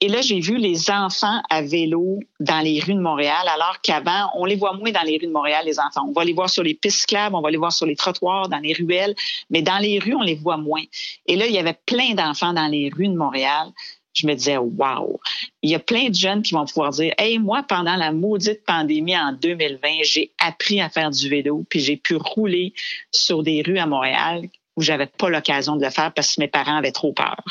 Et 0.00 0.08
là, 0.08 0.20
j'ai 0.20 0.38
vu 0.38 0.56
les 0.56 0.88
enfants 0.90 1.42
à 1.50 1.62
vélo 1.62 2.20
dans 2.38 2.60
les 2.60 2.78
rues 2.78 2.94
de 2.94 3.00
Montréal, 3.00 3.44
alors 3.52 3.80
qu'avant, 3.82 4.30
on 4.36 4.44
les 4.44 4.54
voit 4.54 4.74
moins 4.74 4.92
dans 4.92 5.02
les 5.02 5.18
rues 5.18 5.26
de 5.26 5.32
Montréal 5.32 5.63
les 5.64 5.78
enfants. 5.78 6.06
On 6.08 6.12
va 6.12 6.24
les 6.24 6.32
voir 6.32 6.48
sur 6.50 6.62
les 6.62 6.74
pistes 6.74 7.00
cyclables, 7.00 7.34
on 7.34 7.40
va 7.40 7.50
les 7.50 7.56
voir 7.56 7.72
sur 7.72 7.86
les 7.86 7.96
trottoirs, 7.96 8.48
dans 8.48 8.58
les 8.58 8.72
ruelles, 8.72 9.14
mais 9.50 9.62
dans 9.62 9.78
les 9.78 9.98
rues, 9.98 10.14
on 10.14 10.22
les 10.22 10.34
voit 10.34 10.56
moins. 10.56 10.82
Et 11.26 11.36
là, 11.36 11.46
il 11.46 11.52
y 11.52 11.58
avait 11.58 11.78
plein 11.86 12.14
d'enfants 12.14 12.52
dans 12.52 12.66
les 12.66 12.90
rues 12.94 13.08
de 13.08 13.16
Montréal. 13.16 13.68
Je 14.12 14.28
me 14.28 14.34
disais, 14.34 14.56
waouh, 14.56 15.18
il 15.62 15.70
y 15.70 15.74
a 15.74 15.80
plein 15.80 16.08
de 16.08 16.14
jeunes 16.14 16.42
qui 16.42 16.54
vont 16.54 16.64
pouvoir 16.64 16.90
dire, 16.90 17.12
hey, 17.18 17.38
moi, 17.38 17.64
pendant 17.64 17.96
la 17.96 18.12
maudite 18.12 18.64
pandémie 18.64 19.16
en 19.16 19.32
2020, 19.32 19.88
j'ai 20.04 20.32
appris 20.38 20.80
à 20.80 20.88
faire 20.88 21.10
du 21.10 21.28
vélo, 21.28 21.64
puis 21.68 21.80
j'ai 21.80 21.96
pu 21.96 22.14
rouler 22.14 22.74
sur 23.10 23.42
des 23.42 23.62
rues 23.62 23.78
à 23.78 23.86
Montréal 23.86 24.48
où 24.76 24.82
j'avais 24.82 25.06
pas 25.06 25.28
l'occasion 25.28 25.76
de 25.76 25.84
le 25.84 25.90
faire 25.90 26.12
parce 26.12 26.34
que 26.34 26.40
mes 26.40 26.48
parents 26.48 26.76
avaient 26.76 26.92
trop 26.92 27.12
peur. 27.12 27.42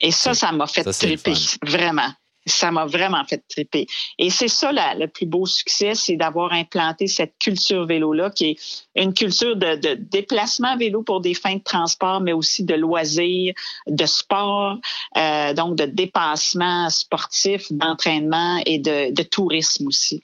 Et 0.00 0.10
ça, 0.10 0.34
ça 0.34 0.52
m'a 0.52 0.66
fait 0.66 0.84
triper, 0.84 1.34
vraiment 1.64 2.10
ça 2.46 2.70
m'a 2.70 2.86
vraiment 2.86 3.24
fait 3.24 3.42
triper. 3.48 3.86
Et 4.18 4.30
c'est 4.30 4.48
ça 4.48 4.72
le 4.72 5.06
plus 5.06 5.26
beau 5.26 5.46
succès, 5.46 5.94
c'est 5.94 6.16
d'avoir 6.16 6.52
implanté 6.52 7.06
cette 7.06 7.34
culture 7.38 7.86
vélo-là, 7.86 8.30
qui 8.30 8.50
est 8.50 8.56
une 9.02 9.14
culture 9.14 9.56
de, 9.56 9.94
déplacement 9.94 10.76
vélo 10.76 11.02
pour 11.02 11.20
des 11.20 11.34
fins 11.34 11.56
de 11.56 11.62
transport, 11.62 12.20
mais 12.20 12.32
aussi 12.32 12.64
de 12.64 12.74
loisirs, 12.74 13.54
de 13.86 14.06
sport, 14.06 14.78
euh, 15.16 15.54
donc 15.54 15.76
de 15.76 15.84
dépassement 15.84 16.90
sportif, 16.90 17.70
d'entraînement 17.70 18.60
et 18.66 18.78
de, 18.78 19.22
tourisme 19.22 19.86
aussi. 19.86 20.22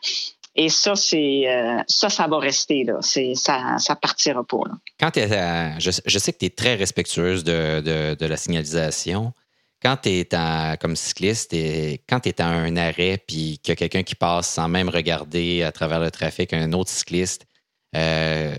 Et 0.57 0.69
ça, 0.71 0.97
c'est 0.97 1.45
euh, 1.47 1.81
ça, 1.87 2.09
ça 2.09 2.27
va 2.27 2.39
rester 2.39 2.83
là. 2.83 2.99
Ça, 3.01 3.95
partira 3.95 4.43
pas. 4.43 4.59
Là. 4.67 4.75
Quand 4.99 5.11
je, 5.15 6.01
je, 6.05 6.19
sais 6.19 6.33
que 6.33 6.39
tu 6.39 6.47
es 6.47 6.51
très 6.51 6.75
respectueuse 6.75 7.45
de 7.45 8.25
la 8.27 8.37
signalisation 8.37 9.33
quand 9.83 9.97
tu 10.03 10.09
es 10.09 10.29
comme 10.81 10.97
cycliste, 10.97 11.53
et 11.55 12.03
quand 12.09 12.21
tu 12.21 12.31
es 12.31 12.41
à 12.41 12.47
un 12.47 12.77
arrêt 12.77 13.23
puis 13.27 13.59
qu'il 13.63 13.71
y 13.71 13.73
a 13.73 13.77
quelqu'un 13.77 14.03
qui 14.03 14.15
passe 14.15 14.49
sans 14.49 14.69
même 14.69 14.89
regarder 14.89 15.63
à 15.63 15.73
travers 15.73 16.01
le 16.01 16.11
trafic, 16.11 16.53
un 16.53 16.73
autre 16.73 16.91
cycliste, 16.91 17.47
euh, 17.97 18.55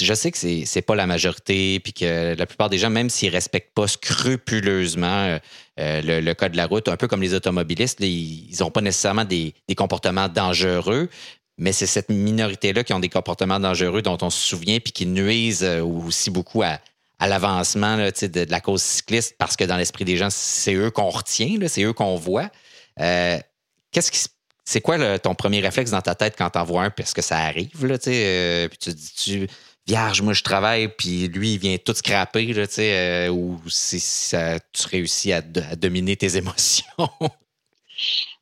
je 0.00 0.14
sais 0.14 0.30
que 0.30 0.36
c'est, 0.38 0.64
n'est 0.74 0.82
pas 0.82 0.94
la 0.94 1.06
majorité, 1.06 1.80
puis 1.80 1.92
que 1.92 2.34
la 2.36 2.46
plupart 2.46 2.68
des 2.68 2.78
gens, 2.78 2.90
même 2.90 3.08
s'ils 3.08 3.30
ne 3.30 3.34
respectent 3.34 3.74
pas 3.74 3.86
scrupuleusement 3.88 5.06
euh, 5.06 5.38
euh, 5.80 6.20
le, 6.20 6.34
code 6.34 6.52
de 6.52 6.56
la 6.56 6.66
route, 6.66 6.88
un 6.88 6.96
peu 6.96 7.08
comme 7.08 7.22
les 7.22 7.32
automobilistes, 7.32 7.98
ils 8.00 8.54
n'ont 8.60 8.70
pas 8.70 8.82
nécessairement 8.82 9.24
des, 9.24 9.54
comportements 9.76 10.28
dangereux, 10.28 11.08
mais 11.58 11.72
c'est 11.72 11.86
cette 11.86 12.10
minorité-là 12.10 12.84
qui 12.84 12.92
ont 12.92 13.00
des 13.00 13.08
comportements 13.08 13.60
dangereux 13.60 14.02
dont 14.02 14.18
on 14.20 14.30
se 14.30 14.46
souvient, 14.46 14.80
puis 14.80 14.92
qui 14.92 15.06
nuisent 15.06 15.64
aussi 15.64 16.30
beaucoup 16.30 16.62
à, 16.62 16.78
à 17.22 17.28
l'avancement 17.28 17.96
de, 17.98 18.50
la 18.50 18.60
cause 18.60 18.82
cycliste 18.82 19.36
parce 19.38 19.54
que 19.54 19.62
dans 19.62 19.76
l'esprit 19.76 20.04
des 20.04 20.16
gens, 20.16 20.28
c'est 20.28 20.74
eux 20.74 20.90
qu'on 20.90 21.08
retient, 21.08 21.56
c'est 21.68 21.84
eux 21.84 21.92
qu'on 21.92 22.16
voit. 22.16 22.50
Euh, 22.98 23.38
qu'est-ce 23.92 24.10
qui 24.10 24.24
c'est 24.64 24.80
quoi 24.80 25.18
ton 25.20 25.36
premier 25.36 25.60
réflexe 25.60 25.92
dans 25.92 26.00
ta 26.00 26.16
tête 26.16 26.34
quand 26.36 26.50
t'en 26.50 26.64
vois 26.64 26.84
un 26.84 26.90
parce 26.90 27.14
que 27.14 27.22
ça 27.22 27.38
arrive 27.38 27.86
là, 27.86 27.96
euh, 28.06 28.68
puis 28.68 28.78
tu 28.78 28.90
te 28.90 28.96
dis 28.96 29.12
tu 29.16 29.46
vierge 29.86 30.22
moi 30.22 30.32
je 30.32 30.42
travaille 30.42 30.88
puis 30.88 31.28
lui 31.28 31.54
il 31.54 31.58
vient 31.58 31.76
tout 31.78 31.94
scraper 31.94 32.52
là, 32.52 32.64
euh, 32.78 33.28
ou 33.28 33.60
si 33.68 34.00
ça, 34.00 34.58
tu 34.72 34.88
réussis 34.88 35.32
à, 35.32 35.42
dominer 35.42 36.16
tes 36.16 36.36
émotions? 36.36 36.84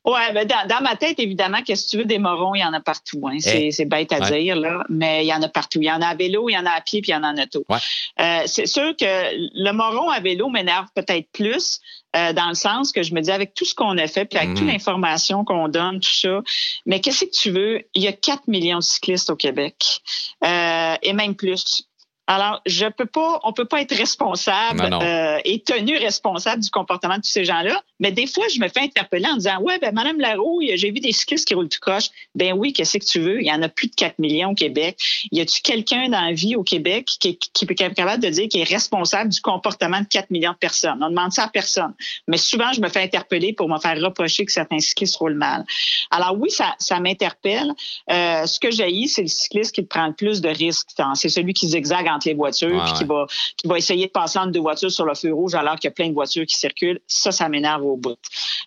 Ouais, 0.03 0.33
ben 0.33 0.47
dans, 0.47 0.81
ma 0.81 0.95
tête, 0.95 1.19
évidemment, 1.19 1.61
qu'est-ce 1.61 1.85
que 1.85 1.91
tu 1.91 1.97
veux, 1.97 2.05
des 2.05 2.17
morons, 2.17 2.55
il 2.55 2.61
y 2.61 2.65
en 2.65 2.73
a 2.73 2.79
partout. 2.79 3.21
Hein. 3.27 3.37
C'est, 3.39 3.69
eh. 3.77 3.85
bête 3.85 4.11
à 4.11 4.19
dire, 4.19 4.55
là, 4.55 4.83
mais 4.89 5.23
il 5.23 5.27
y 5.27 5.33
en 5.33 5.41
a 5.43 5.47
partout. 5.47 5.79
Il 5.79 5.85
y 5.85 5.91
en 5.91 6.01
a 6.01 6.07
à 6.07 6.15
vélo, 6.15 6.49
il 6.49 6.53
y 6.53 6.57
en 6.57 6.65
a 6.65 6.71
à 6.71 6.81
pied, 6.81 7.01
puis 7.01 7.11
il 7.11 7.13
y 7.13 7.17
en 7.17 7.23
a 7.23 7.31
en 7.31 7.37
auto. 7.37 7.63
Euh, 7.69 8.41
c'est 8.47 8.65
sûr 8.65 8.95
que 8.97 9.05
le 9.05 9.71
moron 9.73 10.09
à 10.09 10.19
vélo 10.19 10.49
m'énerve 10.49 10.87
peut-être 10.95 11.29
plus, 11.31 11.81
euh, 12.15 12.33
dans 12.33 12.49
le 12.49 12.55
sens 12.55 12.91
que 12.91 13.03
je 13.03 13.13
me 13.13 13.21
dis, 13.21 13.31
avec 13.31 13.53
tout 13.53 13.65
ce 13.65 13.75
qu'on 13.75 13.95
a 13.99 14.07
fait, 14.07 14.25
puis 14.25 14.39
avec 14.39 14.55
toute 14.55 14.65
mhm. 14.65 14.71
l'information 14.71 15.45
qu'on 15.45 15.67
donne, 15.67 15.99
tout 15.99 16.09
ça, 16.09 16.41
mais 16.87 16.99
qu'est-ce 16.99 17.25
que 17.25 17.31
tu 17.31 17.51
veux? 17.51 17.83
Il 17.93 18.01
y 18.01 18.07
a 18.07 18.13
4 18.13 18.47
millions 18.47 18.79
de 18.79 18.83
cyclistes 18.83 19.29
au 19.29 19.35
Québec, 19.35 20.01
euh, 20.43 20.95
et 21.03 21.13
même 21.13 21.35
plus. 21.35 21.87
Alors, 22.33 22.61
je 22.65 22.85
peux 22.85 23.05
pas, 23.05 23.41
on 23.43 23.51
peut 23.51 23.65
pas 23.65 23.81
être 23.81 23.93
responsable 23.93 24.87
euh, 24.89 25.37
et 25.43 25.59
tenu 25.59 25.97
responsable 25.97 26.63
du 26.63 26.69
comportement 26.69 27.17
de 27.17 27.21
tous 27.21 27.29
ces 27.29 27.43
gens-là. 27.43 27.83
Mais 27.99 28.13
des 28.13 28.25
fois, 28.25 28.45
je 28.47 28.57
me 28.61 28.69
fais 28.69 28.79
interpeller 28.79 29.27
en 29.27 29.35
disant, 29.35 29.59
ouais, 29.59 29.79
ben 29.79 29.93
Madame 29.93 30.17
Larouille, 30.17 30.71
j'ai 30.77 30.91
vu 30.91 31.01
des 31.01 31.11
cyclistes 31.11 31.45
qui 31.45 31.55
roulent 31.55 31.67
tout 31.67 31.81
croche. 31.81 32.05
Ben 32.33 32.53
oui, 32.53 32.71
qu'est-ce 32.71 32.99
que 32.99 33.03
tu 33.03 33.19
veux? 33.19 33.41
Il 33.41 33.47
y 33.47 33.51
en 33.51 33.61
a 33.61 33.67
plus 33.67 33.89
de 33.89 33.95
4 33.95 34.17
millions 34.19 34.51
au 34.51 34.55
Québec. 34.55 34.97
Y 35.33 35.41
a-tu 35.41 35.61
quelqu'un 35.61 36.07
dans 36.07 36.21
la 36.21 36.31
vie 36.31 36.55
au 36.55 36.63
Québec 36.63 37.05
qui, 37.19 37.37
qui, 37.37 37.65
est 37.65 37.75
capable 37.75 38.23
de 38.23 38.29
dire 38.29 38.47
qu'il 38.47 38.61
est 38.61 38.69
responsable 38.69 39.29
du 39.29 39.41
comportement 39.41 39.99
de 39.99 40.07
4 40.07 40.29
millions 40.29 40.53
de 40.53 40.57
personnes? 40.57 41.03
On 41.03 41.09
demande 41.09 41.33
ça 41.33 41.43
à 41.43 41.47
personne. 41.49 41.93
Mais 42.29 42.37
souvent, 42.37 42.71
je 42.71 42.79
me 42.79 42.87
fais 42.87 43.03
interpeller 43.03 43.51
pour 43.51 43.67
me 43.67 43.77
faire 43.77 43.99
reprocher 43.99 44.45
que 44.45 44.53
certains 44.53 44.79
cyclistes 44.79 45.17
roulent 45.17 45.33
mal. 45.33 45.65
Alors 46.11 46.37
oui, 46.39 46.49
ça, 46.49 46.75
ça 46.79 47.01
m'interpelle. 47.01 47.73
Euh, 48.09 48.45
ce 48.45 48.57
que 48.57 48.71
j'ai, 48.71 49.05
c'est 49.07 49.23
le 49.23 49.27
cycliste 49.27 49.75
qui 49.75 49.81
prend 49.81 50.07
le 50.07 50.13
plus 50.13 50.39
de 50.39 50.47
risques. 50.47 50.87
C'est 51.15 51.27
celui 51.27 51.53
qui 51.53 51.67
zigzague 51.67 52.07
entre 52.21 52.27
les 52.27 52.35
voitures, 52.35 52.83
puis 52.85 52.93
qui 52.93 53.03
va, 53.03 53.25
qui 53.57 53.67
va 53.67 53.77
essayer 53.77 54.05
de 54.05 54.11
passer 54.11 54.39
entre 54.39 54.51
deux 54.51 54.59
voitures 54.59 54.91
sur 54.91 55.05
le 55.05 55.15
feu 55.15 55.33
rouge 55.33 55.55
alors 55.55 55.75
qu'il 55.75 55.85
y 55.85 55.91
a 55.91 55.91
plein 55.91 56.09
de 56.09 56.13
voitures 56.13 56.45
qui 56.45 56.55
circulent. 56.55 56.99
Ça, 57.07 57.31
ça 57.31 57.49
m'énerve 57.49 57.83
au 57.83 57.97
bout. 57.97 58.17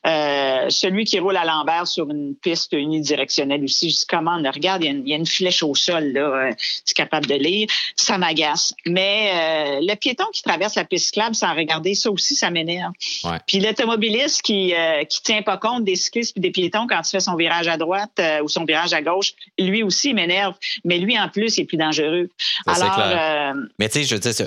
Euh, 0.07 0.67
celui 0.69 1.05
qui 1.05 1.19
roule 1.19 1.37
à 1.37 1.45
l'envers 1.45 1.87
sur 1.87 2.11
une 2.11 2.35
piste 2.35 2.73
unidirectionnelle 2.73 3.63
aussi, 3.63 3.91
je 3.91 4.01
dis 4.01 4.07
comment, 4.09 4.37
regarde, 4.37 4.85
il 4.85 5.09
y, 5.09 5.13
a 5.13 5.17
une, 5.17 5.27
flèche 5.27 5.63
au 5.63 5.75
sol, 5.75 6.13
là, 6.13 6.21
euh, 6.21 6.53
c'est 6.85 6.97
capable 6.97 7.27
de 7.27 7.35
lire. 7.35 7.69
Ça 7.97 8.19
m'agace. 8.19 8.75
Mais 8.87 9.31
euh, 9.33 9.81
le 9.83 9.95
piéton 9.95 10.25
qui 10.33 10.43
traverse 10.43 10.75
la 10.75 10.85
piste 10.85 11.07
cyclable 11.07 11.35
sans 11.35 11.55
regarder, 11.55 11.95
ça 11.95 12.11
aussi, 12.11 12.35
ça 12.35 12.51
m'énerve. 12.51 12.93
Puis 13.47 13.61
l'automobiliste 13.61 14.43
qui 14.43 14.75
qui 15.09 15.23
tient 15.23 15.43
pas 15.43 15.57
compte 15.57 15.85
des 15.85 15.97
cyclistes 15.97 16.37
et 16.37 16.41
des 16.41 16.51
piétons 16.51 16.87
quand 16.89 17.01
il 17.05 17.11
fait 17.11 17.21
son 17.21 17.37
virage 17.37 17.69
à 17.69 17.77
droite 17.77 18.21
ou 18.43 18.49
son 18.49 18.65
virage 18.65 18.93
à 18.93 19.03
gauche, 19.03 19.33
lui 19.59 19.83
aussi 19.83 20.15
m'énerve. 20.15 20.55
Mais 20.85 20.99
lui, 20.99 21.19
en 21.19 21.29
plus, 21.29 21.57
il 21.57 21.63
est 21.63 21.67
plus 21.67 21.77
dangereux. 21.77 22.29
Alors, 22.67 23.44
mais 23.79 23.89
tu 23.89 24.01
sais, 24.01 24.05
je 24.05 24.17
dis, 24.17 24.43
euh, 24.43 24.47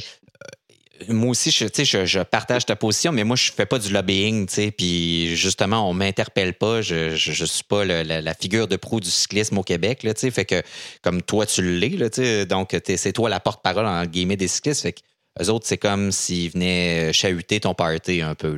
moi 1.09 1.29
aussi, 1.29 1.51
je, 1.51 2.23
partage 2.23 2.65
ta 2.65 2.75
position, 2.75 3.11
mais 3.11 3.23
moi, 3.23 3.35
je 3.35 3.51
fais 3.51 3.65
pas 3.65 3.79
du 3.79 3.91
lobbying, 3.91 4.47
puis 4.77 5.35
justement, 5.35 5.89
on 5.89 5.93
m'interpelle 5.93 6.53
pas, 6.53 6.81
je, 6.81 7.15
je, 7.15 7.45
suis 7.45 7.63
pas 7.63 7.85
la, 7.85 8.33
figure 8.33 8.67
de 8.67 8.75
proue 8.75 8.99
du 8.99 9.09
cyclisme 9.09 9.57
au 9.57 9.63
Québec, 9.63 10.03
là, 10.03 10.13
fait 10.15 10.45
que, 10.45 10.61
comme 11.01 11.21
toi, 11.21 11.45
tu 11.45 11.61
l'es, 11.61 12.45
donc 12.45 12.75
c'est 12.83 13.13
toi 13.13 13.29
la 13.29 13.39
porte-parole, 13.39 13.85
en 13.85 14.05
guillemets, 14.05 14.37
des 14.37 14.47
cyclistes, 14.47 14.81
fait 14.81 14.93
que 14.93 15.01
eux 15.41 15.49
autres, 15.49 15.67
c'est 15.67 15.77
comme 15.77 16.11
s'ils 16.11 16.51
venaient 16.51 17.13
chahuter 17.13 17.59
ton 17.59 17.73
party 17.73 18.21
un 18.21 18.35
peu. 18.35 18.57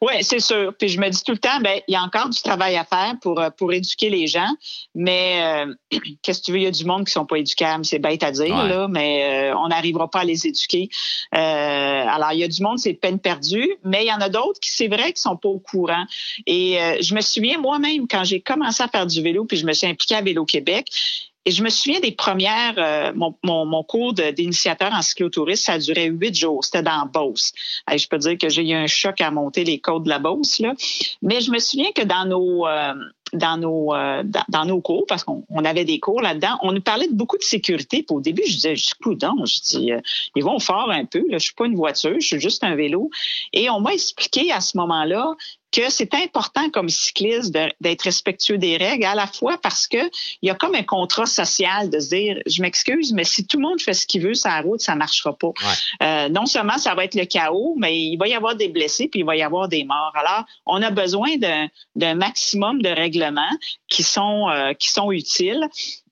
Oui, 0.00 0.14
c'est 0.22 0.40
sûr. 0.40 0.72
Puis 0.78 0.88
je 0.88 1.00
me 1.00 1.08
dis 1.08 1.22
tout 1.22 1.32
le 1.32 1.38
temps, 1.38 1.60
ben 1.60 1.80
il 1.88 1.92
y 1.92 1.96
a 1.96 2.02
encore 2.02 2.28
du 2.28 2.40
travail 2.40 2.76
à 2.76 2.84
faire 2.84 3.14
pour, 3.20 3.40
euh, 3.40 3.50
pour 3.50 3.72
éduquer 3.72 4.10
les 4.10 4.26
gens, 4.26 4.50
mais 4.94 5.66
euh, 5.66 5.74
qu'est-ce 6.22 6.40
que 6.40 6.44
tu 6.46 6.52
veux, 6.52 6.58
il 6.58 6.64
y 6.64 6.66
a 6.66 6.70
du 6.70 6.84
monde 6.84 7.06
qui 7.06 7.12
sont 7.12 7.26
pas 7.26 7.38
éducables, 7.38 7.84
c'est 7.84 7.98
bête 7.98 8.22
à 8.22 8.30
dire, 8.30 8.64
là, 8.64 8.88
mais 8.88 9.50
euh, 9.50 9.56
on 9.56 9.68
n'arrivera 9.68 10.10
pas 10.10 10.20
à 10.20 10.24
les 10.24 10.46
éduquer. 10.46 10.88
alors, 11.32 12.32
il 12.32 12.40
y 12.40 12.44
a 12.44 12.48
du 12.48 12.62
monde, 12.62 12.78
c'est 12.78 12.94
peine 12.94 13.18
perdue, 13.18 13.76
mais 13.84 14.04
il 14.04 14.08
y 14.08 14.12
en 14.12 14.20
a 14.20 14.28
d'autres 14.28 14.60
qui, 14.60 14.70
c'est 14.70 14.88
vrai, 14.88 15.12
qui 15.12 15.20
sont 15.20 15.36
pas 15.36 15.48
au 15.48 15.58
courant. 15.58 16.04
Et 16.46 16.78
je 17.00 17.14
me 17.14 17.20
souviens 17.20 17.58
moi-même, 17.58 18.06
quand 18.08 18.24
j'ai 18.24 18.40
commencé 18.40 18.82
à 18.82 18.88
faire 18.88 19.06
du 19.06 19.22
vélo, 19.22 19.44
puis 19.44 19.56
je 19.56 19.66
me 19.66 19.72
suis 19.72 19.86
impliquée 19.86 20.14
à 20.14 20.22
Vélo 20.22 20.44
Québec, 20.44 20.88
et 21.44 21.50
je 21.50 21.62
me 21.62 21.70
souviens 21.70 22.00
des 22.00 22.12
premières, 22.12 22.74
euh, 22.76 23.12
mon, 23.14 23.34
mon, 23.42 23.64
mon, 23.64 23.82
cours 23.82 24.12
d'initiateur 24.12 24.92
en 24.92 25.00
cyclotourisme, 25.00 25.64
ça 25.64 25.78
duré 25.78 26.06
huit 26.06 26.34
jours. 26.34 26.64
C'était 26.64 26.82
dans 26.82 27.06
Beauce. 27.06 27.52
je 27.90 28.06
peux 28.06 28.18
dire 28.18 28.36
que 28.36 28.48
j'ai 28.48 28.68
eu 28.68 28.74
un 28.74 28.86
choc 28.86 29.20
à 29.20 29.30
monter 29.30 29.64
les 29.64 29.78
côtes 29.78 30.04
de 30.04 30.10
la 30.10 30.18
Beauce, 30.18 30.58
là. 30.58 30.74
Mais 31.22 31.40
je 31.40 31.50
me 31.50 31.58
souviens 31.58 31.90
que 31.94 32.02
dans 32.02 32.26
nos, 32.26 32.66
euh, 32.66 32.92
dans 33.32 33.56
nos, 33.56 33.94
euh, 33.94 34.22
dans, 34.48 34.64
nos 34.66 34.80
cours, 34.80 35.06
parce 35.08 35.24
qu'on 35.24 35.64
avait 35.64 35.84
des 35.86 36.00
cours 36.00 36.20
là-dedans, 36.20 36.58
on 36.62 36.72
nous 36.72 36.82
parlait 36.82 37.08
de 37.08 37.14
beaucoup 37.14 37.38
de 37.38 37.42
sécurité. 37.42 38.02
Puis 38.02 38.14
au 38.14 38.20
début, 38.20 38.42
je 38.46 38.54
disais, 38.54 38.76
je 38.76 38.84
suis 38.84 38.94
je 39.00 39.60
dis, 39.78 39.90
ils 40.36 40.44
vont 40.44 40.58
fort 40.58 40.90
un 40.90 41.06
peu. 41.06 41.24
Là. 41.30 41.38
Je 41.38 41.44
suis 41.44 41.54
pas 41.54 41.66
une 41.66 41.76
voiture, 41.76 42.16
je 42.20 42.26
suis 42.26 42.40
juste 42.40 42.62
un 42.62 42.74
vélo. 42.74 43.10
Et 43.52 43.70
on 43.70 43.80
m'a 43.80 43.94
expliqué 43.94 44.52
à 44.52 44.60
ce 44.60 44.76
moment-là 44.76 45.34
que 45.70 45.90
c'est 45.90 46.14
important 46.14 46.70
comme 46.70 46.88
cycliste 46.88 47.52
d'être 47.52 48.02
respectueux 48.02 48.58
des 48.58 48.76
règles, 48.76 49.04
à 49.04 49.14
la 49.14 49.26
fois 49.26 49.58
parce 49.58 49.86
que 49.86 49.98
il 50.42 50.48
y 50.48 50.50
a 50.50 50.54
comme 50.54 50.74
un 50.74 50.82
contrat 50.82 51.26
social 51.26 51.90
de 51.90 52.00
se 52.00 52.08
dire, 52.08 52.40
je 52.46 52.62
m'excuse, 52.62 53.12
mais 53.12 53.24
si 53.24 53.46
tout 53.46 53.58
le 53.58 53.64
monde 53.64 53.80
fait 53.80 53.94
ce 53.94 54.06
qu'il 54.06 54.22
veut 54.22 54.34
sur 54.34 54.48
la 54.48 54.60
route, 54.60 54.80
ça 54.80 54.94
marchera 54.94 55.36
pas. 55.36 55.52
Euh, 56.02 56.28
non 56.28 56.46
seulement 56.46 56.78
ça 56.78 56.94
va 56.94 57.04
être 57.04 57.14
le 57.14 57.24
chaos, 57.24 57.74
mais 57.78 57.98
il 57.98 58.16
va 58.16 58.28
y 58.28 58.34
avoir 58.34 58.56
des 58.56 58.68
blessés 58.68 59.08
puis 59.08 59.20
il 59.20 59.26
va 59.26 59.36
y 59.36 59.42
avoir 59.42 59.68
des 59.68 59.84
morts. 59.84 60.12
Alors, 60.14 60.44
on 60.66 60.82
a 60.82 60.90
besoin 60.90 61.28
d'un 61.96 62.14
maximum 62.14 62.82
de 62.82 62.88
règlements 62.88 63.56
qui 63.88 64.02
sont 64.02 64.48
euh, 64.48 64.72
qui 64.72 64.88
sont 64.88 65.12
utiles 65.12 65.68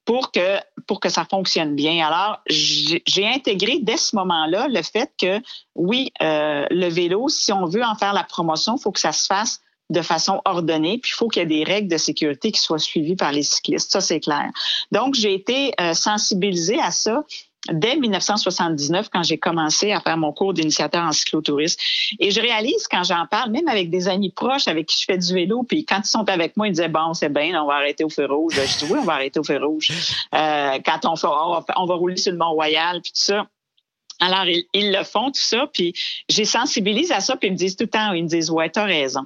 pour 0.07 0.33
que 0.33 0.59
pour 0.87 1.01
que 1.01 1.09
ça 1.09 1.27
fonctionne 1.29 1.75
bien. 1.75 2.07
Alors, 2.07 2.39
j'ai 2.49 3.27
intégré 3.27 3.81
dès 3.83 3.97
ce 3.97 4.15
moment-là 4.17 4.69
le 4.69 4.83
fait 4.83 5.11
que 5.21 5.43
oui, 5.75 6.13
euh, 6.23 6.65
le 6.71 6.89
vélo, 6.89 7.29
si 7.29 7.53
on 7.53 7.67
veut 7.67 7.83
en 7.83 7.97
faire 7.97 8.13
la 8.13 8.23
promotion, 8.23 8.77
il 8.77 8.81
faut 8.81 8.93
que 8.93 9.01
ça 9.01 9.13
se 9.13 9.27
fasse 9.27 9.61
de 9.91 10.03
façon 10.03 10.41
ordonnée, 10.45 10.99
puis 10.99 11.13
il 11.13 11.17
faut 11.17 11.29
qu'il 11.29 11.43
y 11.43 11.45
ait 11.45 11.65
des 11.65 11.65
règles 11.65 11.89
de 11.89 11.97
sécurité 11.97 12.51
qui 12.51 12.61
soient 12.61 12.79
suivies 12.79 13.17
par 13.17 13.33
les 13.33 13.43
cyclistes. 13.43 13.93
Ça, 13.93 14.01
c'est 14.01 14.21
clair. 14.21 14.51
Donc, 14.93 15.15
j'ai 15.15 15.35
été 15.35 15.73
euh, 15.81 15.93
sensibilisée 15.95 16.81
à 16.81 16.91
ça 16.91 17.25
dès 17.73 17.97
1979 17.97 19.09
quand 19.13 19.23
j'ai 19.23 19.39
commencé 19.39 19.93
à 19.93 20.01
faire 20.01 20.17
mon 20.17 20.33
cours 20.33 20.55
d'initiateur 20.55 21.03
en 21.03 21.13
cyclotourisme. 21.13 21.79
Et 22.19 22.31
je 22.31 22.41
réalise 22.41 22.87
quand 22.89 23.05
j'en 23.05 23.27
parle, 23.27 23.51
même 23.51 23.69
avec 23.69 23.91
des 23.91 24.09
amis 24.09 24.31
proches 24.31 24.69
avec 24.69 24.87
qui 24.87 25.01
je 25.01 25.05
fais 25.05 25.19
du 25.19 25.33
vélo, 25.33 25.63
puis 25.63 25.85
quand 25.85 26.01
ils 26.05 26.09
sont 26.09 26.29
avec 26.29 26.57
moi, 26.57 26.69
ils 26.69 26.73
disaient 26.73 26.89
bon, 26.89 27.15
c'est 27.15 27.33
bien, 27.33 27.63
on 27.63 27.67
va 27.67 27.75
arrêter 27.75 28.05
au 28.05 28.09
feu 28.09 28.27
rouge. 28.27 28.55
Je 28.55 28.85
dis 28.85 28.93
oui, 28.93 28.99
on 29.01 29.05
va 29.05 29.15
arrêter 29.15 29.41
au 29.41 29.45
feu 29.45 29.59
rouge. 29.63 29.91
Euh, 30.35 30.79
quand 30.85 31.05
on, 31.05 31.17
fait, 31.17 31.73
on 31.77 31.87
va 31.87 31.95
rouler 31.95 32.17
sur 32.17 32.33
le 32.33 32.39
Mont 32.39 32.53
Royal, 32.53 33.01
puis 33.03 33.13
tout 33.13 33.21
ça. 33.21 33.47
Alors, 34.21 34.47
ils, 34.47 34.93
le 34.93 35.05
font, 35.05 35.27
tout 35.27 35.43
ça, 35.43 35.69
puis 35.73 35.93
j'ai 36.29 36.47
sensibilise 36.47 37.13
à 37.13 37.21
ça, 37.21 37.37
puis 37.37 37.49
ils 37.49 37.53
me 37.53 37.57
disent 37.57 37.77
tout 37.77 37.85
le 37.85 37.91
temps, 37.91 38.13
ils 38.13 38.25
me 38.25 38.29
disent, 38.29 38.51
ouais, 38.51 38.71
t'as 38.71 38.85
raison. 38.85 39.23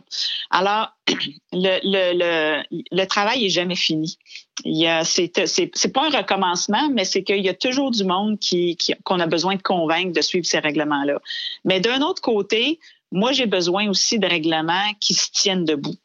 Alors, 0.50 0.88
le, 1.52 1.78
le, 1.84 2.18
le, 2.18 2.82
le 2.90 3.04
travail 3.06 3.46
est 3.46 3.50
jamais 3.50 3.76
fini. 3.76 4.18
C'est, 4.64 5.92
pas 5.92 6.06
un 6.06 6.10
recommencement, 6.10 6.90
mais 6.92 7.04
c'est 7.04 7.22
qu'il 7.22 7.44
y 7.44 7.48
a 7.48 7.54
toujours 7.54 7.90
du 7.90 8.04
monde 8.04 8.38
qui, 8.38 8.76
qui, 8.76 8.94
qu'on 9.04 9.20
a 9.20 9.26
besoin 9.26 9.54
de 9.54 9.62
convaincre 9.62 10.12
de 10.12 10.20
suivre 10.20 10.44
ces 10.44 10.58
règlements-là. 10.58 11.20
Mais 11.64 11.80
d'un 11.80 12.02
autre 12.02 12.20
côté, 12.20 12.78
moi, 13.12 13.32
j'ai 13.32 13.46
besoin 13.46 13.88
aussi 13.88 14.18
de 14.18 14.26
règlements 14.26 14.92
qui 15.00 15.14
se 15.14 15.30
tiennent 15.32 15.64
debout. 15.64 15.96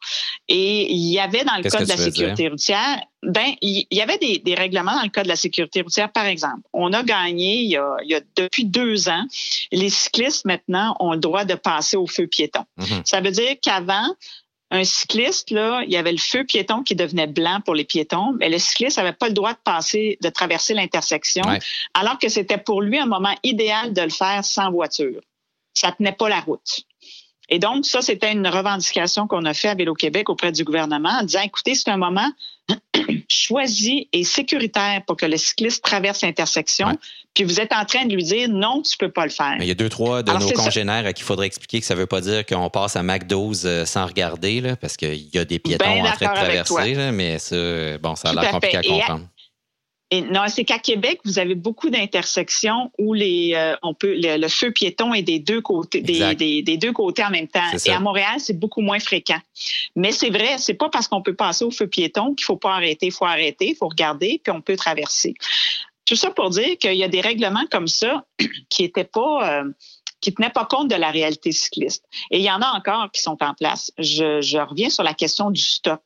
Et 0.48 0.92
il 0.92 1.06
y 1.12 1.18
avait 1.18 1.44
dans 1.44 1.56
le 1.56 1.68
code 1.68 1.84
de 1.84 1.88
la 1.88 1.96
sécurité 1.96 2.48
routière, 2.48 3.00
ben, 3.22 3.54
il 3.60 3.86
y 3.90 4.00
avait 4.00 4.18
des, 4.18 4.38
des, 4.38 4.54
règlements 4.54 4.94
dans 4.94 5.02
le 5.02 5.10
code 5.10 5.24
de 5.24 5.28
la 5.28 5.36
sécurité 5.36 5.82
routière, 5.82 6.10
par 6.12 6.26
exemple. 6.26 6.62
On 6.72 6.92
a 6.92 7.02
gagné, 7.02 7.62
il 7.62 7.70
y 7.70 7.76
a, 7.76 7.96
il 8.02 8.10
y 8.10 8.14
a 8.14 8.20
depuis 8.36 8.64
deux 8.64 9.08
ans, 9.08 9.24
les 9.72 9.90
cyclistes 9.90 10.44
maintenant 10.44 10.96
ont 11.00 11.12
le 11.12 11.18
droit 11.18 11.44
de 11.44 11.54
passer 11.54 11.96
au 11.96 12.06
feu 12.06 12.26
piéton. 12.26 12.64
Mhm. 12.76 13.02
Ça 13.04 13.20
veut 13.20 13.30
dire 13.30 13.54
qu'avant, 13.60 14.14
un 14.70 14.84
cycliste, 14.84 15.50
là, 15.50 15.82
il 15.84 15.92
y 15.92 15.96
avait 15.96 16.12
le 16.12 16.18
feu 16.18 16.44
piéton 16.44 16.82
qui 16.82 16.96
devenait 16.96 17.28
blanc 17.28 17.60
pour 17.64 17.74
les 17.74 17.84
piétons, 17.84 18.32
mais 18.38 18.48
le 18.48 18.58
cycliste 18.58 18.98
n'avait 18.98 19.12
pas 19.12 19.28
le 19.28 19.34
droit 19.34 19.52
de 19.52 19.58
passer, 19.62 20.18
de 20.22 20.28
traverser 20.28 20.74
l'intersection, 20.74 21.44
alors 21.94 22.18
que 22.18 22.28
c'était 22.28 22.58
pour 22.58 22.82
lui 22.82 22.98
un 22.98 23.06
moment 23.06 23.34
idéal 23.44 23.92
de 23.92 24.02
le 24.02 24.10
faire 24.10 24.44
sans 24.44 24.70
voiture. 24.70 25.20
Ça 25.72 25.92
tenait 25.92 26.12
pas 26.12 26.28
la 26.28 26.40
route. 26.40 26.80
Et 27.48 27.58
donc, 27.58 27.86
ça, 27.86 28.02
c'était 28.02 28.32
une 28.32 28.46
revendication 28.46 29.26
qu'on 29.26 29.44
a 29.44 29.54
fait 29.54 29.68
à 29.68 29.74
Vélo-Québec 29.74 30.28
auprès 30.28 30.50
du 30.50 30.64
gouvernement 30.64 31.18
en 31.20 31.22
disant, 31.22 31.42
écoutez, 31.42 31.74
c'est 31.74 31.90
un 31.90 31.96
moment 31.96 32.28
choisi 33.28 34.08
et 34.12 34.24
sécuritaire 34.24 35.02
pour 35.06 35.16
que 35.16 35.26
le 35.26 35.36
cycliste 35.36 35.84
traverse 35.84 36.22
l'intersection. 36.22 36.98
Puis 37.34 37.44
vous 37.44 37.60
êtes 37.60 37.72
en 37.72 37.84
train 37.84 38.06
de 38.06 38.14
lui 38.14 38.24
dire, 38.24 38.48
non, 38.48 38.82
tu 38.82 38.96
peux 38.96 39.10
pas 39.10 39.24
le 39.24 39.30
faire. 39.30 39.54
Mais 39.58 39.66
il 39.66 39.68
y 39.68 39.72
a 39.72 39.74
deux, 39.74 39.88
trois 39.88 40.22
de 40.22 40.32
nos 40.32 40.50
congénères 40.50 41.06
à 41.06 41.12
qui 41.12 41.22
il 41.22 41.24
faudrait 41.24 41.46
expliquer 41.46 41.80
que 41.80 41.86
ça 41.86 41.94
veut 41.94 42.06
pas 42.06 42.20
dire 42.20 42.44
qu'on 42.46 42.70
passe 42.70 42.96
à 42.96 43.02
Mac 43.02 43.26
12 43.26 43.62
euh, 43.64 43.84
sans 43.84 44.06
regarder, 44.06 44.60
là, 44.60 44.76
parce 44.76 44.96
qu'il 44.96 45.28
y 45.32 45.38
a 45.38 45.44
des 45.44 45.58
piétons 45.58 46.04
en 46.04 46.12
train 46.12 46.32
de 46.32 46.34
traverser, 46.34 47.12
mais 47.12 47.38
ça, 47.38 47.56
bon, 47.98 48.16
ça 48.16 48.30
a 48.30 48.34
l'air 48.34 48.50
compliqué 48.50 48.76
à 48.78 48.82
comprendre. 48.82 49.26
Et 50.12 50.20
non, 50.20 50.42
c'est 50.46 50.64
qu'à 50.64 50.78
Québec, 50.78 51.20
vous 51.24 51.40
avez 51.40 51.56
beaucoup 51.56 51.90
d'intersections 51.90 52.92
où 52.96 53.12
les, 53.12 53.54
euh, 53.56 53.74
on 53.82 53.92
peut, 53.92 54.14
le, 54.16 54.48
feu 54.48 54.70
piéton 54.70 55.12
est 55.12 55.22
des 55.22 55.40
deux 55.40 55.60
côtés, 55.60 56.00
des, 56.00 56.34
des, 56.36 56.76
deux 56.76 56.92
côtés 56.92 57.24
en 57.24 57.30
même 57.30 57.48
temps. 57.48 57.68
Et 57.84 57.90
à 57.90 57.98
Montréal, 57.98 58.36
c'est 58.38 58.56
beaucoup 58.56 58.82
moins 58.82 59.00
fréquent. 59.00 59.40
Mais 59.96 60.12
c'est 60.12 60.30
vrai, 60.30 60.58
c'est 60.58 60.74
pas 60.74 60.88
parce 60.90 61.08
qu'on 61.08 61.22
peut 61.22 61.34
passer 61.34 61.64
au 61.64 61.72
feu 61.72 61.88
piéton 61.88 62.34
qu'il 62.34 62.44
faut 62.44 62.56
pas 62.56 62.74
arrêter. 62.74 63.06
Il 63.06 63.12
faut 63.12 63.24
arrêter, 63.24 63.70
il 63.70 63.74
faut 63.74 63.88
regarder, 63.88 64.40
puis 64.42 64.52
on 64.52 64.60
peut 64.60 64.76
traverser. 64.76 65.34
Tout 66.04 66.16
ça 66.16 66.30
pour 66.30 66.50
dire 66.50 66.78
qu'il 66.78 66.94
y 66.94 67.02
a 67.02 67.08
des 67.08 67.20
règlements 67.20 67.66
comme 67.68 67.88
ça 67.88 68.24
qui 68.70 68.84
étaient 68.84 69.02
pas, 69.02 69.60
euh, 69.60 69.64
qui 70.20 70.32
tenaient 70.32 70.50
pas 70.50 70.66
compte 70.66 70.86
de 70.88 70.94
la 70.94 71.10
réalité 71.10 71.50
cycliste. 71.50 72.04
Et 72.30 72.38
il 72.38 72.44
y 72.44 72.50
en 72.50 72.62
a 72.62 72.68
encore 72.76 73.10
qui 73.10 73.20
sont 73.20 73.42
en 73.42 73.54
place. 73.54 73.90
Je, 73.98 74.40
je 74.40 74.58
reviens 74.58 74.88
sur 74.88 75.02
la 75.02 75.14
question 75.14 75.50
du 75.50 75.60
stop. 75.60 76.00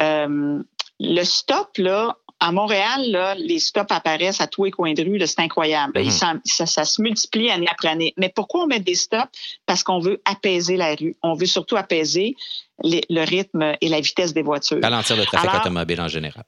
Euh, 0.00 0.62
le 1.00 1.24
stop, 1.24 1.78
là, 1.78 2.16
à 2.42 2.50
Montréal, 2.50 3.08
là, 3.08 3.36
les 3.36 3.60
stops 3.60 3.92
apparaissent 3.92 4.40
à 4.40 4.48
tous 4.48 4.64
les 4.64 4.72
coins 4.72 4.94
de 4.94 5.02
rue. 5.02 5.24
C'est 5.26 5.40
incroyable. 5.40 6.10
Ça, 6.10 6.34
ça, 6.44 6.84
se 6.84 7.00
multiplie 7.00 7.50
année 7.50 7.68
après 7.70 7.88
année. 7.88 8.14
Mais 8.16 8.30
pourquoi 8.34 8.64
on 8.64 8.66
met 8.66 8.80
des 8.80 8.96
stops? 8.96 9.30
Parce 9.64 9.84
qu'on 9.84 10.00
veut 10.00 10.20
apaiser 10.24 10.76
la 10.76 10.96
rue. 10.96 11.14
On 11.22 11.34
veut 11.34 11.46
surtout 11.46 11.76
apaiser 11.76 12.34
le 12.82 13.24
rythme 13.24 13.74
et 13.80 13.88
la 13.88 14.00
vitesse 14.00 14.34
des 14.34 14.42
voitures. 14.42 14.80
Ralentir 14.82 15.16
le 15.16 15.24
trafic 15.24 15.54
automobile 15.54 16.00
en 16.00 16.08
général. 16.08 16.44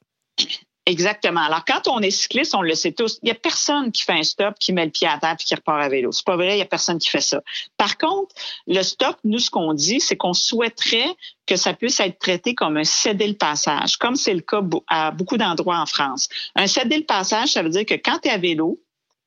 Exactement. 0.87 1.41
Alors, 1.41 1.65
quand 1.65 1.89
on 1.89 2.01
est 2.01 2.11
cycliste, 2.11 2.55
on 2.55 2.61
le 2.61 2.75
sait 2.75 2.93
tous, 2.93 3.19
il 3.23 3.27
n'y 3.27 3.31
a 3.31 3.35
personne 3.35 3.91
qui 3.91 4.03
fait 4.03 4.13
un 4.13 4.23
stop, 4.23 4.59
qui 4.59 4.75
met 4.75 4.85
le 4.85 4.91
pied 4.91 5.09
à 5.09 5.17
terre 5.19 5.35
puis 5.39 5.47
qui 5.47 5.55
repart 5.55 5.83
à 5.83 5.89
vélo. 5.89 6.13
C'est 6.13 6.27
pas 6.27 6.37
vrai, 6.37 6.53
il 6.53 6.57
n'y 6.57 6.63
a 6.63 6.67
personne 6.67 6.99
qui 6.99 7.09
fait 7.09 7.23
ça. 7.23 7.41
Par 7.79 7.97
contre, 7.97 8.35
le 8.67 8.83
stop, 8.83 9.17
nous, 9.25 9.39
ce 9.39 9.49
qu'on 9.49 9.73
dit, 9.73 10.01
c'est 10.01 10.17
qu'on 10.17 10.35
souhaiterait 10.35 11.17
que 11.47 11.57
ça 11.57 11.73
puisse 11.73 12.01
être 12.01 12.19
traité 12.19 12.55
comme 12.55 12.77
un 12.77 12.85
céder 12.85 13.27
le 13.27 13.35
passage, 13.35 13.97
comme 13.97 14.17
c'est 14.17 14.35
le 14.35 14.43
cas 14.43 14.61
à 14.89 15.11
beaucoup 15.11 15.39
d'endroits 15.39 15.79
en 15.79 15.87
France. 15.87 16.29
Un 16.55 16.67
céder 16.67 16.99
le 16.99 17.05
passage, 17.05 17.53
ça 17.53 17.63
veut 17.63 17.71
dire 17.71 17.87
que 17.87 17.95
quand 17.95 18.19
tu 18.19 18.29
es 18.29 18.33
à 18.33 18.39
vélo, 18.39 18.79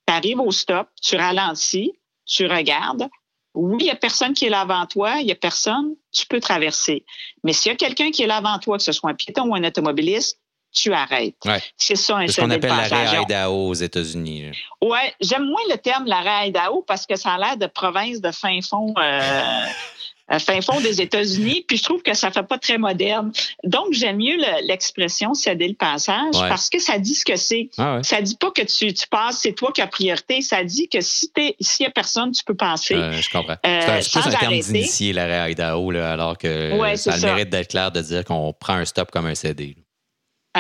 tu 0.08 0.14
arrives 0.14 0.39
au 0.39 0.51
stop, 0.51 0.89
tu 1.01 1.16
ralentis, 1.16 1.91
tu 2.28 2.45
regardes, 2.45 3.10
oui, 3.55 3.78
il 3.80 3.84
n'y 3.86 3.89
a 3.89 3.95
personne 3.95 4.34
qui 4.36 4.45
est 4.45 4.49
là 4.49 4.62
avant 4.62 4.86
toi, 4.86 5.16
il 5.22 5.26
n'y 5.26 5.32
a 5.32 5.36
personne, 5.36 5.95
tu 6.12 6.28
peux 6.28 6.39
traverser. 6.39 7.03
Mais 7.43 7.53
s'il 7.53 7.72
y 7.72 7.74
a 7.74 7.78
quelqu'un 7.78 8.12
qui 8.12 8.22
est 8.22 8.28
là 8.28 8.38
avant 8.38 8.60
toi, 8.60 8.78
que 8.78 8.84
ce 8.84 8.91
soit 8.91 9.10
un 9.10 9.16
piéton 9.16 9.49
ou 9.49 9.55
un 9.55 9.64
automobiliste, 9.64 10.39
tu 10.78 10.93
arrêtes. 10.93 11.36
C'est 11.75 11.95
ça 11.95 12.17
un 12.17 12.28
C'est 12.28 12.34
ce 12.34 12.41
qu'on 12.41 12.49
appelle 12.49 12.69
l'arrêt 12.69 13.21
Idaho 13.21 13.69
aux 13.69 13.73
États-Unis. 13.73 14.51
Oui, 14.82 14.99
j'aime 15.19 15.45
moins 15.45 15.61
le 15.69 15.78
terme 15.78 16.05
l'arrêt 16.05 16.49
Idaho 16.49 16.84
parce 16.88 17.05
que 17.05 17.15
ça 17.15 17.34
a 17.34 17.38
l'air 17.38 17.57
de 17.57 17.67
province 17.67 18.21
de 18.21 18.32
fin 18.32 18.59
fond. 18.61 18.93
Euh, 18.97 19.21
euh, 20.32 20.39
fin 20.39 20.61
fond 20.61 20.80
des 20.82 21.01
États-Unis, 21.01 21.65
puis 21.67 21.78
je 21.78 21.84
trouve 21.84 22.01
que 22.01 22.13
ça 22.13 22.32
fait 22.32 22.43
pas 22.43 22.57
très 22.57 22.78
moderne. 22.78 23.32
Donc, 23.63 23.88
j'aime 23.91 24.17
mieux 24.17 24.38
l'expression 24.63 25.34
céder 25.34 25.67
le 25.67 25.73
passage 25.73 26.34
parce 26.34 26.69
que 26.69 26.80
ça 26.80 26.99
dit 26.99 27.15
ce 27.15 27.25
que 27.25 27.36
c'est. 27.36 27.69
Ah 27.78 27.99
Ça 28.03 28.21
dit 28.21 28.36
pas 28.36 28.51
que 28.51 28.61
tu, 28.61 28.93
tu 28.93 29.07
passes, 29.07 29.39
c'est 29.41 29.53
toi 29.53 29.71
qui 29.71 29.82
as 29.82 29.88
priorité. 29.88 30.41
Ça 30.41 30.63
dit 30.63 30.89
que 30.89 31.01
si 31.01 31.32
t'es, 31.32 31.55
s'il 31.59 31.86
y 31.86 31.88
a 31.88 31.91
personne, 31.91 32.32
tu 32.32 32.43
peux 32.43 32.55
passer. 32.55 32.95
je 32.95 33.30
comprends. 33.30 33.57
Euh, 33.65 34.01
c'est 34.01 34.19
un 34.19 34.32
terme 34.32 34.59
d'initier 34.59 35.13
l'arrêt 35.13 35.51
Idaho, 35.51 35.91
là, 35.91 36.11
alors 36.11 36.38
que 36.38 36.71
ça 36.97 37.13
a 37.13 37.17
le 37.17 37.23
mérite 37.23 37.49
d'être 37.49 37.69
clair 37.69 37.91
de 37.91 38.01
dire 38.01 38.25
qu'on 38.25 38.53
prend 38.53 38.73
un 38.73 38.86
stop 38.86 39.11
comme 39.11 39.25
un 39.25 39.36
CD 39.36 39.75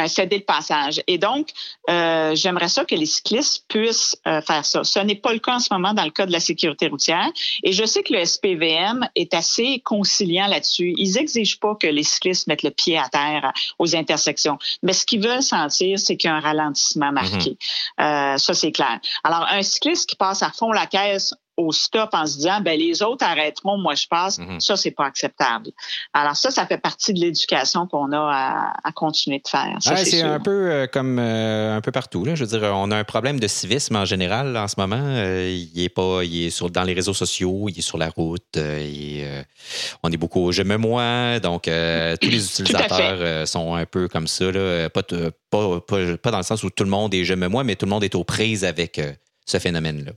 céder 0.07 0.37
le 0.37 0.43
passage. 0.43 1.01
Et 1.07 1.17
donc, 1.17 1.49
euh, 1.89 2.35
j'aimerais 2.35 2.67
ça 2.67 2.85
que 2.85 2.95
les 2.95 3.05
cyclistes 3.05 3.65
puissent 3.67 4.15
euh, 4.27 4.41
faire 4.41 4.65
ça. 4.65 4.83
Ce 4.83 4.99
n'est 4.99 5.15
pas 5.15 5.33
le 5.33 5.39
cas 5.39 5.55
en 5.55 5.59
ce 5.59 5.73
moment 5.73 5.93
dans 5.93 6.03
le 6.03 6.11
cas 6.11 6.25
de 6.25 6.31
la 6.31 6.39
sécurité 6.39 6.87
routière. 6.87 7.27
Et 7.63 7.71
je 7.71 7.85
sais 7.85 8.03
que 8.03 8.13
le 8.13 8.23
SPVM 8.23 9.09
est 9.15 9.33
assez 9.33 9.79
conciliant 9.79 10.47
là-dessus. 10.47 10.93
Ils 10.97 11.17
exigent 11.17 11.59
pas 11.59 11.75
que 11.75 11.87
les 11.87 12.03
cyclistes 12.03 12.47
mettent 12.47 12.63
le 12.63 12.71
pied 12.71 12.97
à 12.97 13.09
terre 13.09 13.51
aux 13.79 13.95
intersections. 13.95 14.59
Mais 14.83 14.93
ce 14.93 15.05
qu'ils 15.05 15.21
veulent 15.21 15.41
sentir, 15.41 15.97
c'est 15.99 16.17
qu'il 16.17 16.29
y 16.29 16.31
a 16.31 16.35
un 16.35 16.41
ralentissement 16.41 17.11
marqué. 17.11 17.57
Mm-hmm. 17.99 18.33
euh, 18.35 18.37
ça, 18.37 18.53
c'est 18.53 18.71
clair. 18.71 18.99
Alors, 19.23 19.47
un 19.49 19.63
cycliste 19.63 20.09
qui 20.09 20.15
passe 20.15 20.43
à 20.43 20.51
fond 20.51 20.71
la 20.71 20.85
caisse 20.85 21.33
au 21.57 21.71
stop 21.71 22.11
en 22.13 22.25
se 22.27 22.37
disant 22.37 22.61
ben 22.61 22.79
les 22.79 23.01
autres 23.01 23.25
arrêteront, 23.25 23.77
moi 23.77 23.95
je 23.95 24.07
passe, 24.07 24.37
mhm. 24.37 24.59
ça 24.59 24.77
c'est 24.77 24.91
pas 24.91 25.05
acceptable. 25.05 25.71
Alors 26.13 26.35
ça, 26.35 26.51
ça 26.51 26.67
fait 26.67 26.77
partie 26.77 27.13
de 27.13 27.19
l'éducation 27.19 27.87
qu'on 27.87 28.11
a 28.11 28.73
à, 28.83 28.91
continuer 28.91 29.39
de 29.39 29.47
faire. 29.47 29.77
c'est 29.81 30.21
un 30.21 30.39
peu 30.39 30.71
euh, 30.71 30.87
comme 30.87 31.17
euh, 31.19 31.75
un 31.75 31.81
peu 31.81 31.91
partout. 31.91 32.25
Là. 32.25 32.35
Je 32.35 32.45
veux 32.45 32.59
dire, 32.59 32.71
on 32.73 32.91
a 32.91 32.95
un 32.95 33.03
problème 33.03 33.39
de 33.39 33.47
civisme 33.47 33.95
en 33.95 34.05
général 34.05 34.55
en 34.55 34.67
ce 34.67 34.75
moment. 34.77 35.01
Euh, 35.01 35.49
il 35.49 35.83
est 35.83 35.89
pas, 35.89 36.23
il 36.23 36.45
est 36.45 36.49
sur 36.51 36.69
dans 36.69 36.83
les 36.83 36.93
réseaux 36.93 37.13
sociaux, 37.13 37.67
il 37.69 37.77
est 37.77 37.81
sur 37.81 37.97
la 37.97 38.09
route. 38.09 38.57
on 38.57 40.11
est 40.11 40.17
beaucoup 40.17 40.41
au 40.41 40.51
je 40.51 40.61
me 40.61 40.77
moi, 40.77 41.39
donc 41.39 41.63
tous 42.21 42.29
les 42.29 42.45
utilisateurs 42.45 43.47
sont 43.47 43.73
un 43.73 43.85
peu 43.85 44.07
comme 44.07 44.27
ça. 44.27 44.51
Là. 44.51 44.89
Pas, 44.89 45.01
pas, 45.03 45.79
pas, 45.81 46.17
pas, 46.17 46.31
dans 46.31 46.37
le 46.37 46.43
sens 46.43 46.63
où 46.63 46.69
tout 46.69 46.83
le 46.83 46.89
monde 46.89 47.13
est 47.15 47.23
je 47.23 47.33
me 47.33 47.47
moi, 47.47 47.63
mais 47.63 47.75
tout 47.75 47.85
le 47.85 47.91
monde 47.91 48.03
est 48.03 48.15
aux 48.15 48.23
prises 48.23 48.63
avec 48.63 49.01
ce 49.45 49.59
phénomène-là. 49.59 50.11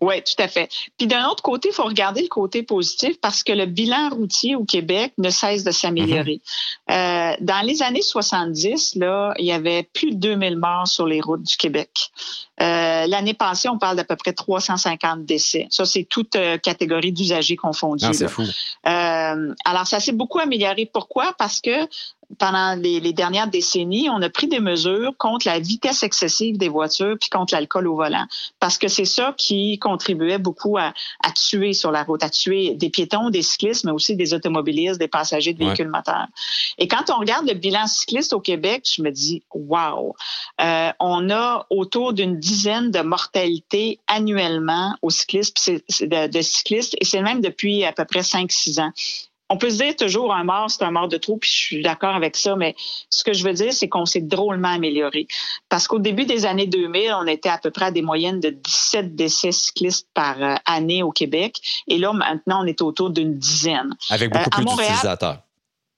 Oui, 0.00 0.22
tout 0.22 0.40
à 0.42 0.48
fait. 0.48 0.70
Puis 0.98 1.06
d'un 1.06 1.26
autre 1.28 1.42
côté, 1.42 1.68
il 1.70 1.74
faut 1.74 1.84
regarder 1.84 2.22
le 2.22 2.28
côté 2.28 2.62
positif 2.62 3.18
parce 3.20 3.42
que 3.42 3.52
le 3.52 3.66
bilan 3.66 4.10
routier 4.10 4.56
au 4.56 4.64
Québec 4.64 5.12
ne 5.18 5.30
cesse 5.30 5.64
de 5.64 5.70
s'améliorer. 5.70 6.40
Mm-hmm. 6.88 7.32
euh, 7.32 7.36
dans 7.40 7.66
les 7.66 7.82
années 7.82 8.02
70, 8.02 8.96
là, 8.96 9.34
il 9.38 9.46
y 9.46 9.52
avait 9.52 9.82
plus 9.82 10.10
de 10.12 10.16
2000 10.16 10.58
morts 10.58 10.88
sur 10.88 11.06
les 11.06 11.20
routes 11.20 11.42
du 11.42 11.56
Québec. 11.56 12.10
Euh, 12.62 13.06
L'année 13.06 13.34
passée, 13.34 13.68
on 13.68 13.78
parle 13.78 13.96
d'à 13.96 14.04
peu 14.04 14.16
près 14.16 14.32
350 14.32 15.24
décès. 15.24 15.66
Ça, 15.70 15.84
c'est 15.84 16.04
toute 16.04 16.36
euh, 16.36 16.58
catégorie 16.58 17.12
d'usagers 17.12 17.56
confondus. 17.56 18.04
Ah, 18.08 18.12
c'est 18.12 18.28
fou. 18.28 18.42
Euh, 18.42 19.54
alors, 19.64 19.86
ça 19.86 19.98
s'est 20.00 20.12
beaucoup 20.12 20.38
amélioré. 20.38 20.88
Pourquoi? 20.92 21.34
Parce 21.38 21.60
que 21.60 21.88
pendant 22.38 22.74
les, 22.74 23.12
dernières 23.12 23.48
décennies, 23.48 24.08
on 24.10 24.22
a 24.22 24.30
pris 24.30 24.46
des 24.46 24.60
mesures 24.60 25.12
contre 25.18 25.46
la 25.46 25.58
vitesse 25.58 26.02
excessive 26.02 26.56
des 26.56 26.68
voitures 26.68 27.16
puis 27.20 27.28
contre 27.28 27.54
l'alcool 27.54 27.86
au 27.88 27.96
volant, 27.96 28.26
parce 28.58 28.78
que 28.78 28.88
c'est 28.88 29.04
ça 29.04 29.34
qui 29.36 29.78
contribuait 29.78 30.38
beaucoup 30.38 30.78
à, 30.78 30.92
tuer 31.34 31.72
sur 31.72 31.90
la 31.90 32.02
route, 32.04 32.22
à 32.22 32.30
tuer 32.30 32.74
des 32.74 32.90
piétons, 32.90 33.30
des 33.30 33.42
cyclistes, 33.42 33.84
mais 33.84 33.92
aussi 33.92 34.16
des 34.16 34.34
automobilistes, 34.34 34.98
des 34.98 35.08
passagers 35.08 35.52
de 35.52 35.58
véhicules 35.58 35.88
moteurs. 35.88 36.26
Et 36.78 36.88
quand 36.88 37.10
on 37.10 37.18
regarde 37.18 37.46
le 37.46 37.54
bilan 37.54 37.86
cycliste 37.86 38.32
au 38.32 38.40
Québec, 38.40 38.88
je 38.96 39.02
me 39.02 39.10
dis, 39.10 39.42
wow, 39.52 40.14
euh, 40.60 40.90
on 41.00 41.30
a 41.30 41.66
autour 41.70 42.12
d'une 42.12 42.36
dizaine 42.52 42.90
de 42.90 43.00
mortalités 43.00 43.98
annuellement 44.06 44.94
aux 45.02 45.10
cyclistes, 45.10 45.70
de, 45.70 46.28
de 46.28 46.42
cyclistes, 46.42 46.96
et 47.00 47.04
c'est 47.04 47.22
même 47.22 47.40
depuis 47.40 47.84
à 47.84 47.92
peu 47.92 48.04
près 48.04 48.20
5-6 48.20 48.80
ans 48.80 48.92
on 49.52 49.58
peut 49.58 49.68
se 49.68 49.76
dire 49.76 49.94
toujours 49.94 50.34
un 50.34 50.44
mort, 50.44 50.70
c'est 50.70 50.82
un 50.82 50.90
mort 50.90 51.08
de 51.08 51.18
trop, 51.18 51.36
puis 51.36 51.50
je 51.50 51.56
suis 51.56 51.82
d'accord 51.82 52.14
avec 52.14 52.36
ça, 52.36 52.56
mais 52.56 52.74
ce 53.10 53.22
que 53.22 53.34
je 53.34 53.44
veux 53.44 53.52
dire, 53.52 53.70
c'est 53.70 53.86
qu'on 53.86 54.06
s'est 54.06 54.22
drôlement 54.22 54.68
amélioré. 54.68 55.26
Parce 55.68 55.86
qu'au 55.86 55.98
début 55.98 56.24
des 56.24 56.46
années 56.46 56.66
2000, 56.66 57.12
on 57.20 57.26
était 57.26 57.50
à 57.50 57.58
peu 57.58 57.70
près 57.70 57.86
à 57.86 57.90
des 57.90 58.00
moyennes 58.00 58.40
de 58.40 58.48
17 58.48 59.14
décès 59.14 59.52
cyclistes 59.52 60.08
par 60.14 60.42
euh, 60.42 60.54
année 60.64 61.02
au 61.02 61.12
Québec. 61.12 61.60
Et 61.86 61.98
là, 61.98 62.14
maintenant, 62.14 62.62
on 62.62 62.66
est 62.66 62.80
autour 62.80 63.10
d'une 63.10 63.36
dizaine. 63.36 63.94
Avec 64.08 64.32
beaucoup 64.32 64.48
euh, 64.48 64.64
plus 64.64 64.64
d'utilisateurs 64.64 65.40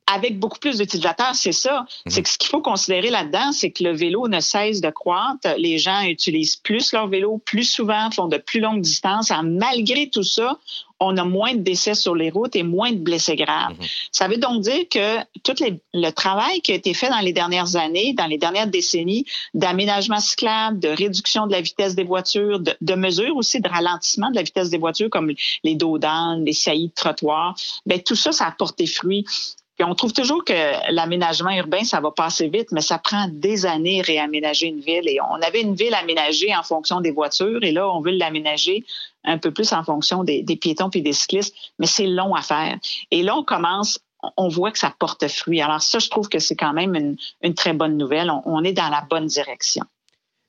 avec 0.06 0.38
beaucoup 0.38 0.58
plus 0.58 0.78
d'utilisateurs, 0.78 1.34
c'est 1.34 1.52
ça. 1.52 1.80
Mhm. 1.80 2.12
C'est 2.12 2.22
que 2.22 2.28
ce 2.28 2.38
qu'il 2.38 2.50
faut 2.50 2.60
considérer 2.60 3.10
là-dedans, 3.10 3.52
c'est 3.52 3.70
que 3.70 3.84
le 3.84 3.92
vélo 3.92 4.28
ne 4.28 4.40
cesse 4.40 4.80
de 4.80 4.90
croître. 4.90 5.48
Les 5.58 5.78
gens 5.78 6.02
utilisent 6.02 6.56
plus 6.56 6.92
leur 6.92 7.08
vélo, 7.08 7.40
plus 7.44 7.64
souvent, 7.64 8.10
font 8.10 8.28
de 8.28 8.36
plus 8.36 8.60
longues 8.60 8.82
distances. 8.82 9.32
malgré 9.42 10.08
tout 10.10 10.22
ça, 10.22 10.58
on 11.00 11.16
a 11.16 11.24
moins 11.24 11.54
de 11.54 11.60
décès 11.60 11.94
sur 11.94 12.14
les 12.14 12.30
routes 12.30 12.54
et 12.56 12.62
moins 12.62 12.92
de 12.92 12.98
blessés 12.98 13.36
graves. 13.36 13.72
Mhm. 13.78 13.86
Ça 14.12 14.28
veut 14.28 14.36
donc 14.36 14.62
dire 14.62 14.88
que 14.90 15.18
tout 15.42 15.54
le 15.92 16.10
travail 16.10 16.60
qui 16.60 16.72
a 16.72 16.74
été 16.74 16.94
fait 16.94 17.08
dans 17.08 17.20
les 17.20 17.32
dernières 17.32 17.76
années, 17.76 18.14
dans 18.14 18.26
les 18.26 18.38
dernières 18.38 18.66
décennies, 18.66 19.24
d'aménagement 19.54 20.20
cyclable, 20.20 20.78
de 20.78 20.88
réduction 20.88 21.46
de 21.46 21.52
la 21.52 21.60
vitesse 21.60 21.94
des 21.94 22.04
voitures, 22.04 22.60
de, 22.60 22.94
mesures 22.94 23.36
aussi 23.36 23.60
de 23.60 23.68
ralentissement 23.68 24.30
de 24.30 24.36
la 24.36 24.42
vitesse 24.42 24.70
des 24.70 24.78
voitures 24.78 25.10
comme 25.10 25.32
les 25.64 25.74
dos 25.74 25.98
les 26.38 26.52
saillies 26.52 26.88
de 26.88 26.94
trottoir, 26.94 27.54
ben 27.86 28.00
tout 28.00 28.16
ça, 28.16 28.32
ça 28.32 28.46
a 28.46 28.52
porté 28.52 28.86
fruit. 28.86 29.24
On 29.80 29.94
trouve 29.94 30.12
toujours 30.12 30.44
que 30.44 30.92
l'aménagement 30.92 31.50
urbain, 31.50 31.82
ça 31.82 32.00
va 32.00 32.12
passer 32.12 32.48
vite, 32.48 32.68
mais 32.70 32.80
ça 32.80 32.98
prend 32.98 33.26
des 33.28 33.66
années 33.66 34.02
réaménager 34.02 34.68
une 34.68 34.80
ville. 34.80 35.08
Et 35.08 35.18
on 35.20 35.42
avait 35.42 35.62
une 35.62 35.74
ville 35.74 35.94
aménagée 35.94 36.54
en 36.54 36.62
fonction 36.62 37.00
des 37.00 37.10
voitures, 37.10 37.62
et 37.62 37.72
là, 37.72 37.88
on 37.90 38.00
veut 38.00 38.12
l'aménager 38.12 38.84
un 39.24 39.38
peu 39.38 39.50
plus 39.50 39.72
en 39.72 39.82
fonction 39.82 40.22
des, 40.22 40.44
piétons 40.60 40.90
puis 40.90 41.02
des 41.02 41.12
cyclistes, 41.12 41.54
mais 41.78 41.86
c'est 41.86 42.06
long 42.06 42.34
à 42.34 42.42
faire. 42.42 42.78
Et 43.10 43.22
là, 43.22 43.36
on 43.36 43.42
commence, 43.42 43.98
on 44.36 44.48
voit 44.48 44.70
que 44.70 44.78
ça 44.78 44.94
porte 44.96 45.26
fruit. 45.26 45.60
Alors 45.60 45.82
ça, 45.82 45.98
je 45.98 46.08
trouve 46.08 46.28
que 46.28 46.38
c'est 46.38 46.56
quand 46.56 46.72
même 46.72 47.16
une, 47.42 47.54
très 47.54 47.72
bonne 47.72 47.96
nouvelle. 47.96 48.30
On, 48.44 48.62
est 48.62 48.72
dans 48.72 48.90
la 48.90 49.04
bonne 49.10 49.26
direction. 49.26 49.84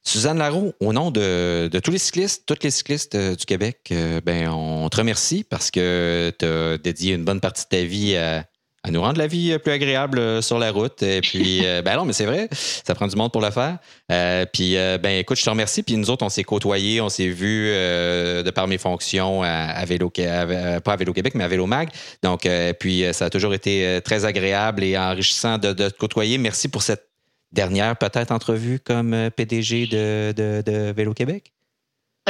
Suzanne 0.03 0.38
Larroux, 0.38 0.73
au 0.80 0.93
nom 0.93 1.09
de, 1.09 1.67
tous 1.84 1.89
les 1.89 1.97
cyclistes, 1.97 2.43
toutes 2.45 2.63
les 2.63 2.69
cyclistes 2.69 3.15
euh, 3.15 3.36
du 3.36 3.43
Québec, 3.47 3.80
euh, 3.91 4.21
ben, 4.21 4.49
on 4.49 4.88
te 4.88 4.97
remercie 4.97 5.43
parce 5.43 5.71
que 5.71 6.32
tu 6.38 6.45
as 6.45 6.78
dédié 6.78 7.15
une 7.15 7.26
bonne 7.26 7.39
partie 7.39 7.63
de 7.63 7.69
ta 7.69 7.84
vie 7.84 8.15
à, 8.15 8.45
à 8.86 8.92
nous 8.92 9.02
rendre 9.02 9.18
la 9.18 9.26
vie 9.26 9.52
euh, 9.52 9.58
plus 9.58 9.72
agréable 9.72 10.20
euh, 10.20 10.42
sur 10.42 10.60
la 10.60 10.72
route. 10.72 11.02
Et 11.02 11.22
puis, 11.22 11.62
euh, 11.66 11.82
ben 11.82 11.96
non, 11.98 12.06
mais 12.06 12.14
c'est 12.14 12.26
vrai, 12.26 12.48
ça 12.52 12.94
prend 12.94 13.08
du 13.08 13.16
monde 13.16 13.32
pour 13.32 13.42
le 13.42 13.50
faire. 13.50 13.78
puis, 14.54 14.76
ben 14.76 15.20
écoute, 15.20 15.38
je 15.38 15.44
te 15.44 15.50
remercie. 15.50 15.82
Puis 15.82 15.98
nous 15.98 16.10
autres, 16.10 16.24
on 16.24 16.30
s'est 16.30 16.44
côtoyés, 16.44 17.02
on 17.02 17.10
s'est 17.10 17.28
vus 17.28 17.72
de 17.72 18.50
par 18.52 18.68
mes 18.68 18.78
fonctions 18.78 19.42
à, 19.44 19.84
Vélo, 19.86 20.10
pas 20.10 20.94
à 20.94 20.96
Vélo 20.96 21.14
Québec, 21.14 21.34
mais 21.36 21.44
à 21.44 21.48
Vélo 21.48 21.66
Mag. 21.66 21.90
Donc, 22.24 22.48
puis 22.80 23.04
ça 23.14 23.26
a 23.26 23.30
toujours 23.30 23.54
été 23.54 24.00
très 24.04 24.26
agréable 24.26 24.84
et 24.84 24.98
enrichissant 24.98 25.58
de, 25.58 25.74
te 25.74 25.98
côtoyer. 25.98 26.38
Merci 26.38 26.68
pour 26.68 26.84
cette 26.84 27.10
dernière 27.52 27.98
peut-être 27.98 28.32
entrevue 28.32 28.80
comme 28.80 29.30
PDG 29.36 29.88
de, 29.88 30.34
de 30.36 30.92
Vélo 30.92 31.14
Québec? 31.14 31.55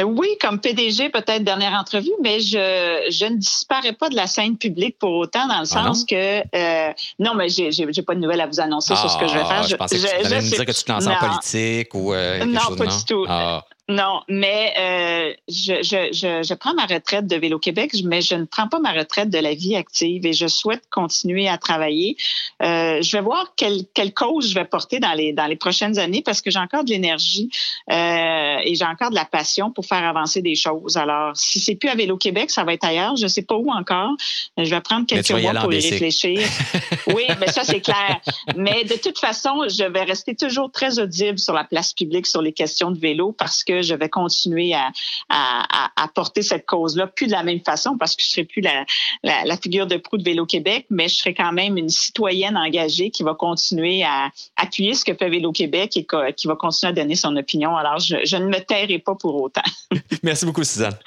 Oui, 0.04 0.28
comme 0.42 0.60
PDG, 0.60 1.10
peut-être 1.10 1.44
dernière 1.44 1.72
entrevue, 1.72 2.12
mais 2.22 2.42
je, 2.42 3.08
je 3.10 3.26
ne 3.26 3.38
disparais 3.38 3.94
pas 3.94 4.10
de 4.10 4.16
la 4.16 4.28
scène 4.28 4.58
publique 4.58 5.00
pour 5.00 5.12
autant, 5.12 5.48
dans 5.48 5.60
le 5.60 5.62
ah 5.62 5.66
sens 5.66 6.04
que 6.04 6.16
euh, 6.16 6.94
non, 7.18 7.34
mais 7.34 7.48
j'ai, 7.48 7.72
j'ai, 7.72 8.02
pas 8.02 8.14
de 8.14 8.20
nouvelles 8.20 8.42
à 8.42 8.48
vous 8.48 8.60
annoncer 8.60 8.94
sur 8.96 9.10
ce 9.10 9.18
que 9.18 9.28
je 9.28 9.34
vais 9.34 9.46
faire. 9.46 9.62
Ah, 9.64 9.68
je, 9.68 9.76
pensais 9.76 9.98
que 9.98 10.02
tu 10.02 10.26
allais 10.26 10.42
me 10.42 10.50
dire 10.50 10.66
que 10.66 10.72
tu 10.74 10.84
te 10.84 10.92
lançais 10.92 11.10
en 11.10 11.16
politique 11.16 11.94
ou 11.94 12.14
euh, 12.14 12.40
quelque 12.40 12.52
non, 12.52 12.60
chose, 12.60 12.78
pas 12.78 12.86
du 12.88 13.06
tout. 13.06 13.26
Ah. 13.30 13.64
Non, 13.88 14.22
mais 14.28 14.74
euh, 14.80 15.34
je, 15.48 15.84
je, 15.84 16.12
je, 16.12 16.42
je, 16.42 16.54
prends 16.56 16.74
ma 16.74 16.88
retraite 16.88 17.28
de 17.28 17.36
Vélo 17.36 17.60
Québec, 17.60 17.92
mais 18.04 18.20
je 18.20 18.34
ne 18.34 18.46
prends 18.46 18.68
pas 18.68 18.80
ma 18.80 18.92
retraite 18.92 19.30
de 19.30 19.38
la 19.38 19.54
vie 19.54 19.76
active 19.76 20.26
et 20.26 20.34
je 20.34 20.48
souhaite 20.48 20.90
continuer 20.90 21.48
à 21.48 21.60
travailler. 21.60 22.18
Euh, 22.64 23.04
je 23.04 23.16
vais 23.16 23.22
voir 23.22 23.54
quelle, 23.56 23.82
quelle 23.94 24.12
cause 24.12 24.50
je 24.50 24.56
vais 24.56 24.66
porter 24.66 25.00
dans 25.00 25.14
les, 25.14 25.34
dans 25.34 25.46
les 25.46 25.56
prochaines 25.56 26.00
années 26.00 26.24
parce 26.24 26.42
que 26.42 26.50
j'ai 26.50 26.58
encore 26.58 26.84
de 26.84 26.90
l'énergie 26.90 27.52
euh, 27.92 28.58
et 28.64 28.74
j'ai 28.74 28.86
encore 28.86 29.12
de 29.12 29.16
la 29.16 29.26
passion 29.26 29.70
pour 29.70 29.86
faire 29.86 30.04
avancer 30.04 30.42
des 30.42 30.56
choses. 30.56 30.98
Alors, 30.98 31.38
si 31.38 31.60
c'est 31.60 31.76
plus 31.76 31.90
à 31.90 31.96
Vélo 31.96 32.18
Québec, 32.18 32.50
ça 32.50 32.64
va 32.64 32.74
être 32.74 32.86
ailleurs. 32.86 33.16
Je 33.18 33.28
sais 33.28 33.44
pas 33.44 33.56
où 33.56 33.70
encore. 33.70 34.16
Je 34.58 34.70
vais 34.70 34.82
prendre 34.82 35.06
quelques 35.06 35.30
mois 35.30 35.54
pour 35.62 35.72
y 35.72 35.80
réfléchir. 35.80 36.40
oui, 37.14 37.26
mais 37.40 37.52
ça, 37.52 37.64
c'est 37.64 37.82
clair. 37.82 38.20
Mais 38.56 38.84
de 38.84 38.96
toute 38.96 39.20
façon, 39.20 39.68
je 39.70 39.84
vais 39.84 40.04
rester 40.04 40.34
toujours 40.34 40.72
très 40.72 40.98
audible 40.98 41.38
sur 41.38 41.54
la 41.54 41.66
place 41.66 41.94
publique 41.94 42.26
sur 42.26 42.42
les 42.42 42.52
questions 42.52 42.90
de 42.90 42.98
vélo 42.98 43.32
parce 43.32 43.64
que 43.64 43.75
je 43.82 43.96
vais 43.96 44.10
continuer 44.10 44.74
à, 44.74 44.92
à, 45.30 46.08
porter 46.14 46.42
cette 46.42 46.66
cause-là, 46.66 47.08
plus 47.08 47.28
de 47.28 47.32
la 47.32 47.44
même 47.44 47.60
façon 47.60 47.98
parce 47.98 48.16
que 48.16 48.24
je 48.24 48.30
serai 48.30 48.44
plus 48.44 48.62
la, 48.62 48.86
la, 49.24 49.58
figure 49.58 49.88
de 49.88 49.98
proue 49.98 50.18
de 50.18 50.24
Vélo 50.24 50.46
Québec, 50.46 50.86
mais 50.90 51.08
je 51.08 51.16
serai 51.16 51.34
quand 51.34 51.52
même 51.52 51.78
une 51.78 51.90
citoyenne 51.90 52.58
engagée 52.58 53.10
qui 53.10 53.24
va 53.24 53.34
continuer 53.34 54.04
à 54.04 54.30
appuyer 54.56 54.94
ce 54.94 55.04
que 55.04 55.14
fait 55.14 55.30
Vélo 55.30 55.52
Québec 55.52 55.98
et 55.98 56.06
qui 56.36 56.48
va 56.48 56.56
continuer 56.56 56.92
à 56.92 56.94
donner 56.94 57.16
son 57.16 57.36
opinion. 57.36 57.76
Alors, 57.76 58.00
je, 58.00 58.18
je 58.24 58.38
ne 58.38 58.46
me 58.46 58.60
tairai 58.60 59.00
pas 59.00 59.16
pour 59.16 59.42
autant. 59.42 59.64
Merci 60.24 60.46
beaucoup, 60.46 60.64
Suzanne. 60.64 60.98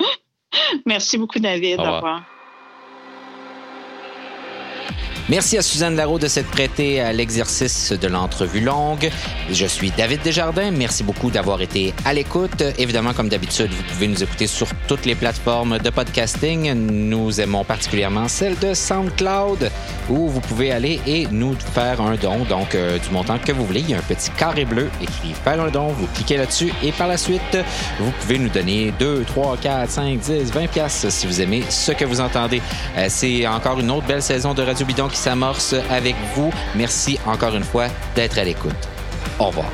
Merci 0.87 1.19
beaucoup, 1.19 1.39
David. 1.39 1.81
Au 1.81 1.95
revoir. 1.95 2.38
Merci 5.29 5.59
à 5.59 5.63
Suzanne 5.63 5.95
Larreau 5.95 6.19
de 6.19 6.27
s'être 6.27 6.51
prêtée 6.51 7.03
à 7.03 7.13
l'exercice 7.13 7.93
de 7.93 8.09
l'entrevue 8.09 8.61
longue. 8.61 9.11
Je 9.51 9.67
suis 9.67 9.91
David 9.91 10.23
Desjardins. 10.23 10.71
Merci 10.71 11.05
beaucoup 11.05 11.31
d'avoir 11.31 11.61
été 11.61 11.93
à 12.07 12.15
l'écoute. 12.15 12.63
Évidemment, 12.79 13.13
comme 13.13 13.29
d'habitude, 13.29 13.71
vous 13.71 13.83
pouvez 13.83 14.09
nous 14.09 14.23
écouter 14.23 14.47
sur 14.47 14.69
toutes 14.87 15.05
les 15.05 15.15
plateformes 15.15 15.79
de 15.81 15.91
podcasting. 15.91 16.73
Nous 16.73 17.43
aimons 17.43 17.63
particulièrement 17.63 18.27
celle 18.27 18.59
de 18.59 18.73
SoundCloud 18.73 19.71
où 20.09 20.29
vous 20.29 20.41
pouvez 20.41 20.73
aller 20.73 20.99
et 21.07 21.27
nous 21.31 21.55
faire 21.75 22.01
un 22.01 22.17
don, 22.17 22.45
donc 22.49 22.75
euh, 22.75 22.99
du 22.99 23.11
montant 23.11 23.39
que 23.39 23.53
vous 23.53 23.67
voulez. 23.67 23.81
Il 23.81 23.91
y 23.91 23.95
a 23.95 23.99
un 23.99 24.03
petit 24.03 24.31
carré 24.31 24.65
bleu 24.65 24.89
écrit 25.03 25.35
faire 25.45 25.61
un 25.61 25.69
don. 25.69 25.89
Vous 25.89 26.07
cliquez 26.15 26.39
là-dessus 26.39 26.73
et 26.83 26.91
par 26.93 27.07
la 27.07 27.19
suite, 27.19 27.59
vous 28.01 28.13
pouvez 28.21 28.39
nous 28.39 28.49
donner 28.49 28.95
2, 28.99 29.25
3, 29.27 29.59
4, 29.59 29.91
5, 29.91 30.19
10, 30.19 30.53
20 30.53 30.67
pièces 30.69 31.07
si 31.11 31.27
vous 31.27 31.43
aimez 31.43 31.65
ce 31.69 31.93
que 31.93 32.07
vous 32.07 32.21
entendez. 32.21 32.63
Euh, 32.97 33.07
c'est 33.11 33.47
encore 33.47 33.79
une 33.79 33.91
autre 33.91 34.07
belle 34.07 34.23
saison 34.23 34.55
de 34.55 34.63
Radio 34.79 34.95
Bidon 34.95 35.09
qui 35.09 35.17
s'amorce 35.17 35.75
avec 35.91 36.15
vous. 36.37 36.53
Merci 36.77 37.19
encore 37.27 37.57
une 37.57 37.65
fois 37.65 37.89
d'être 38.15 38.39
à 38.39 38.45
l'écoute. 38.45 38.77
Au 39.41 39.47
revoir. 39.47 39.67